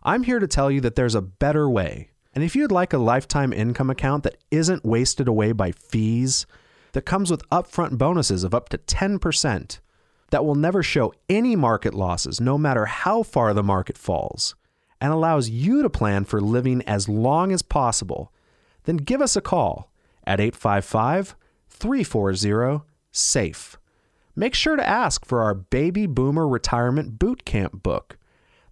I'm 0.03 0.25
here 0.25 0.39
to 0.39 0.47
tell 0.47 0.71
you 0.71 0.81
that 0.83 0.95
there's 0.95 1.15
a 1.15 1.23
better 1.23 1.71
way. 1.71 2.11
And 2.35 2.45
if 2.45 2.55
you'd 2.55 2.73
like 2.73 2.93
a 2.93 2.99
lifetime 2.99 3.53
income 3.53 3.91
account 3.91 4.25
that 4.25 4.37
isn't 4.51 4.85
wasted 4.85 5.27
away 5.27 5.53
by 5.53 5.73
fees, 5.73 6.47
that 6.93 7.03
comes 7.03 7.31
with 7.31 7.49
upfront 7.51 7.99
bonuses 7.99 8.45
of 8.45 8.55
up 8.55 8.69
to 8.71 8.79
10%, 8.79 9.79
that 10.31 10.45
will 10.45 10.55
never 10.55 10.83
show 10.83 11.13
any 11.29 11.57
market 11.57 11.95
losses 11.95 12.41
no 12.41 12.59
matter 12.59 12.87
how 12.87 13.23
far 13.23 13.55
the 13.55 13.63
market 13.63 13.97
falls, 13.97 14.55
and 15.01 15.13
allows 15.13 15.51
you 15.51 15.83
to 15.83 15.91
plan 15.91 16.25
for 16.25 16.41
living 16.41 16.83
as 16.83 17.09
long 17.09 17.53
as 17.53 17.63
possible, 17.63 18.33
then 18.85 18.97
give 18.97 19.21
us 19.21 19.37
a 19.37 19.41
call 19.41 19.93
at 20.27 20.41
855 20.41 21.37
340 21.69 22.83
SAFE. 23.13 23.79
Make 24.35 24.55
sure 24.55 24.77
to 24.77 24.87
ask 24.87 25.25
for 25.25 25.43
our 25.43 25.55
Baby 25.55 26.07
Boomer 26.07 26.47
Retirement 26.47 27.19
Bootcamp 27.19 27.83
book. 27.83 28.19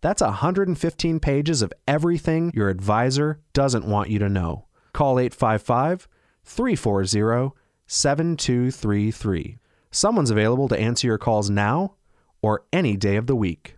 That's 0.02 0.20
115 0.20 1.20
pages 1.20 1.62
of 1.62 1.72
everything 1.88 2.52
your 2.54 2.68
advisor 2.68 3.40
doesn't 3.54 3.86
want 3.86 4.10
you 4.10 4.18
to 4.18 4.28
know. 4.28 4.66
Call 4.92 5.18
855 5.18 6.06
340 6.44 7.54
7233. 7.86 9.58
Someone's 9.94 10.32
available 10.32 10.66
to 10.66 10.76
answer 10.76 11.06
your 11.06 11.18
calls 11.18 11.48
now 11.48 11.94
or 12.42 12.64
any 12.72 12.96
day 12.96 13.14
of 13.14 13.28
the 13.28 13.36
week. 13.36 13.76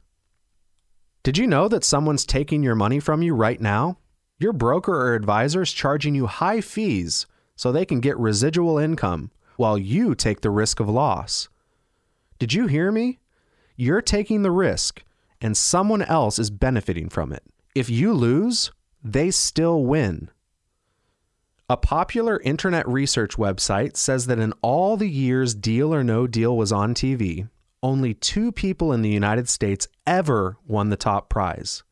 Did 1.22 1.36
you 1.36 1.46
know 1.46 1.68
that 1.68 1.84
someone's 1.84 2.24
taking 2.24 2.62
your 2.62 2.74
money 2.74 3.00
from 3.00 3.20
you 3.20 3.34
right 3.34 3.60
now? 3.60 3.98
Your 4.38 4.54
broker 4.54 4.94
or 4.94 5.14
advisor 5.14 5.60
is 5.60 5.72
charging 5.72 6.14
you 6.14 6.26
high 6.26 6.62
fees 6.62 7.26
so 7.54 7.70
they 7.70 7.84
can 7.84 8.00
get 8.00 8.16
residual 8.16 8.78
income 8.78 9.30
while 9.58 9.76
you 9.76 10.14
take 10.14 10.40
the 10.40 10.48
risk 10.48 10.80
of 10.80 10.88
loss. 10.88 11.50
Did 12.38 12.54
you 12.54 12.66
hear 12.66 12.90
me? 12.90 13.18
You're 13.76 14.00
taking 14.00 14.40
the 14.40 14.50
risk 14.50 15.04
and 15.42 15.54
someone 15.54 16.00
else 16.00 16.38
is 16.38 16.48
benefiting 16.48 17.10
from 17.10 17.30
it. 17.30 17.42
If 17.74 17.90
you 17.90 18.14
lose, 18.14 18.72
they 19.04 19.30
still 19.30 19.84
win. 19.84 20.30
A 21.68 21.76
popular 21.76 22.40
internet 22.42 22.86
research 22.86 23.36
website 23.36 23.96
says 23.96 24.26
that 24.26 24.38
in 24.38 24.52
all 24.62 24.96
the 24.96 25.08
years 25.08 25.52
Deal 25.52 25.92
or 25.92 26.04
No 26.04 26.28
Deal 26.28 26.56
was 26.56 26.70
on 26.70 26.94
TV, 26.94 27.48
only 27.82 28.14
two 28.14 28.52
people 28.52 28.92
in 28.92 29.02
the 29.02 29.10
United 29.10 29.48
States 29.48 29.88
ever 30.06 30.58
won 30.64 30.90
the 30.90 30.96
top 30.96 31.28
prize. 31.28 31.82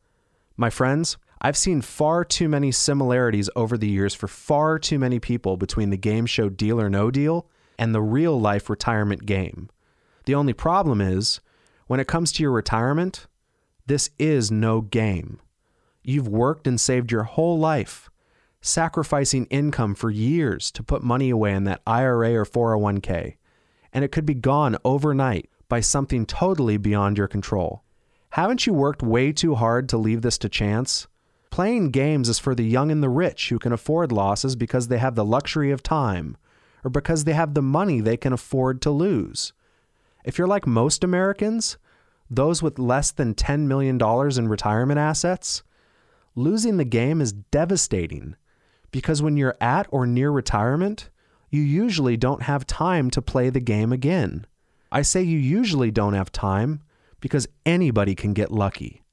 My 0.55 0.69
friends, 0.69 1.17
I've 1.41 1.57
seen 1.57 1.81
far 1.81 2.23
too 2.23 2.47
many 2.47 2.71
similarities 2.71 3.49
over 3.53 3.77
the 3.77 3.89
years 3.89 4.15
for 4.15 4.29
far 4.29 4.79
too 4.79 4.97
many 4.97 5.19
people 5.19 5.57
between 5.57 5.89
the 5.89 5.97
game 5.97 6.25
show 6.25 6.47
Deal 6.47 6.79
or 6.79 6.89
No 6.89 7.11
Deal 7.11 7.45
and 7.77 7.93
the 7.93 8.01
real 8.01 8.39
life 8.39 8.69
retirement 8.69 9.25
game. 9.25 9.69
The 10.23 10.35
only 10.35 10.53
problem 10.53 11.01
is, 11.01 11.41
when 11.87 11.99
it 11.99 12.07
comes 12.07 12.31
to 12.31 12.43
your 12.43 12.53
retirement, 12.53 13.27
this 13.87 14.09
is 14.17 14.49
no 14.49 14.79
game. 14.79 15.41
You've 16.01 16.29
worked 16.29 16.65
and 16.65 16.79
saved 16.79 17.11
your 17.11 17.23
whole 17.23 17.59
life, 17.59 18.09
sacrificing 18.65 19.45
income 19.45 19.95
for 19.95 20.09
years 20.09 20.71
to 20.71 20.83
put 20.83 21.03
money 21.03 21.29
away 21.29 21.53
in 21.53 21.65
that 21.65 21.81
IRA 21.85 22.33
or 22.33 22.45
401k, 22.45 23.35
and 23.93 24.03
it 24.03 24.11
could 24.11 24.25
be 24.25 24.33
gone 24.33 24.77
overnight 24.83 25.49
by 25.69 25.79
something 25.79 26.25
totally 26.25 26.77
beyond 26.77 27.17
your 27.17 27.27
control. 27.27 27.83
Haven't 28.31 28.65
you 28.65 28.73
worked 28.73 29.01
way 29.01 29.31
too 29.31 29.55
hard 29.55 29.87
to 29.89 29.97
leave 29.97 30.21
this 30.21 30.37
to 30.39 30.49
chance? 30.49 31.07
Playing 31.51 31.91
games 31.91 32.27
is 32.27 32.39
for 32.39 32.53
the 32.53 32.65
young 32.65 32.91
and 32.91 33.01
the 33.01 33.09
rich 33.09 33.49
who 33.49 33.59
can 33.59 33.71
afford 33.71 34.11
losses 34.11 34.55
because 34.55 34.87
they 34.89 34.97
have 34.97 35.15
the 35.15 35.23
luxury 35.23 35.71
of 35.71 35.81
time 35.81 36.35
or 36.83 36.89
because 36.89 37.23
they 37.23 37.33
have 37.33 37.53
the 37.53 37.61
money 37.61 38.01
they 38.01 38.17
can 38.17 38.33
afford 38.33 38.81
to 38.81 38.91
lose. 38.91 39.53
If 40.25 40.37
you're 40.37 40.47
like 40.47 40.67
most 40.67 41.03
Americans, 41.03 41.77
those 42.29 42.61
with 42.61 42.79
less 42.79 43.11
than 43.11 43.35
$10 43.35 43.67
million 43.67 43.99
in 44.37 44.47
retirement 44.49 44.99
assets, 44.99 45.63
losing 46.35 46.77
the 46.77 46.83
game 46.83 47.21
is 47.21 47.31
devastating 47.31 48.35
because 48.95 49.21
when 49.21 49.35
you're 49.35 49.57
at 49.59 49.85
or 49.91 50.07
near 50.07 50.31
retirement, 50.31 51.09
you 51.49 51.61
usually 51.61 52.15
don't 52.15 52.43
have 52.43 52.65
time 52.65 53.09
to 53.09 53.21
play 53.21 53.49
the 53.49 53.59
game 53.59 53.91
again. 53.91 54.47
I 54.89 55.01
say 55.01 55.21
you 55.21 55.37
usually 55.37 55.91
don't 55.91 56.13
have 56.13 56.31
time 56.31 56.79
because 57.19 57.45
anybody 57.65 58.15
can 58.15 58.31
get 58.31 58.53
lucky. 58.53 59.03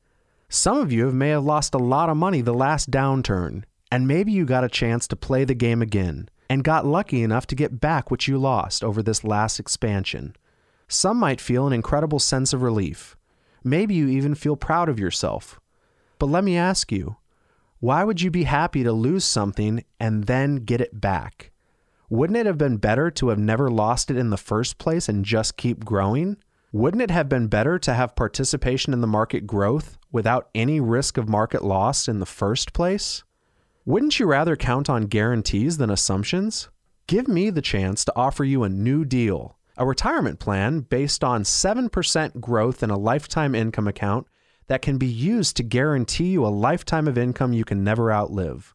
Some 0.49 0.79
of 0.79 0.93
you 0.93 1.11
may 1.11 1.31
have 1.31 1.43
lost 1.43 1.75
a 1.75 1.79
lot 1.79 2.09
of 2.09 2.17
money 2.17 2.43
the 2.43 2.55
last 2.55 2.93
downturn, 2.93 3.65
and 3.91 4.07
maybe 4.07 4.31
you 4.31 4.45
got 4.45 4.63
a 4.63 4.69
chance 4.69 5.09
to 5.09 5.17
play 5.17 5.45
the 5.45 5.53
game 5.53 5.83
again 5.83 6.29
and 6.49 6.63
got 6.63 6.87
lucky 6.87 7.25
enough 7.25 7.49
to 7.49 7.57
get 7.57 7.81
back 7.81 8.09
what 8.09 8.29
you 8.29 8.39
lost 8.39 8.85
over 8.85 9.03
this 9.03 9.25
last 9.25 9.59
expansion. 9.59 10.37
Some 10.87 11.17
might 11.17 11.41
feel 11.41 11.67
an 11.67 11.73
incredible 11.73 12.21
sense 12.21 12.53
of 12.53 12.63
relief. 12.63 13.17
Maybe 13.65 13.97
you 13.97 14.07
even 14.07 14.37
feel 14.37 14.55
proud 14.55 14.89
of 14.89 15.01
yourself. 15.01 15.59
But 16.21 16.27
let 16.27 16.45
me 16.45 16.57
ask 16.57 16.93
you 16.93 17.17
why 17.83 18.05
would 18.05 18.21
you 18.21 18.31
be 18.31 18.45
happy 18.45 18.85
to 18.85 18.93
lose 18.93 19.25
something 19.25 19.83
and 19.99 20.27
then 20.27 20.55
get 20.55 20.81
it 20.81 21.01
back? 21.01 21.51
Wouldn't 22.09 22.37
it 22.37 22.47
have 22.47 22.57
been 22.57 22.77
better 22.77 23.11
to 23.11 23.31
have 23.31 23.41
never 23.41 23.73
lost 23.73 24.09
it 24.09 24.17
in 24.17 24.31
the 24.31 24.37
first 24.37 24.79
place 24.79 25.09
and 25.09 25.25
just 25.25 25.57
keep 25.57 25.85
growing? 25.85 26.37
Wouldn't 26.71 27.03
it 27.03 27.11
have 27.11 27.29
been 27.29 27.49
better 27.49 27.81
to 27.81 27.93
have 27.93 28.15
participation 28.15 28.93
in 28.93 29.01
the 29.01 29.09
market 29.09 29.49
growth 29.49 29.99
without 30.13 30.49
any 30.55 30.79
risk 30.79 31.19
of 31.19 31.29
market 31.29 31.65
loss 31.65 32.07
in 32.07 32.21
the 32.21 32.25
first 32.25 32.73
place? 32.73 33.25
Wouldn't 33.85 34.21
you 34.21 34.27
rather 34.27 34.55
count 34.55 34.89
on 34.89 35.07
guarantees 35.07 35.79
than 35.79 35.91
assumptions? 35.91 36.69
Give 37.09 37.27
me 37.27 37.51
the 37.51 37.61
chance 37.61 38.05
to 38.05 38.13
offer 38.15 38.45
you 38.45 38.63
a 38.63 38.69
new 38.69 39.05
deal 39.05 39.59
a 39.77 39.85
retirement 39.85 40.39
plan 40.39 40.83
based 40.83 41.25
on 41.25 41.43
7% 41.43 42.41
growth 42.41 42.85
in 42.85 42.91
a 42.91 42.99
lifetime 42.99 43.57
income 43.57 43.89
account 43.89 44.29
that 44.73 44.81
can 44.81 44.97
be 44.97 45.07
used 45.07 45.55
to 45.55 45.63
guarantee 45.63 46.29
you 46.29 46.47
a 46.47 46.49
lifetime 46.49 47.07
of 47.07 47.19
income 47.19 47.53
you 47.53 47.63
can 47.63 47.85
never 47.85 48.11
outlive. 48.11 48.73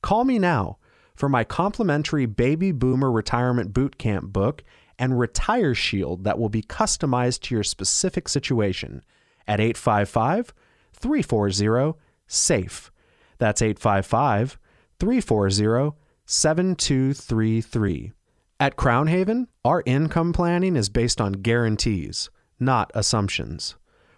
Call 0.00 0.24
me 0.24 0.38
now 0.38 0.78
for 1.14 1.28
my 1.28 1.44
complimentary 1.44 2.24
Baby 2.24 2.72
Boomer 2.72 3.12
Retirement 3.12 3.74
Bootcamp 3.74 4.32
book 4.32 4.64
and 4.98 5.18
Retire 5.18 5.74
Shield 5.74 6.24
that 6.24 6.38
will 6.38 6.48
be 6.48 6.62
customized 6.62 7.42
to 7.42 7.54
your 7.54 7.62
specific 7.62 8.26
situation 8.26 9.04
at 9.46 9.60
855 9.60 10.54
340 10.94 11.98
SAFE. 12.26 12.90
That's 13.36 13.60
855 13.60 14.58
340 14.98 15.94
7233. 16.24 18.12
At 18.58 18.76
Crown 18.76 19.08
Haven, 19.08 19.48
our 19.62 19.82
income 19.84 20.32
planning 20.32 20.74
is 20.74 20.88
based 20.88 21.20
on 21.20 21.32
guarantees, 21.32 22.30
not 22.58 22.90
assumptions. 22.94 23.74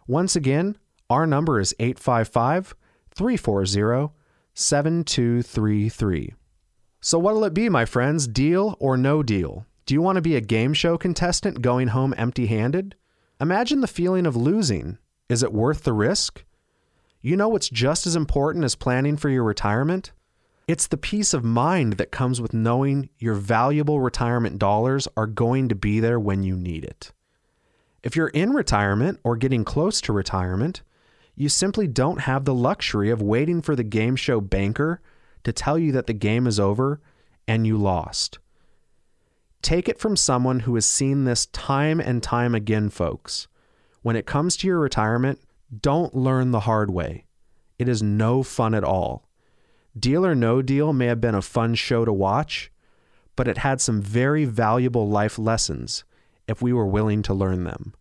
Once 0.06 0.36
again, 0.36 0.76
our 1.08 1.26
number 1.26 1.60
is 1.60 1.74
855 1.78 2.74
340 3.14 4.12
7233. 4.54 6.34
So, 7.00 7.18
what'll 7.18 7.44
it 7.44 7.54
be, 7.54 7.68
my 7.68 7.84
friends? 7.84 8.26
Deal 8.26 8.76
or 8.80 8.96
no 8.96 9.22
deal? 9.22 9.66
Do 9.84 9.94
you 9.94 10.02
want 10.02 10.16
to 10.16 10.22
be 10.22 10.34
a 10.34 10.40
game 10.40 10.74
show 10.74 10.98
contestant 10.98 11.62
going 11.62 11.88
home 11.88 12.14
empty 12.16 12.46
handed? 12.46 12.96
Imagine 13.40 13.80
the 13.80 13.86
feeling 13.86 14.26
of 14.26 14.34
losing. 14.34 14.98
Is 15.28 15.42
it 15.42 15.52
worth 15.52 15.84
the 15.84 15.92
risk? 15.92 16.44
You 17.20 17.36
know 17.36 17.48
what's 17.48 17.68
just 17.68 18.06
as 18.06 18.16
important 18.16 18.64
as 18.64 18.74
planning 18.74 19.16
for 19.16 19.28
your 19.28 19.44
retirement? 19.44 20.12
It's 20.66 20.88
the 20.88 20.96
peace 20.96 21.32
of 21.32 21.44
mind 21.44 21.94
that 21.94 22.10
comes 22.10 22.40
with 22.40 22.52
knowing 22.52 23.08
your 23.18 23.34
valuable 23.34 24.00
retirement 24.00 24.58
dollars 24.58 25.06
are 25.16 25.26
going 25.26 25.68
to 25.68 25.76
be 25.76 26.00
there 26.00 26.18
when 26.18 26.42
you 26.42 26.56
need 26.56 26.84
it. 26.84 27.12
If 28.02 28.16
you're 28.16 28.28
in 28.28 28.52
retirement 28.52 29.20
or 29.22 29.36
getting 29.36 29.64
close 29.64 30.00
to 30.02 30.12
retirement, 30.12 30.82
you 31.36 31.48
simply 31.50 31.86
don't 31.86 32.22
have 32.22 32.44
the 32.44 32.54
luxury 32.54 33.10
of 33.10 33.20
waiting 33.22 33.60
for 33.60 33.76
the 33.76 33.84
game 33.84 34.16
show 34.16 34.40
banker 34.40 35.00
to 35.44 35.52
tell 35.52 35.78
you 35.78 35.92
that 35.92 36.06
the 36.06 36.14
game 36.14 36.46
is 36.46 36.58
over 36.58 37.00
and 37.46 37.66
you 37.66 37.76
lost. 37.76 38.38
Take 39.62 39.88
it 39.88 39.98
from 39.98 40.16
someone 40.16 40.60
who 40.60 40.74
has 40.74 40.86
seen 40.86 41.24
this 41.24 41.46
time 41.46 42.00
and 42.00 42.22
time 42.22 42.54
again, 42.54 42.88
folks. 42.88 43.48
When 44.02 44.16
it 44.16 44.26
comes 44.26 44.56
to 44.56 44.66
your 44.66 44.78
retirement, 44.78 45.40
don't 45.80 46.14
learn 46.14 46.52
the 46.52 46.60
hard 46.60 46.90
way. 46.90 47.24
It 47.78 47.88
is 47.88 48.02
no 48.02 48.42
fun 48.42 48.74
at 48.74 48.84
all. 48.84 49.28
Deal 49.98 50.24
or 50.24 50.34
No 50.34 50.62
Deal 50.62 50.92
may 50.92 51.06
have 51.06 51.20
been 51.20 51.34
a 51.34 51.42
fun 51.42 51.74
show 51.74 52.04
to 52.04 52.12
watch, 52.12 52.70
but 53.34 53.48
it 53.48 53.58
had 53.58 53.80
some 53.80 54.00
very 54.00 54.44
valuable 54.44 55.08
life 55.08 55.38
lessons 55.38 56.04
if 56.46 56.62
we 56.62 56.72
were 56.72 56.86
willing 56.86 57.22
to 57.22 57.34
learn 57.34 57.64
them. 57.64 57.94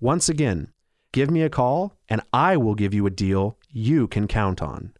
Once 0.00 0.28
again, 0.28 0.72
give 1.12 1.30
me 1.30 1.42
a 1.42 1.50
call 1.50 1.94
and 2.08 2.22
I 2.32 2.56
will 2.56 2.74
give 2.74 2.94
you 2.94 3.06
a 3.06 3.10
deal 3.10 3.58
you 3.70 4.08
can 4.08 4.26
count 4.26 4.62
on. 4.62 4.92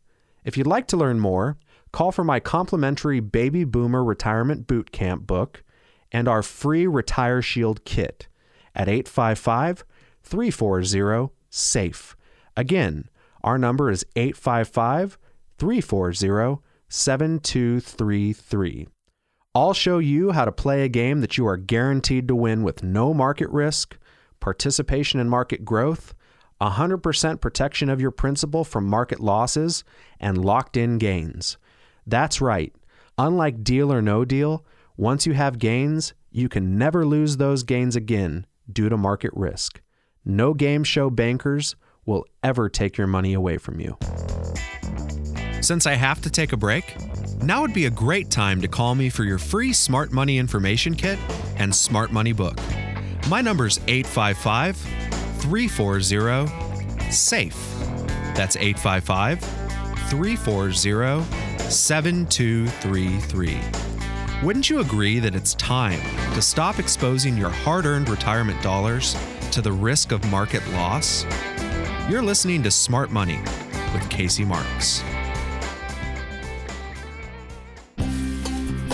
If 0.44 0.56
you'd 0.56 0.66
like 0.66 0.86
to 0.88 0.96
learn 0.96 1.20
more, 1.20 1.56
call 1.92 2.12
for 2.12 2.24
my 2.24 2.40
complimentary 2.40 3.20
Baby 3.20 3.64
Boomer 3.64 4.04
Retirement 4.04 4.66
Boot 4.66 4.92
Camp 4.92 5.26
book 5.26 5.62
and 6.10 6.28
our 6.28 6.42
free 6.42 6.86
Retire 6.86 7.42
Shield 7.42 7.84
kit 7.84 8.28
at 8.74 8.88
855 8.88 9.84
340 10.22 11.32
SAFE. 11.50 12.16
Again, 12.56 13.08
our 13.42 13.58
number 13.58 13.90
is 13.90 14.06
855 14.16 15.18
340 15.58 16.62
7233. 16.88 18.88
I'll 19.54 19.74
show 19.74 19.98
you 19.98 20.32
how 20.32 20.44
to 20.44 20.52
play 20.52 20.84
a 20.84 20.88
game 20.88 21.20
that 21.20 21.36
you 21.36 21.46
are 21.46 21.56
guaranteed 21.56 22.28
to 22.28 22.34
win 22.34 22.62
with 22.62 22.82
no 22.82 23.12
market 23.12 23.50
risk, 23.50 23.98
participation 24.40 25.20
in 25.20 25.28
market 25.28 25.64
growth, 25.64 26.14
100% 26.60 27.40
protection 27.40 27.88
of 27.88 28.00
your 28.00 28.10
principal 28.10 28.64
from 28.64 28.86
market 28.86 29.20
losses, 29.20 29.84
and 30.20 30.44
locked 30.44 30.76
in 30.76 30.98
gains. 30.98 31.56
That's 32.06 32.40
right. 32.40 32.74
Unlike 33.16 33.64
deal 33.64 33.92
or 33.92 34.02
no 34.02 34.24
deal, 34.24 34.64
once 34.96 35.26
you 35.26 35.34
have 35.34 35.58
gains, 35.58 36.14
you 36.30 36.48
can 36.48 36.78
never 36.78 37.04
lose 37.04 37.36
those 37.36 37.62
gains 37.62 37.96
again 37.96 38.46
due 38.70 38.88
to 38.88 38.96
market 38.96 39.30
risk. 39.34 39.80
No 40.24 40.54
game 40.54 40.84
show 40.84 41.10
bankers 41.10 41.76
will 42.04 42.24
ever 42.42 42.68
take 42.68 42.96
your 42.96 43.06
money 43.06 43.34
away 43.34 43.58
from 43.58 43.80
you. 43.80 43.96
Since 45.60 45.86
I 45.86 45.94
have 45.94 46.20
to 46.22 46.30
take 46.30 46.52
a 46.52 46.56
break, 46.56 46.96
now 47.42 47.62
would 47.62 47.74
be 47.74 47.86
a 47.86 47.90
great 47.90 48.30
time 48.30 48.60
to 48.60 48.68
call 48.68 48.94
me 48.94 49.08
for 49.08 49.24
your 49.24 49.38
free 49.38 49.72
Smart 49.72 50.12
Money 50.12 50.38
Information 50.38 50.94
Kit 50.94 51.18
and 51.56 51.74
Smart 51.74 52.12
Money 52.12 52.32
book. 52.32 52.58
My 53.28 53.40
number 53.40 53.66
is 53.66 53.80
855 53.88 54.76
340 54.76 57.10
SAFE. 57.10 57.78
That's 58.34 58.56
855 58.56 59.40
340 60.08 61.70
7233. 61.70 63.60
Wouldn't 64.42 64.70
you 64.70 64.80
agree 64.80 65.18
that 65.18 65.34
it's 65.34 65.54
time 65.54 66.00
to 66.34 66.40
stop 66.40 66.78
exposing 66.78 67.36
your 67.36 67.50
hard 67.50 67.86
earned 67.86 68.08
retirement 68.08 68.62
dollars 68.62 69.16
to 69.50 69.60
the 69.60 69.72
risk 69.72 70.12
of 70.12 70.24
market 70.30 70.66
loss? 70.70 71.26
You're 72.08 72.22
listening 72.22 72.62
to 72.62 72.70
Smart 72.70 73.10
Money 73.10 73.40
with 73.92 74.08
Casey 74.08 74.44
Marks. 74.44 75.02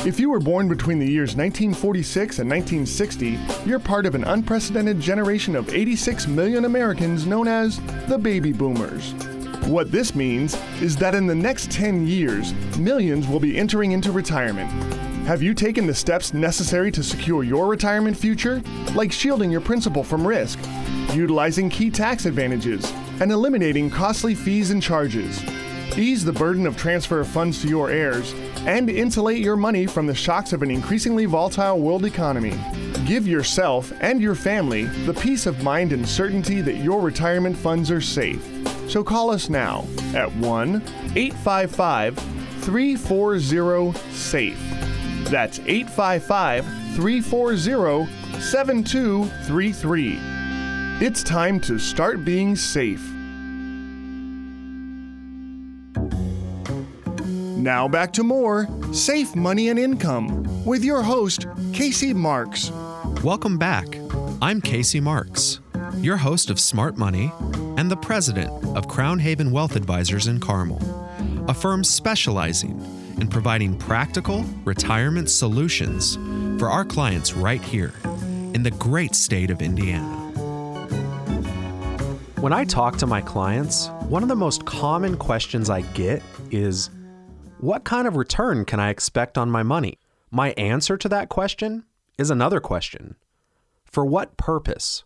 If 0.07 0.21
you 0.21 0.29
were 0.29 0.39
born 0.39 0.69
between 0.69 0.99
the 0.99 1.11
years 1.11 1.35
1946 1.35 2.39
and 2.39 2.51
1960, 2.51 3.39
you're 3.65 3.79
part 3.79 4.05
of 4.05 4.15
an 4.15 4.25
unprecedented 4.25 5.01
generation 5.01 5.57
of 5.57 5.73
86 5.73 6.27
million 6.27 6.67
Americans 6.67 7.27
known 7.27 7.49
as 7.49 7.81
the 8.07 8.19
baby 8.19 8.53
boomers. 8.53 9.15
What 9.67 9.91
this 9.91 10.15
means 10.15 10.59
is 10.83 10.95
that 10.97 11.15
in 11.15 11.27
the 11.27 11.35
next 11.35 11.71
10 11.71 12.07
years, 12.07 12.53
millions 12.77 13.27
will 13.27 13.41
be 13.41 13.57
entering 13.57 13.93
into 13.93 14.13
retirement. 14.13 14.71
Have 15.27 15.41
you 15.41 15.55
taken 15.55 15.87
the 15.87 15.95
steps 15.95 16.35
necessary 16.35 16.93
to 16.93 17.03
secure 17.03 17.43
your 17.43 17.67
retirement 17.67 18.15
future? 18.15 18.63
Like 18.95 19.11
shielding 19.11 19.51
your 19.51 19.63
principal 19.63 20.05
from 20.05 20.29
risk, 20.29 20.59
utilizing 21.15 21.71
key 21.71 21.89
tax 21.89 22.27
advantages, 22.27 22.93
and 23.21 23.33
eliminating 23.33 23.89
costly 23.89 24.35
fees 24.35 24.71
and 24.71 24.83
charges. 24.83 25.43
Ease 25.97 26.25
the 26.25 26.33
burden 26.33 26.67
of 26.67 26.77
transfer 26.77 27.21
of 27.21 27.29
funds 27.29 27.63
to 27.63 27.69
your 27.69 27.89
heirs 27.89 28.35
and 28.67 28.91
insulate 28.91 29.39
your 29.39 29.55
money 29.55 29.87
from 29.87 30.09
the 30.09 30.15
shocks 30.15 30.53
of 30.53 30.63
an 30.63 30.71
increasingly 30.71 31.25
volatile 31.25 31.79
world 31.79 32.05
economy. 32.05 32.59
Give 33.07 33.29
yourself 33.29 33.93
and 34.01 34.21
your 34.21 34.35
family 34.35 34.87
the 35.07 35.15
peace 35.15 35.47
of 35.47 35.63
mind 35.63 35.93
and 35.93 36.09
certainty 36.09 36.61
that 36.63 36.79
your 36.79 37.01
retirement 37.01 37.57
funds 37.57 37.93
are 37.93 38.01
safe. 38.01 38.45
So 38.91 39.05
call 39.05 39.31
us 39.31 39.49
now 39.49 39.87
at 40.15 40.35
1 40.37 40.83
855 41.15 42.19
340 42.63 43.97
SAFE. 44.11 44.59
That's 45.31 45.61
855 45.61 46.65
340 46.97 48.41
7233. 48.41 50.19
It's 51.01 51.23
time 51.23 51.61
to 51.61 51.79
start 51.79 52.25
being 52.25 52.57
safe. 52.57 53.14
Now 57.65 57.89
back 57.89 58.13
to 58.13 58.23
more 58.23 58.69
Safe 58.93 59.35
Money 59.35 59.71
and 59.71 59.79
Income 59.79 60.67
with 60.67 60.85
your 60.85 61.01
host, 61.01 61.47
Casey 61.73 62.13
Marks. 62.13 62.71
Welcome 63.23 63.57
back. 63.57 63.87
I'm 64.43 64.61
Casey 64.61 65.01
Marks, 65.01 65.61
your 65.97 66.19
host 66.19 66.51
of 66.51 66.61
Smart 66.61 66.99
Money 66.99 67.33
and 67.79 67.91
the 67.91 67.97
president 67.97 68.51
of 68.77 68.87
Crown 68.87 69.19
Haven 69.19 69.51
Wealth 69.51 69.77
Advisors 69.77 70.27
in 70.27 70.41
Carmel, 70.41 70.79
a 71.49 71.55
firm 71.55 71.85
specializing 71.85 72.79
in 73.19 73.29
providing 73.29 73.79
practical 73.79 74.45
retirement 74.67 75.31
solutions 75.31 76.17
for 76.61 76.69
our 76.69 76.85
clients 76.85 77.33
right 77.33 77.63
here 77.63 77.95
in 78.53 78.63
the 78.63 78.73
great 78.73 79.15
state 79.15 79.51
of 79.51 79.63
Indiana. 79.63 80.21
When 82.43 82.53
I 82.53 82.65
talk 82.65 82.99
to 82.99 83.07
my 83.07 83.23
clients, 83.23 83.89
one 84.11 84.23
of 84.23 84.29
the 84.29 84.37
most 84.37 84.67
common 84.67 85.17
questions 85.17 85.71
I 85.71 85.81
get 85.81 86.23
is 86.51 86.91
what 87.65 87.83
kind 87.83 88.07
of 88.07 88.15
return 88.15 88.67
can 88.67 88.79
I 88.79 88.91
expect 88.91 89.39
on 89.39 89.51
my 89.51 89.63
money? 89.63 89.99
My 90.31 90.51
answer 90.51 90.99
to 90.99 91.09
that 91.09 91.31
question 91.31 91.85
is 92.19 92.31
another 92.31 92.61
question. 92.61 93.17
For 93.87 94.05
what 94.05 94.37
purpose? 94.37 95.05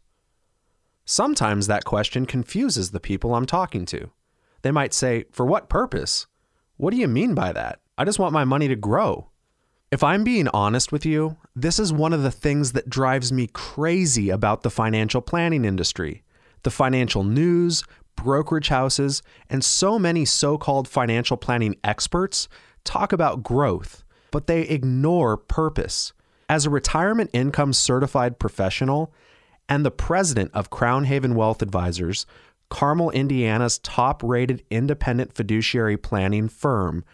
Sometimes 1.05 1.69
that 1.69 1.85
question 1.85 2.27
confuses 2.27 2.91
the 2.91 2.99
people 2.99 3.37
I'm 3.37 3.47
talking 3.47 3.87
to. 3.87 4.11
They 4.63 4.73
might 4.73 4.93
say, 4.93 5.27
For 5.31 5.47
what 5.47 5.69
purpose? 5.69 6.27
What 6.79 6.91
do 6.91 6.97
you 6.97 7.07
mean 7.07 7.33
by 7.33 7.53
that? 7.53 7.79
I 7.97 8.05
just 8.05 8.19
want 8.19 8.33
my 8.33 8.45
money 8.45 8.67
to 8.67 8.75
grow. 8.75 9.29
If 9.93 10.03
I'm 10.03 10.25
being 10.25 10.49
honest 10.49 10.91
with 10.91 11.07
you, 11.07 11.37
this 11.55 11.79
is 11.79 11.93
one 11.93 12.13
of 12.13 12.25
the 12.25 12.33
things 12.33 12.73
that 12.73 12.91
drives 12.91 13.33
me 13.33 13.47
crazy 13.53 14.31
about 14.31 14.63
the 14.63 14.71
financial 14.71 15.21
planning 15.21 15.65
industry. 15.65 16.25
The 16.65 16.73
financial 16.73 17.23
news, 17.23 17.85
brokerage 18.23 18.69
houses, 18.69 19.23
and 19.49 19.65
so 19.65 19.99
many 19.99 20.25
so 20.25 20.59
called 20.59 20.89
financial 20.89 21.37
planning 21.37 21.77
experts 21.85 22.49
talk 22.85 23.13
about 23.13 23.43
growth, 23.43 24.05
but 24.31 24.47
they 24.47 24.63
ignore 24.63 25.37
purpose. 25.37 26.13
As 26.49 26.67
a 26.67 26.71
retirement 26.71 27.31
income 27.33 27.73
certified 27.73 28.39
professional 28.39 29.13
and 29.69 29.85
the 29.85 29.91
president 29.91 30.51
of 30.55 30.71
Crown 30.71 31.05
Haven 31.05 31.35
Wealth 31.35 31.63
Advisors, 31.63 32.27
Carmel, 32.71 33.11
Indiana's 33.11 33.79
top 33.79 34.23
rated 34.23 34.65
independent 34.71 35.35
fiduciary 35.35 35.97
planning 35.97 36.49
firm, 36.49 37.05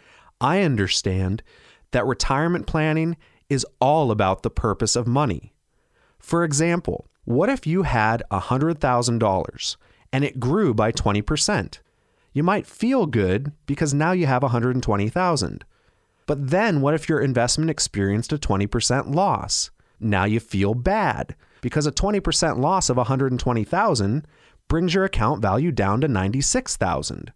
I 0.41 0.61
understand 0.61 1.43
that 1.91 2.05
retirement 2.05 2.67
planning 2.67 3.15
is 3.49 3.65
all 3.79 4.11
about 4.11 4.43
the 4.43 4.49
purpose 4.49 4.95
of 4.95 5.07
money. 5.07 5.53
For 6.19 6.43
example, 6.43 7.07
what 7.25 7.49
if 7.49 7.67
you 7.67 7.83
had 7.83 8.23
$100,000 8.31 9.75
and 10.11 10.23
it 10.23 10.39
grew 10.39 10.73
by 10.73 10.91
20%? 10.91 11.79
You 12.33 12.43
might 12.43 12.67
feel 12.67 13.05
good 13.05 13.53
because 13.65 13.93
now 13.93 14.11
you 14.11 14.25
have 14.25 14.43
120,000. 14.43 15.65
But 16.25 16.49
then 16.49 16.81
what 16.81 16.93
if 16.93 17.07
your 17.07 17.21
investment 17.21 17.69
experienced 17.69 18.33
a 18.33 18.37
20% 18.37 19.15
loss? 19.15 19.69
Now 19.99 20.25
you 20.25 20.39
feel 20.39 20.73
bad 20.73 21.35
because 21.61 21.87
a 21.87 21.91
20% 21.91 22.59
loss 22.59 22.89
of 22.89 22.97
120,000 22.97 24.27
brings 24.67 24.93
your 24.93 25.05
account 25.05 25.41
value 25.41 25.71
down 25.71 26.01
to 26.01 26.07
96,000. 26.07 27.31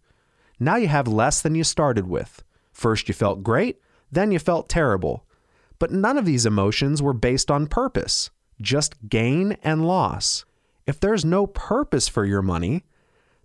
Now 0.58 0.76
you 0.76 0.88
have 0.88 1.08
less 1.08 1.40
than 1.40 1.54
you 1.54 1.64
started 1.64 2.06
with. 2.06 2.42
First 2.72 3.08
you 3.08 3.14
felt 3.14 3.42
great, 3.42 3.80
then 4.12 4.32
you 4.32 4.38
felt 4.38 4.68
terrible. 4.68 5.24
But 5.78 5.92
none 5.92 6.18
of 6.18 6.26
these 6.26 6.44
emotions 6.44 7.00
were 7.00 7.14
based 7.14 7.50
on 7.50 7.66
purpose, 7.66 8.30
just 8.60 9.08
gain 9.08 9.56
and 9.62 9.86
loss. 9.86 10.44
If 10.90 10.98
there's 10.98 11.24
no 11.24 11.46
purpose 11.46 12.08
for 12.08 12.24
your 12.24 12.42
money, 12.42 12.82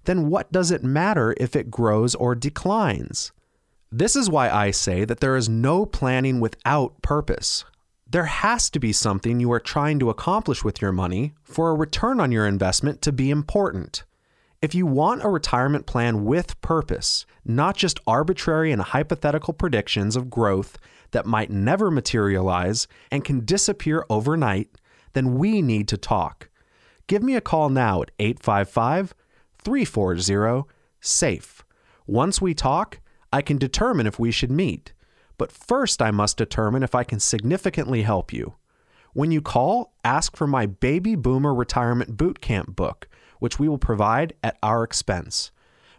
then 0.05 0.31
what 0.31 0.51
does 0.51 0.71
it 0.71 0.83
matter 0.83 1.35
if 1.37 1.55
it 1.55 1.69
grows 1.69 2.15
or 2.15 2.33
declines? 2.33 3.33
This 3.91 4.15
is 4.15 4.31
why 4.31 4.49
I 4.49 4.71
say 4.71 5.05
that 5.05 5.19
there 5.19 5.35
is 5.35 5.47
no 5.47 5.85
planning 5.85 6.39
without 6.39 7.03
purpose. 7.03 7.63
There 8.09 8.25
has 8.25 8.71
to 8.71 8.79
be 8.79 8.91
something 8.91 9.39
you 9.39 9.51
are 9.51 9.59
trying 9.59 9.99
to 9.99 10.09
accomplish 10.09 10.63
with 10.63 10.81
your 10.81 10.91
money 10.91 11.35
for 11.43 11.69
a 11.69 11.75
return 11.75 12.19
on 12.19 12.31
your 12.31 12.47
investment 12.47 13.03
to 13.03 13.11
be 13.11 13.29
important. 13.29 14.05
If 14.59 14.73
you 14.73 14.87
want 14.87 15.23
a 15.23 15.29
retirement 15.29 15.85
plan 15.85 16.25
with 16.25 16.59
purpose, 16.61 17.27
not 17.45 17.77
just 17.77 17.99
arbitrary 18.07 18.71
and 18.71 18.81
hypothetical 18.81 19.53
predictions 19.53 20.15
of 20.15 20.31
growth 20.31 20.79
that 21.11 21.27
might 21.27 21.51
never 21.51 21.91
materialize 21.91 22.87
and 23.11 23.23
can 23.23 23.45
disappear 23.45 24.03
overnight, 24.09 24.69
then 25.13 25.35
we 25.35 25.61
need 25.61 25.87
to 25.89 25.97
talk. 25.97 26.49
Give 27.07 27.21
me 27.21 27.35
a 27.35 27.41
call 27.41 27.69
now 27.69 28.01
at 28.01 28.11
855 28.19 29.13
340 29.63 30.67
SAFE. 30.99 31.63
Once 32.07 32.41
we 32.41 32.53
talk, 32.53 32.99
I 33.31 33.41
can 33.41 33.57
determine 33.57 34.07
if 34.07 34.17
we 34.17 34.31
should 34.31 34.51
meet. 34.51 34.93
But 35.37 35.51
first, 35.51 36.01
I 36.01 36.11
must 36.11 36.37
determine 36.37 36.81
if 36.83 36.95
I 36.95 37.03
can 37.03 37.19
significantly 37.19 38.03
help 38.03 38.31
you. 38.31 38.55
When 39.13 39.31
you 39.31 39.41
call, 39.41 39.93
ask 40.03 40.35
for 40.35 40.47
my 40.47 40.65
Baby 40.65 41.15
Boomer 41.15 41.53
Retirement 41.53 42.17
Bootcamp 42.17 42.75
book, 42.75 43.07
which 43.39 43.59
we 43.59 43.69
will 43.69 43.77
provide 43.77 44.33
at 44.43 44.57
our 44.63 44.83
expense. 44.83 45.51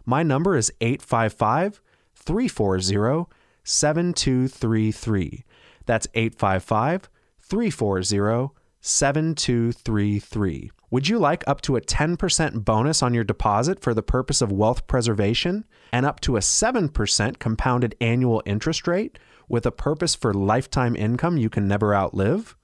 My 0.05 0.23
number 0.23 0.55
is 0.55 0.71
855 0.81 1.81
340 2.15 3.27
7233. 3.63 5.43
That's 5.85 6.07
855 6.13 7.09
340 7.39 8.53
7233. 8.81 10.71
Would 10.89 11.09
you 11.09 11.19
like 11.19 11.43
up 11.45 11.59
to 11.61 11.75
a 11.75 11.81
10% 11.81 12.63
bonus 12.63 13.03
on 13.03 13.13
your 13.13 13.25
deposit 13.25 13.81
for 13.81 13.93
the 13.93 14.01
purpose 14.01 14.41
of 14.41 14.53
wealth 14.53 14.87
preservation 14.87 15.65
and 15.91 16.05
up 16.05 16.21
to 16.21 16.37
a 16.37 16.41
7% 16.41 17.39
compounded 17.39 17.95
annual 17.99 18.41
interest 18.45 18.87
rate 18.87 19.19
with 19.49 19.65
a 19.65 19.71
purpose 19.71 20.15
for 20.15 20.33
lifetime 20.33 20.95
income 20.95 21.35
you 21.35 21.49
can 21.49 21.67
never 21.67 21.93
outlive? 21.93 22.55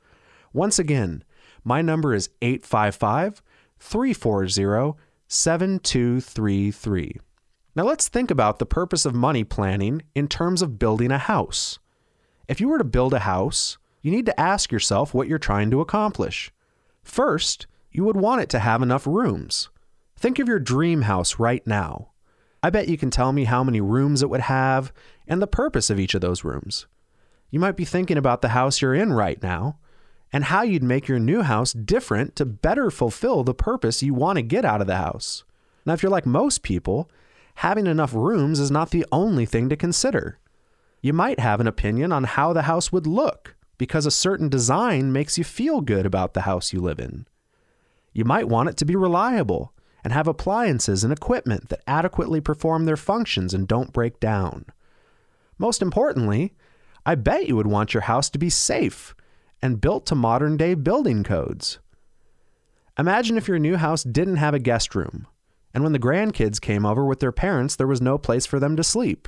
Once 0.53 0.79
again, 0.79 1.23
my 1.65 1.81
number 1.81 2.13
is 2.13 2.29
855 2.41 3.41
340 3.79 4.97
7233. 5.27 7.17
Now 7.75 7.83
let's 7.83 8.07
think 8.07 8.31
about 8.31 8.59
the 8.59 8.65
purpose 8.65 9.05
of 9.05 9.15
money 9.15 9.43
planning 9.43 10.03
in 10.15 10.29
terms 10.29 10.61
of 10.61 10.79
building 10.79 11.11
a 11.11 11.17
house. 11.17 11.79
If 12.47 12.61
you 12.61 12.69
were 12.69 12.77
to 12.77 12.83
build 12.85 13.13
a 13.13 13.19
house, 13.19 13.77
you 14.01 14.11
need 14.11 14.27
to 14.27 14.39
ask 14.39 14.71
yourself 14.71 15.13
what 15.13 15.27
you're 15.27 15.39
trying 15.39 15.71
to 15.71 15.81
accomplish. 15.81 16.51
First, 17.03 17.67
you 17.93 18.03
would 18.03 18.17
want 18.17 18.41
it 18.41 18.49
to 18.49 18.59
have 18.59 18.81
enough 18.81 19.07
rooms. 19.07 19.69
Think 20.17 20.39
of 20.39 20.47
your 20.47 20.59
dream 20.59 21.03
house 21.03 21.39
right 21.39 21.65
now. 21.65 22.09
I 22.61 22.69
bet 22.69 22.89
you 22.89 22.97
can 22.97 23.11
tell 23.11 23.31
me 23.31 23.43
how 23.43 23.63
many 23.63 23.81
rooms 23.81 24.21
it 24.21 24.29
would 24.29 24.41
have 24.41 24.91
and 25.27 25.41
the 25.41 25.47
purpose 25.47 25.89
of 25.89 25.99
each 25.99 26.15
of 26.15 26.21
those 26.21 26.43
rooms. 26.43 26.87
You 27.49 27.59
might 27.59 27.77
be 27.77 27.85
thinking 27.85 28.17
about 28.17 28.41
the 28.41 28.49
house 28.49 28.81
you're 28.81 28.95
in 28.95 29.13
right 29.13 29.41
now 29.43 29.77
and 30.31 30.45
how 30.45 30.63
you'd 30.63 30.81
make 30.81 31.07
your 31.07 31.19
new 31.19 31.43
house 31.43 31.71
different 31.71 32.35
to 32.37 32.45
better 32.45 32.89
fulfill 32.89 33.43
the 33.43 33.53
purpose 33.53 34.01
you 34.01 34.15
want 34.15 34.37
to 34.37 34.41
get 34.41 34.65
out 34.65 34.81
of 34.81 34.87
the 34.87 34.95
house. 34.95 35.43
Now, 35.85 35.93
if 35.93 36.01
you're 36.01 36.11
like 36.11 36.25
most 36.25 36.63
people, 36.63 37.11
having 37.55 37.85
enough 37.85 38.13
rooms 38.15 38.59
is 38.59 38.71
not 38.71 38.89
the 38.89 39.05
only 39.11 39.45
thing 39.45 39.69
to 39.69 39.75
consider. 39.75 40.39
You 41.01 41.13
might 41.13 41.39
have 41.39 41.59
an 41.59 41.67
opinion 41.67 42.11
on 42.11 42.23
how 42.23 42.53
the 42.53 42.63
house 42.63 42.91
would 42.91 43.05
look 43.05 43.55
because 43.77 44.05
a 44.05 44.11
certain 44.11 44.49
design 44.49 45.11
makes 45.11 45.37
you 45.37 45.43
feel 45.43 45.81
good 45.81 46.05
about 46.05 46.33
the 46.33 46.41
house 46.41 46.73
you 46.73 46.81
live 46.81 46.99
in. 46.99 47.27
You 48.13 48.25
might 48.25 48.47
want 48.47 48.69
it 48.69 48.77
to 48.77 48.85
be 48.85 48.95
reliable 48.95 49.73
and 50.03 50.13
have 50.13 50.27
appliances 50.27 51.03
and 51.03 51.11
equipment 51.11 51.69
that 51.69 51.83
adequately 51.87 52.41
perform 52.41 52.85
their 52.85 52.97
functions 52.97 53.53
and 53.53 53.67
don't 53.67 53.93
break 53.93 54.19
down. 54.19 54.65
Most 55.57 55.81
importantly, 55.81 56.53
I 57.05 57.15
bet 57.15 57.47
you 57.47 57.55
would 57.55 57.67
want 57.67 57.93
your 57.93 58.01
house 58.01 58.29
to 58.31 58.39
be 58.39 58.49
safe 58.49 59.15
and 59.61 59.81
built 59.81 60.05
to 60.07 60.15
modern 60.15 60.57
day 60.57 60.73
building 60.73 61.23
codes. 61.23 61.79
Imagine 62.99 63.37
if 63.37 63.47
your 63.47 63.59
new 63.59 63.77
house 63.77 64.03
didn't 64.03 64.35
have 64.35 64.53
a 64.53 64.59
guest 64.59 64.93
room, 64.93 65.25
and 65.73 65.83
when 65.83 65.93
the 65.93 65.99
grandkids 65.99 66.61
came 66.61 66.85
over 66.85 67.03
with 67.05 67.19
their 67.19 67.31
parents, 67.31 67.75
there 67.75 67.87
was 67.87 68.01
no 68.01 68.17
place 68.17 68.45
for 68.45 68.59
them 68.59 68.75
to 68.75 68.83
sleep. 68.83 69.27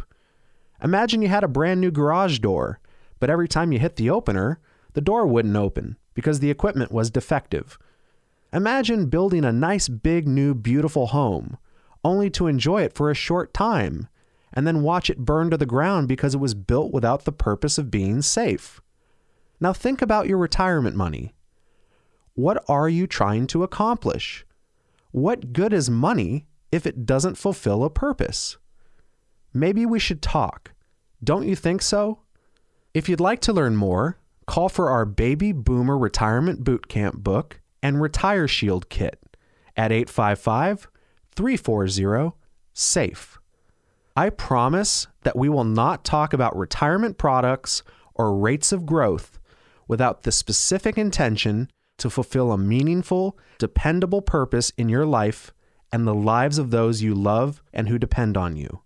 Imagine 0.84 1.22
you 1.22 1.30
had 1.30 1.44
a 1.44 1.48
brand 1.48 1.82
new 1.82 1.90
garage 1.90 2.40
door, 2.40 2.80
but 3.20 3.30
every 3.30 3.48
time 3.48 3.72
you 3.72 3.80
hit 3.80 3.96
the 3.96 4.10
opener, 4.10 4.60
the 4.94 5.02
door 5.02 5.26
wouldn't 5.26 5.56
open 5.56 5.98
because 6.14 6.40
the 6.40 6.52
equipment 6.52 6.92
was 6.92 7.10
defective 7.10 7.80
Imagine 8.56 9.08
building 9.08 9.43
a 9.43 9.51
nice, 9.51 9.89
big, 9.89 10.30
new, 10.30 10.53
beautiful 10.56 11.08
home, 11.08 11.58
only 12.06 12.30
to 12.30 12.47
enjoy 12.47 12.84
it 12.84 12.95
for 12.95 13.12
a 13.12 13.14
short 13.14 13.53
time, 13.53 14.08
and 14.53 14.66
then 14.66 14.82
watch 14.82 15.10
it 15.10 15.26
burn 15.26 15.49
to 15.49 15.58
the 15.58 15.66
ground 15.66 16.08
because 16.08 16.34
it 16.34 16.39
was 16.39 16.53
built 16.53 16.93
without 16.93 17.26
the 17.26 17.34
purpose 17.34 17.78
of 17.78 17.91
being 17.91 18.22
safe. 18.22 18.80
Now 19.60 19.74
think 19.74 20.01
about 20.01 20.30
your 20.30 20.38
retirement 20.38 20.95
money. 20.95 21.36
What 22.36 22.64
are 22.70 22.88
you 22.88 23.08
trying 23.08 23.47
to 23.47 23.64
accomplish? 23.64 24.45
What 25.12 25.51
good 25.51 25.74
is 25.74 25.89
money 25.89 26.45
if 26.72 26.86
it 26.86 27.06
doesn't 27.06 27.36
fulfill 27.36 27.84
a 27.84 27.89
purpose? 27.89 28.56
Maybe 29.53 29.86
we 29.86 29.99
should 29.99 30.22
talk. 30.22 30.72
Don't 31.22 31.45
you 31.45 31.58
think 31.58 31.82
so? 31.82 32.20
If 32.93 33.10
you'd 33.10 33.20
like 33.20 33.41
to 33.41 33.53
learn 33.53 33.76
more, 33.76 34.18
call 34.47 34.70
for 34.70 34.89
our 34.89 35.03
Baby 35.03 35.51
Boomer 35.51 35.97
Retirement 35.97 36.64
Bootcamp 36.64 37.16
book 37.16 37.60
and 37.82 38.01
Retire 38.01 38.47
Shield 38.47 38.89
kit 38.89 39.19
at 39.76 39.91
855 39.91 40.88
340 41.36 42.36
SAFE. 42.73 43.39
I 44.15 44.30
promise 44.30 45.07
that 45.23 45.36
we 45.36 45.49
will 45.49 45.65
not 45.65 46.05
talk 46.05 46.34
about 46.34 46.55
retirement 46.55 47.17
products 47.17 47.84
or 48.13 48.38
rates 48.38 48.71
of 48.71 48.86
growth 48.86 49.39
without 49.88 50.23
the 50.23 50.32
specific 50.32 50.97
intention 50.97 51.69
to 51.97 52.09
fulfill 52.09 52.51
a 52.51 52.57
meaningful, 52.57 53.38
dependable 53.57 54.21
purpose 54.21 54.71
in 54.78 54.89
your 54.89 55.05
life 55.05 55.53
and 55.91 56.07
the 56.07 56.13
lives 56.13 56.57
of 56.57 56.71
those 56.71 57.01
you 57.01 57.13
love 57.13 57.61
and 57.73 57.88
who 57.89 57.97
depend 57.97 58.38
on 58.38 58.55
you. 58.55 58.82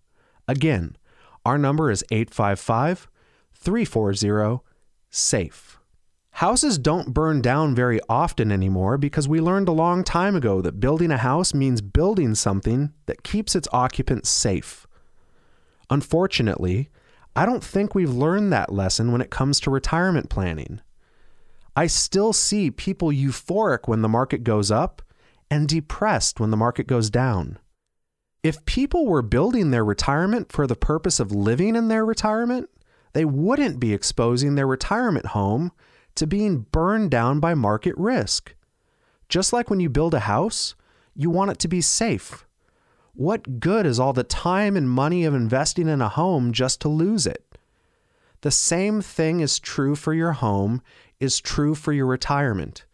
Again, 0.47 0.97
our 1.45 1.57
number 1.57 1.89
is 1.91 2.03
855 2.11 3.07
340 3.53 4.63
SAFE. 5.09 5.68
Houses 6.39 6.77
don't 6.77 7.13
burn 7.13 7.41
down 7.41 7.75
very 7.75 7.99
often 8.07 8.49
anymore 8.49 8.97
because 8.97 9.27
we 9.27 9.41
learned 9.41 9.67
a 9.67 9.73
long 9.73 10.05
time 10.05 10.37
ago 10.37 10.61
that 10.61 10.79
building 10.79 11.11
a 11.11 11.17
house 11.17 11.53
means 11.53 11.81
building 11.81 12.33
something 12.33 12.93
that 13.07 13.23
keeps 13.23 13.57
its 13.57 13.67
occupants 13.73 14.29
safe. 14.29 14.87
Unfortunately, 15.89 16.87
I 17.35 17.45
don't 17.45 17.61
think 17.61 17.93
we've 17.93 18.09
learned 18.13 18.53
that 18.53 18.71
lesson 18.71 19.11
when 19.11 19.19
it 19.19 19.29
comes 19.29 19.59
to 19.59 19.69
retirement 19.69 20.29
planning. 20.29 20.79
I 21.75 21.87
still 21.87 22.31
see 22.31 22.71
people 22.71 23.09
euphoric 23.09 23.89
when 23.89 24.01
the 24.01 24.07
market 24.07 24.45
goes 24.45 24.71
up 24.71 25.01
and 25.51 25.67
depressed 25.67 26.39
when 26.39 26.51
the 26.51 26.55
market 26.55 26.87
goes 26.87 27.09
down. 27.09 27.59
If 28.43 28.63
people 28.63 29.07
were 29.07 29.21
building 29.21 29.71
their 29.71 29.83
retirement 29.83 30.53
for 30.53 30.67
the 30.67 30.77
purpose 30.77 31.19
of 31.19 31.33
living 31.33 31.75
in 31.75 31.89
their 31.89 32.05
retirement, 32.05 32.69
they 33.11 33.25
wouldn't 33.25 33.77
be 33.77 33.93
exposing 33.93 34.55
their 34.55 34.67
retirement 34.67 35.25
home 35.25 35.73
to 36.19 36.27
being 36.27 36.67
burned 36.71 37.09
down 37.11 37.39
by 37.39 37.53
market 37.53 37.95
risk. 37.97 38.53
Just 39.27 39.51
like 39.51 39.69
when 39.69 39.79
you 39.79 39.89
build 39.89 40.13
a 40.13 40.21
house, 40.21 40.75
you 41.15 41.29
want 41.29 41.51
it 41.51 41.59
to 41.59 41.67
be 41.67 41.81
safe. 41.81 42.45
What 43.13 43.59
good 43.59 43.85
is 43.85 43.99
all 43.99 44.13
the 44.13 44.23
time 44.23 44.77
and 44.77 44.89
money 44.89 45.25
of 45.25 45.33
investing 45.33 45.87
in 45.87 46.01
a 46.01 46.09
home 46.09 46.53
just 46.53 46.79
to 46.81 46.89
lose 46.89 47.25
it? 47.25 47.57
The 48.41 48.51
same 48.51 49.01
thing 49.01 49.39
is 49.39 49.59
true 49.59 49.95
for 49.95 50.13
your 50.13 50.33
home 50.33 50.81
is 51.19 51.41
true 51.41 51.75
for 51.75 51.91
your 51.91 52.05
retirement. 52.05 52.85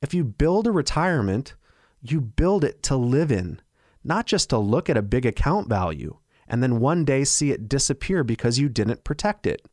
If 0.00 0.14
you 0.14 0.24
build 0.24 0.66
a 0.66 0.72
retirement, 0.72 1.54
you 2.00 2.20
build 2.20 2.64
it 2.64 2.82
to 2.84 2.96
live 2.96 3.30
in, 3.30 3.60
not 4.04 4.26
just 4.26 4.48
to 4.50 4.58
look 4.58 4.88
at 4.88 4.96
a 4.96 5.02
big 5.02 5.26
account 5.26 5.68
value 5.68 6.18
and 6.48 6.62
then 6.62 6.80
one 6.80 7.04
day 7.04 7.24
see 7.24 7.50
it 7.50 7.68
disappear 7.68 8.24
because 8.24 8.58
you 8.58 8.68
didn't 8.68 9.04
protect 9.04 9.46
it. 9.46 9.66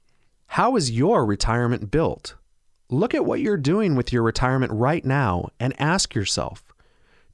How 0.48 0.76
is 0.76 0.92
your 0.92 1.26
retirement 1.26 1.90
built? 1.90 2.36
Look 2.90 3.16
at 3.16 3.26
what 3.26 3.40
you're 3.40 3.58
doing 3.58 3.96
with 3.96 4.14
your 4.14 4.22
retirement 4.22 4.72
right 4.72 5.04
now 5.04 5.50
and 5.60 5.74
ask 5.82 6.14
yourself 6.14 6.64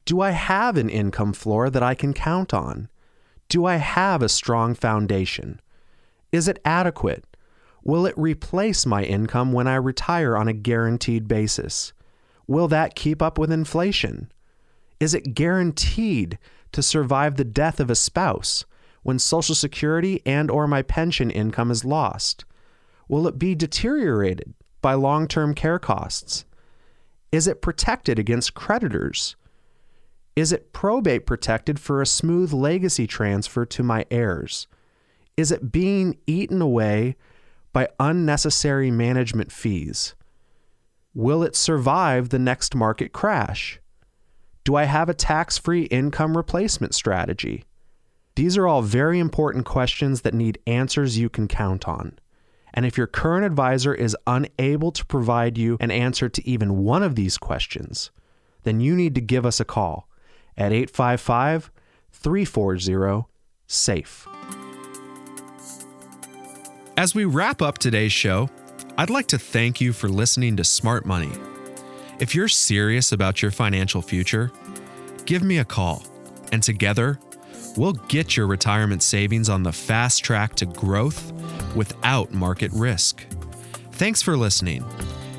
Do 0.06 0.22
I 0.22 0.32
have 0.32 0.78
an 0.78 0.90
income 0.90 1.34
floor 1.34 1.70
that 1.70 1.84
I 1.84 1.94
can 1.94 2.14
count 2.14 2.54
on? 2.54 2.90
Do 3.50 3.66
I 3.66 3.76
have 3.76 4.22
a 4.22 4.30
strong 4.30 4.74
foundation? 4.74 5.60
Is 6.32 6.48
it 6.48 6.62
adequate? 6.64 7.26
Will 7.84 8.06
it 8.06 8.14
replace 8.18 8.86
my 8.86 9.04
income 9.04 9.52
when 9.52 9.68
I 9.68 9.76
retire 9.76 10.38
on 10.38 10.48
a 10.48 10.54
guaranteed 10.54 11.28
basis? 11.28 11.92
Will 12.48 12.70
that 12.70 12.96
keep 12.96 13.22
up 13.22 13.38
with 13.38 13.52
inflation? 13.52 14.32
Is 15.02 15.14
it 15.14 15.34
guaranteed 15.34 16.38
to 16.72 16.82
survive 16.82 17.36
the 17.36 17.44
death 17.44 17.82
of 17.82 17.90
a 17.90 17.96
spouse 17.96 18.64
when 19.04 19.20
social 19.20 19.56
security 19.56 20.22
and 20.26 20.50
or 20.50 20.66
my 20.66 20.82
pension 20.82 21.30
income 21.30 21.72
is 21.72 21.84
lost? 21.84 22.46
Will 23.10 23.28
it 23.28 23.38
be 23.38 23.54
deteriorated 23.54 24.54
by 24.82 24.94
long-term 24.94 25.54
care 25.54 25.80
costs? 25.80 26.46
Is 27.32 27.48
it 27.48 27.62
protected 27.62 28.20
against 28.20 28.54
creditors? 28.54 29.36
Is 30.36 30.52
it 30.52 30.74
probate 30.74 31.26
protected 31.26 31.80
for 31.80 32.02
a 32.02 32.06
smooth 32.06 32.54
legacy 32.54 33.08
transfer 33.08 33.66
to 33.66 33.84
my 33.84 34.06
heirs? 34.10 34.68
Is 35.38 35.52
it 35.52 35.72
being 35.72 36.18
eaten 36.28 36.62
away 36.62 37.16
by 37.74 37.88
unnecessary 38.00 38.92
management 38.92 39.52
fees? 39.52 40.16
Will 41.14 41.44
it 41.44 41.56
survive 41.56 42.30
the 42.30 42.40
next 42.40 42.76
market 42.76 43.12
crash? 43.12 43.80
Do 44.64 44.76
I 44.76 44.84
have 44.86 45.10
a 45.10 45.14
tax 45.14 45.58
free 45.58 45.84
income 45.84 46.38
replacement 46.38 46.94
strategy? 46.94 47.66
These 48.36 48.58
are 48.58 48.68
all 48.68 48.82
very 48.82 49.20
important 49.20 49.66
questions 49.66 50.22
that 50.22 50.34
need 50.34 50.60
answers 50.66 51.18
you 51.18 51.30
can 51.30 51.48
count 51.48 51.88
on. 51.88 52.18
And 52.74 52.86
if 52.86 52.98
your 52.98 53.08
current 53.08 53.46
advisor 53.46 53.94
is 53.94 54.16
unable 54.28 54.92
to 54.92 55.06
provide 55.06 55.58
you 55.58 55.78
an 55.80 55.92
answer 55.92 56.30
to 56.30 56.48
even 56.48 56.84
one 56.84 57.04
of 57.04 57.16
these 57.16 57.38
questions, 57.38 58.12
then 58.64 58.80
you 58.80 58.96
need 58.96 59.16
to 59.16 59.22
give 59.22 59.46
us 59.46 59.60
a 59.60 59.66
call 59.66 60.08
at 60.58 60.72
855 60.72 61.72
340 62.12 63.26
SAFE. 63.68 64.28
As 66.98 67.16
we 67.16 67.26
wrap 67.26 67.62
up 67.62 67.78
today's 67.78 68.12
show, 68.12 68.50
I'd 68.98 69.10
like 69.10 69.28
to 69.28 69.40
thank 69.40 69.82
you 69.82 69.94
for 69.94 70.10
listening 70.10 70.58
to 70.58 70.64
Smart 70.64 71.06
Money. 71.06 71.32
If 72.20 72.36
you're 72.36 72.48
serious 72.48 73.12
about 73.12 73.42
your 73.42 73.50
financial 73.50 74.02
future, 74.02 74.52
give 75.26 75.42
me 75.42 75.58
a 75.58 75.66
call, 75.66 76.04
and 76.52 76.62
together, 76.62 77.18
we'll 77.78 77.94
get 77.94 78.36
your 78.36 78.48
retirement 78.48 79.04
savings 79.04 79.50
on 79.50 79.64
the 79.64 79.72
fast 79.72 80.24
track 80.24 80.56
to 80.56 80.66
growth 80.66 81.32
without 81.76 82.32
market 82.32 82.72
risk. 82.74 83.26
Thanks 83.94 84.22
for 84.22 84.36
listening. 84.38 84.84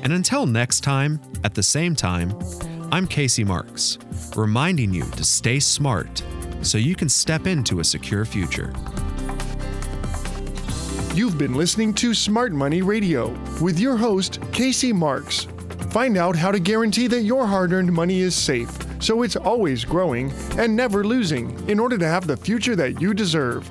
And 0.03 0.13
until 0.13 0.45
next 0.45 0.81
time, 0.81 1.19
at 1.43 1.53
the 1.53 1.63
same 1.63 1.95
time, 1.95 2.37
I'm 2.91 3.07
Casey 3.07 3.43
Marks, 3.43 3.97
reminding 4.35 4.93
you 4.93 5.03
to 5.11 5.23
stay 5.23 5.59
smart 5.59 6.23
so 6.61 6.77
you 6.77 6.95
can 6.95 7.09
step 7.09 7.47
into 7.47 7.79
a 7.79 7.83
secure 7.83 8.25
future. 8.25 8.73
You've 11.13 11.37
been 11.37 11.53
listening 11.53 11.93
to 11.95 12.13
Smart 12.13 12.51
Money 12.53 12.81
Radio 12.81 13.29
with 13.61 13.79
your 13.79 13.95
host, 13.95 14.39
Casey 14.51 14.91
Marks. 14.91 15.47
Find 15.91 16.17
out 16.17 16.35
how 16.35 16.51
to 16.51 16.59
guarantee 16.59 17.07
that 17.07 17.21
your 17.21 17.45
hard 17.45 17.71
earned 17.71 17.91
money 17.93 18.21
is 18.21 18.35
safe 18.35 18.82
so 19.03 19.21
it's 19.21 19.35
always 19.35 19.83
growing 19.83 20.31
and 20.57 20.75
never 20.75 21.03
losing 21.03 21.67
in 21.69 21.79
order 21.79 21.97
to 21.97 22.07
have 22.07 22.25
the 22.25 22.37
future 22.37 22.75
that 22.75 23.01
you 23.01 23.13
deserve. 23.13 23.69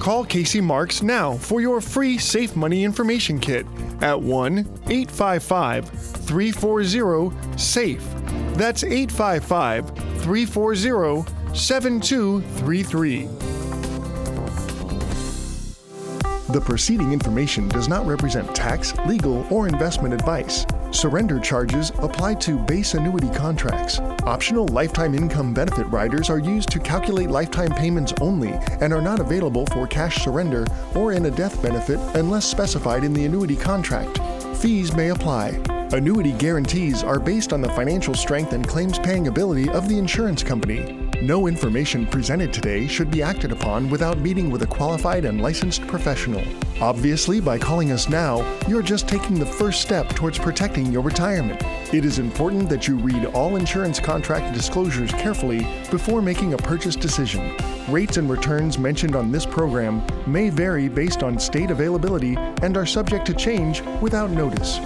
Call 0.00 0.24
Casey 0.24 0.60
Marks 0.60 1.02
now 1.02 1.34
for 1.34 1.60
your 1.60 1.80
free 1.80 2.18
Safe 2.18 2.56
Money 2.56 2.82
Information 2.82 3.38
Kit 3.38 3.64
at 4.00 4.20
1 4.20 4.58
855 4.88 5.88
340 5.88 7.56
SAFE. 7.56 8.02
That's 8.54 8.82
855 8.82 9.88
340 10.22 11.54
7233. 11.54 13.41
The 16.52 16.60
preceding 16.60 17.12
information 17.12 17.66
does 17.68 17.88
not 17.88 18.06
represent 18.06 18.54
tax, 18.54 18.94
legal, 19.06 19.46
or 19.48 19.66
investment 19.66 20.12
advice. 20.12 20.66
Surrender 20.90 21.40
charges 21.40 21.92
apply 22.00 22.34
to 22.34 22.58
base 22.58 22.92
annuity 22.92 23.30
contracts. 23.30 24.00
Optional 24.24 24.68
lifetime 24.68 25.14
income 25.14 25.54
benefit 25.54 25.86
riders 25.86 26.28
are 26.28 26.38
used 26.38 26.68
to 26.68 26.78
calculate 26.78 27.30
lifetime 27.30 27.70
payments 27.70 28.12
only 28.20 28.52
and 28.82 28.92
are 28.92 29.00
not 29.00 29.18
available 29.18 29.64
for 29.72 29.86
cash 29.86 30.22
surrender 30.22 30.66
or 30.94 31.12
in 31.12 31.24
a 31.24 31.30
death 31.30 31.62
benefit 31.62 31.98
unless 32.16 32.44
specified 32.44 33.02
in 33.02 33.14
the 33.14 33.24
annuity 33.24 33.56
contract. 33.56 34.18
Fees 34.58 34.94
may 34.94 35.08
apply. 35.08 35.58
Annuity 35.92 36.32
guarantees 36.32 37.02
are 37.02 37.18
based 37.18 37.54
on 37.54 37.62
the 37.62 37.70
financial 37.70 38.14
strength 38.14 38.52
and 38.52 38.68
claims 38.68 38.98
paying 38.98 39.28
ability 39.28 39.70
of 39.70 39.88
the 39.88 39.96
insurance 39.96 40.42
company. 40.42 41.01
No 41.22 41.46
information 41.46 42.04
presented 42.04 42.52
today 42.52 42.88
should 42.88 43.08
be 43.08 43.22
acted 43.22 43.52
upon 43.52 43.88
without 43.88 44.18
meeting 44.18 44.50
with 44.50 44.62
a 44.62 44.66
qualified 44.66 45.24
and 45.24 45.40
licensed 45.40 45.86
professional. 45.86 46.42
Obviously, 46.80 47.40
by 47.40 47.58
calling 47.58 47.92
us 47.92 48.08
now, 48.08 48.44
you're 48.66 48.82
just 48.82 49.06
taking 49.06 49.38
the 49.38 49.46
first 49.46 49.82
step 49.82 50.08
towards 50.08 50.36
protecting 50.36 50.86
your 50.90 51.00
retirement. 51.00 51.62
It 51.94 52.04
is 52.04 52.18
important 52.18 52.68
that 52.70 52.88
you 52.88 52.96
read 52.96 53.26
all 53.26 53.54
insurance 53.54 54.00
contract 54.00 54.52
disclosures 54.52 55.12
carefully 55.12 55.64
before 55.92 56.22
making 56.22 56.54
a 56.54 56.58
purchase 56.58 56.96
decision. 56.96 57.54
Rates 57.88 58.16
and 58.16 58.28
returns 58.28 58.76
mentioned 58.76 59.14
on 59.14 59.30
this 59.30 59.46
program 59.46 60.04
may 60.26 60.50
vary 60.50 60.88
based 60.88 61.22
on 61.22 61.38
state 61.38 61.70
availability 61.70 62.34
and 62.62 62.76
are 62.76 62.84
subject 62.84 63.26
to 63.26 63.34
change 63.34 63.80
without 64.00 64.30
notice. 64.30 64.80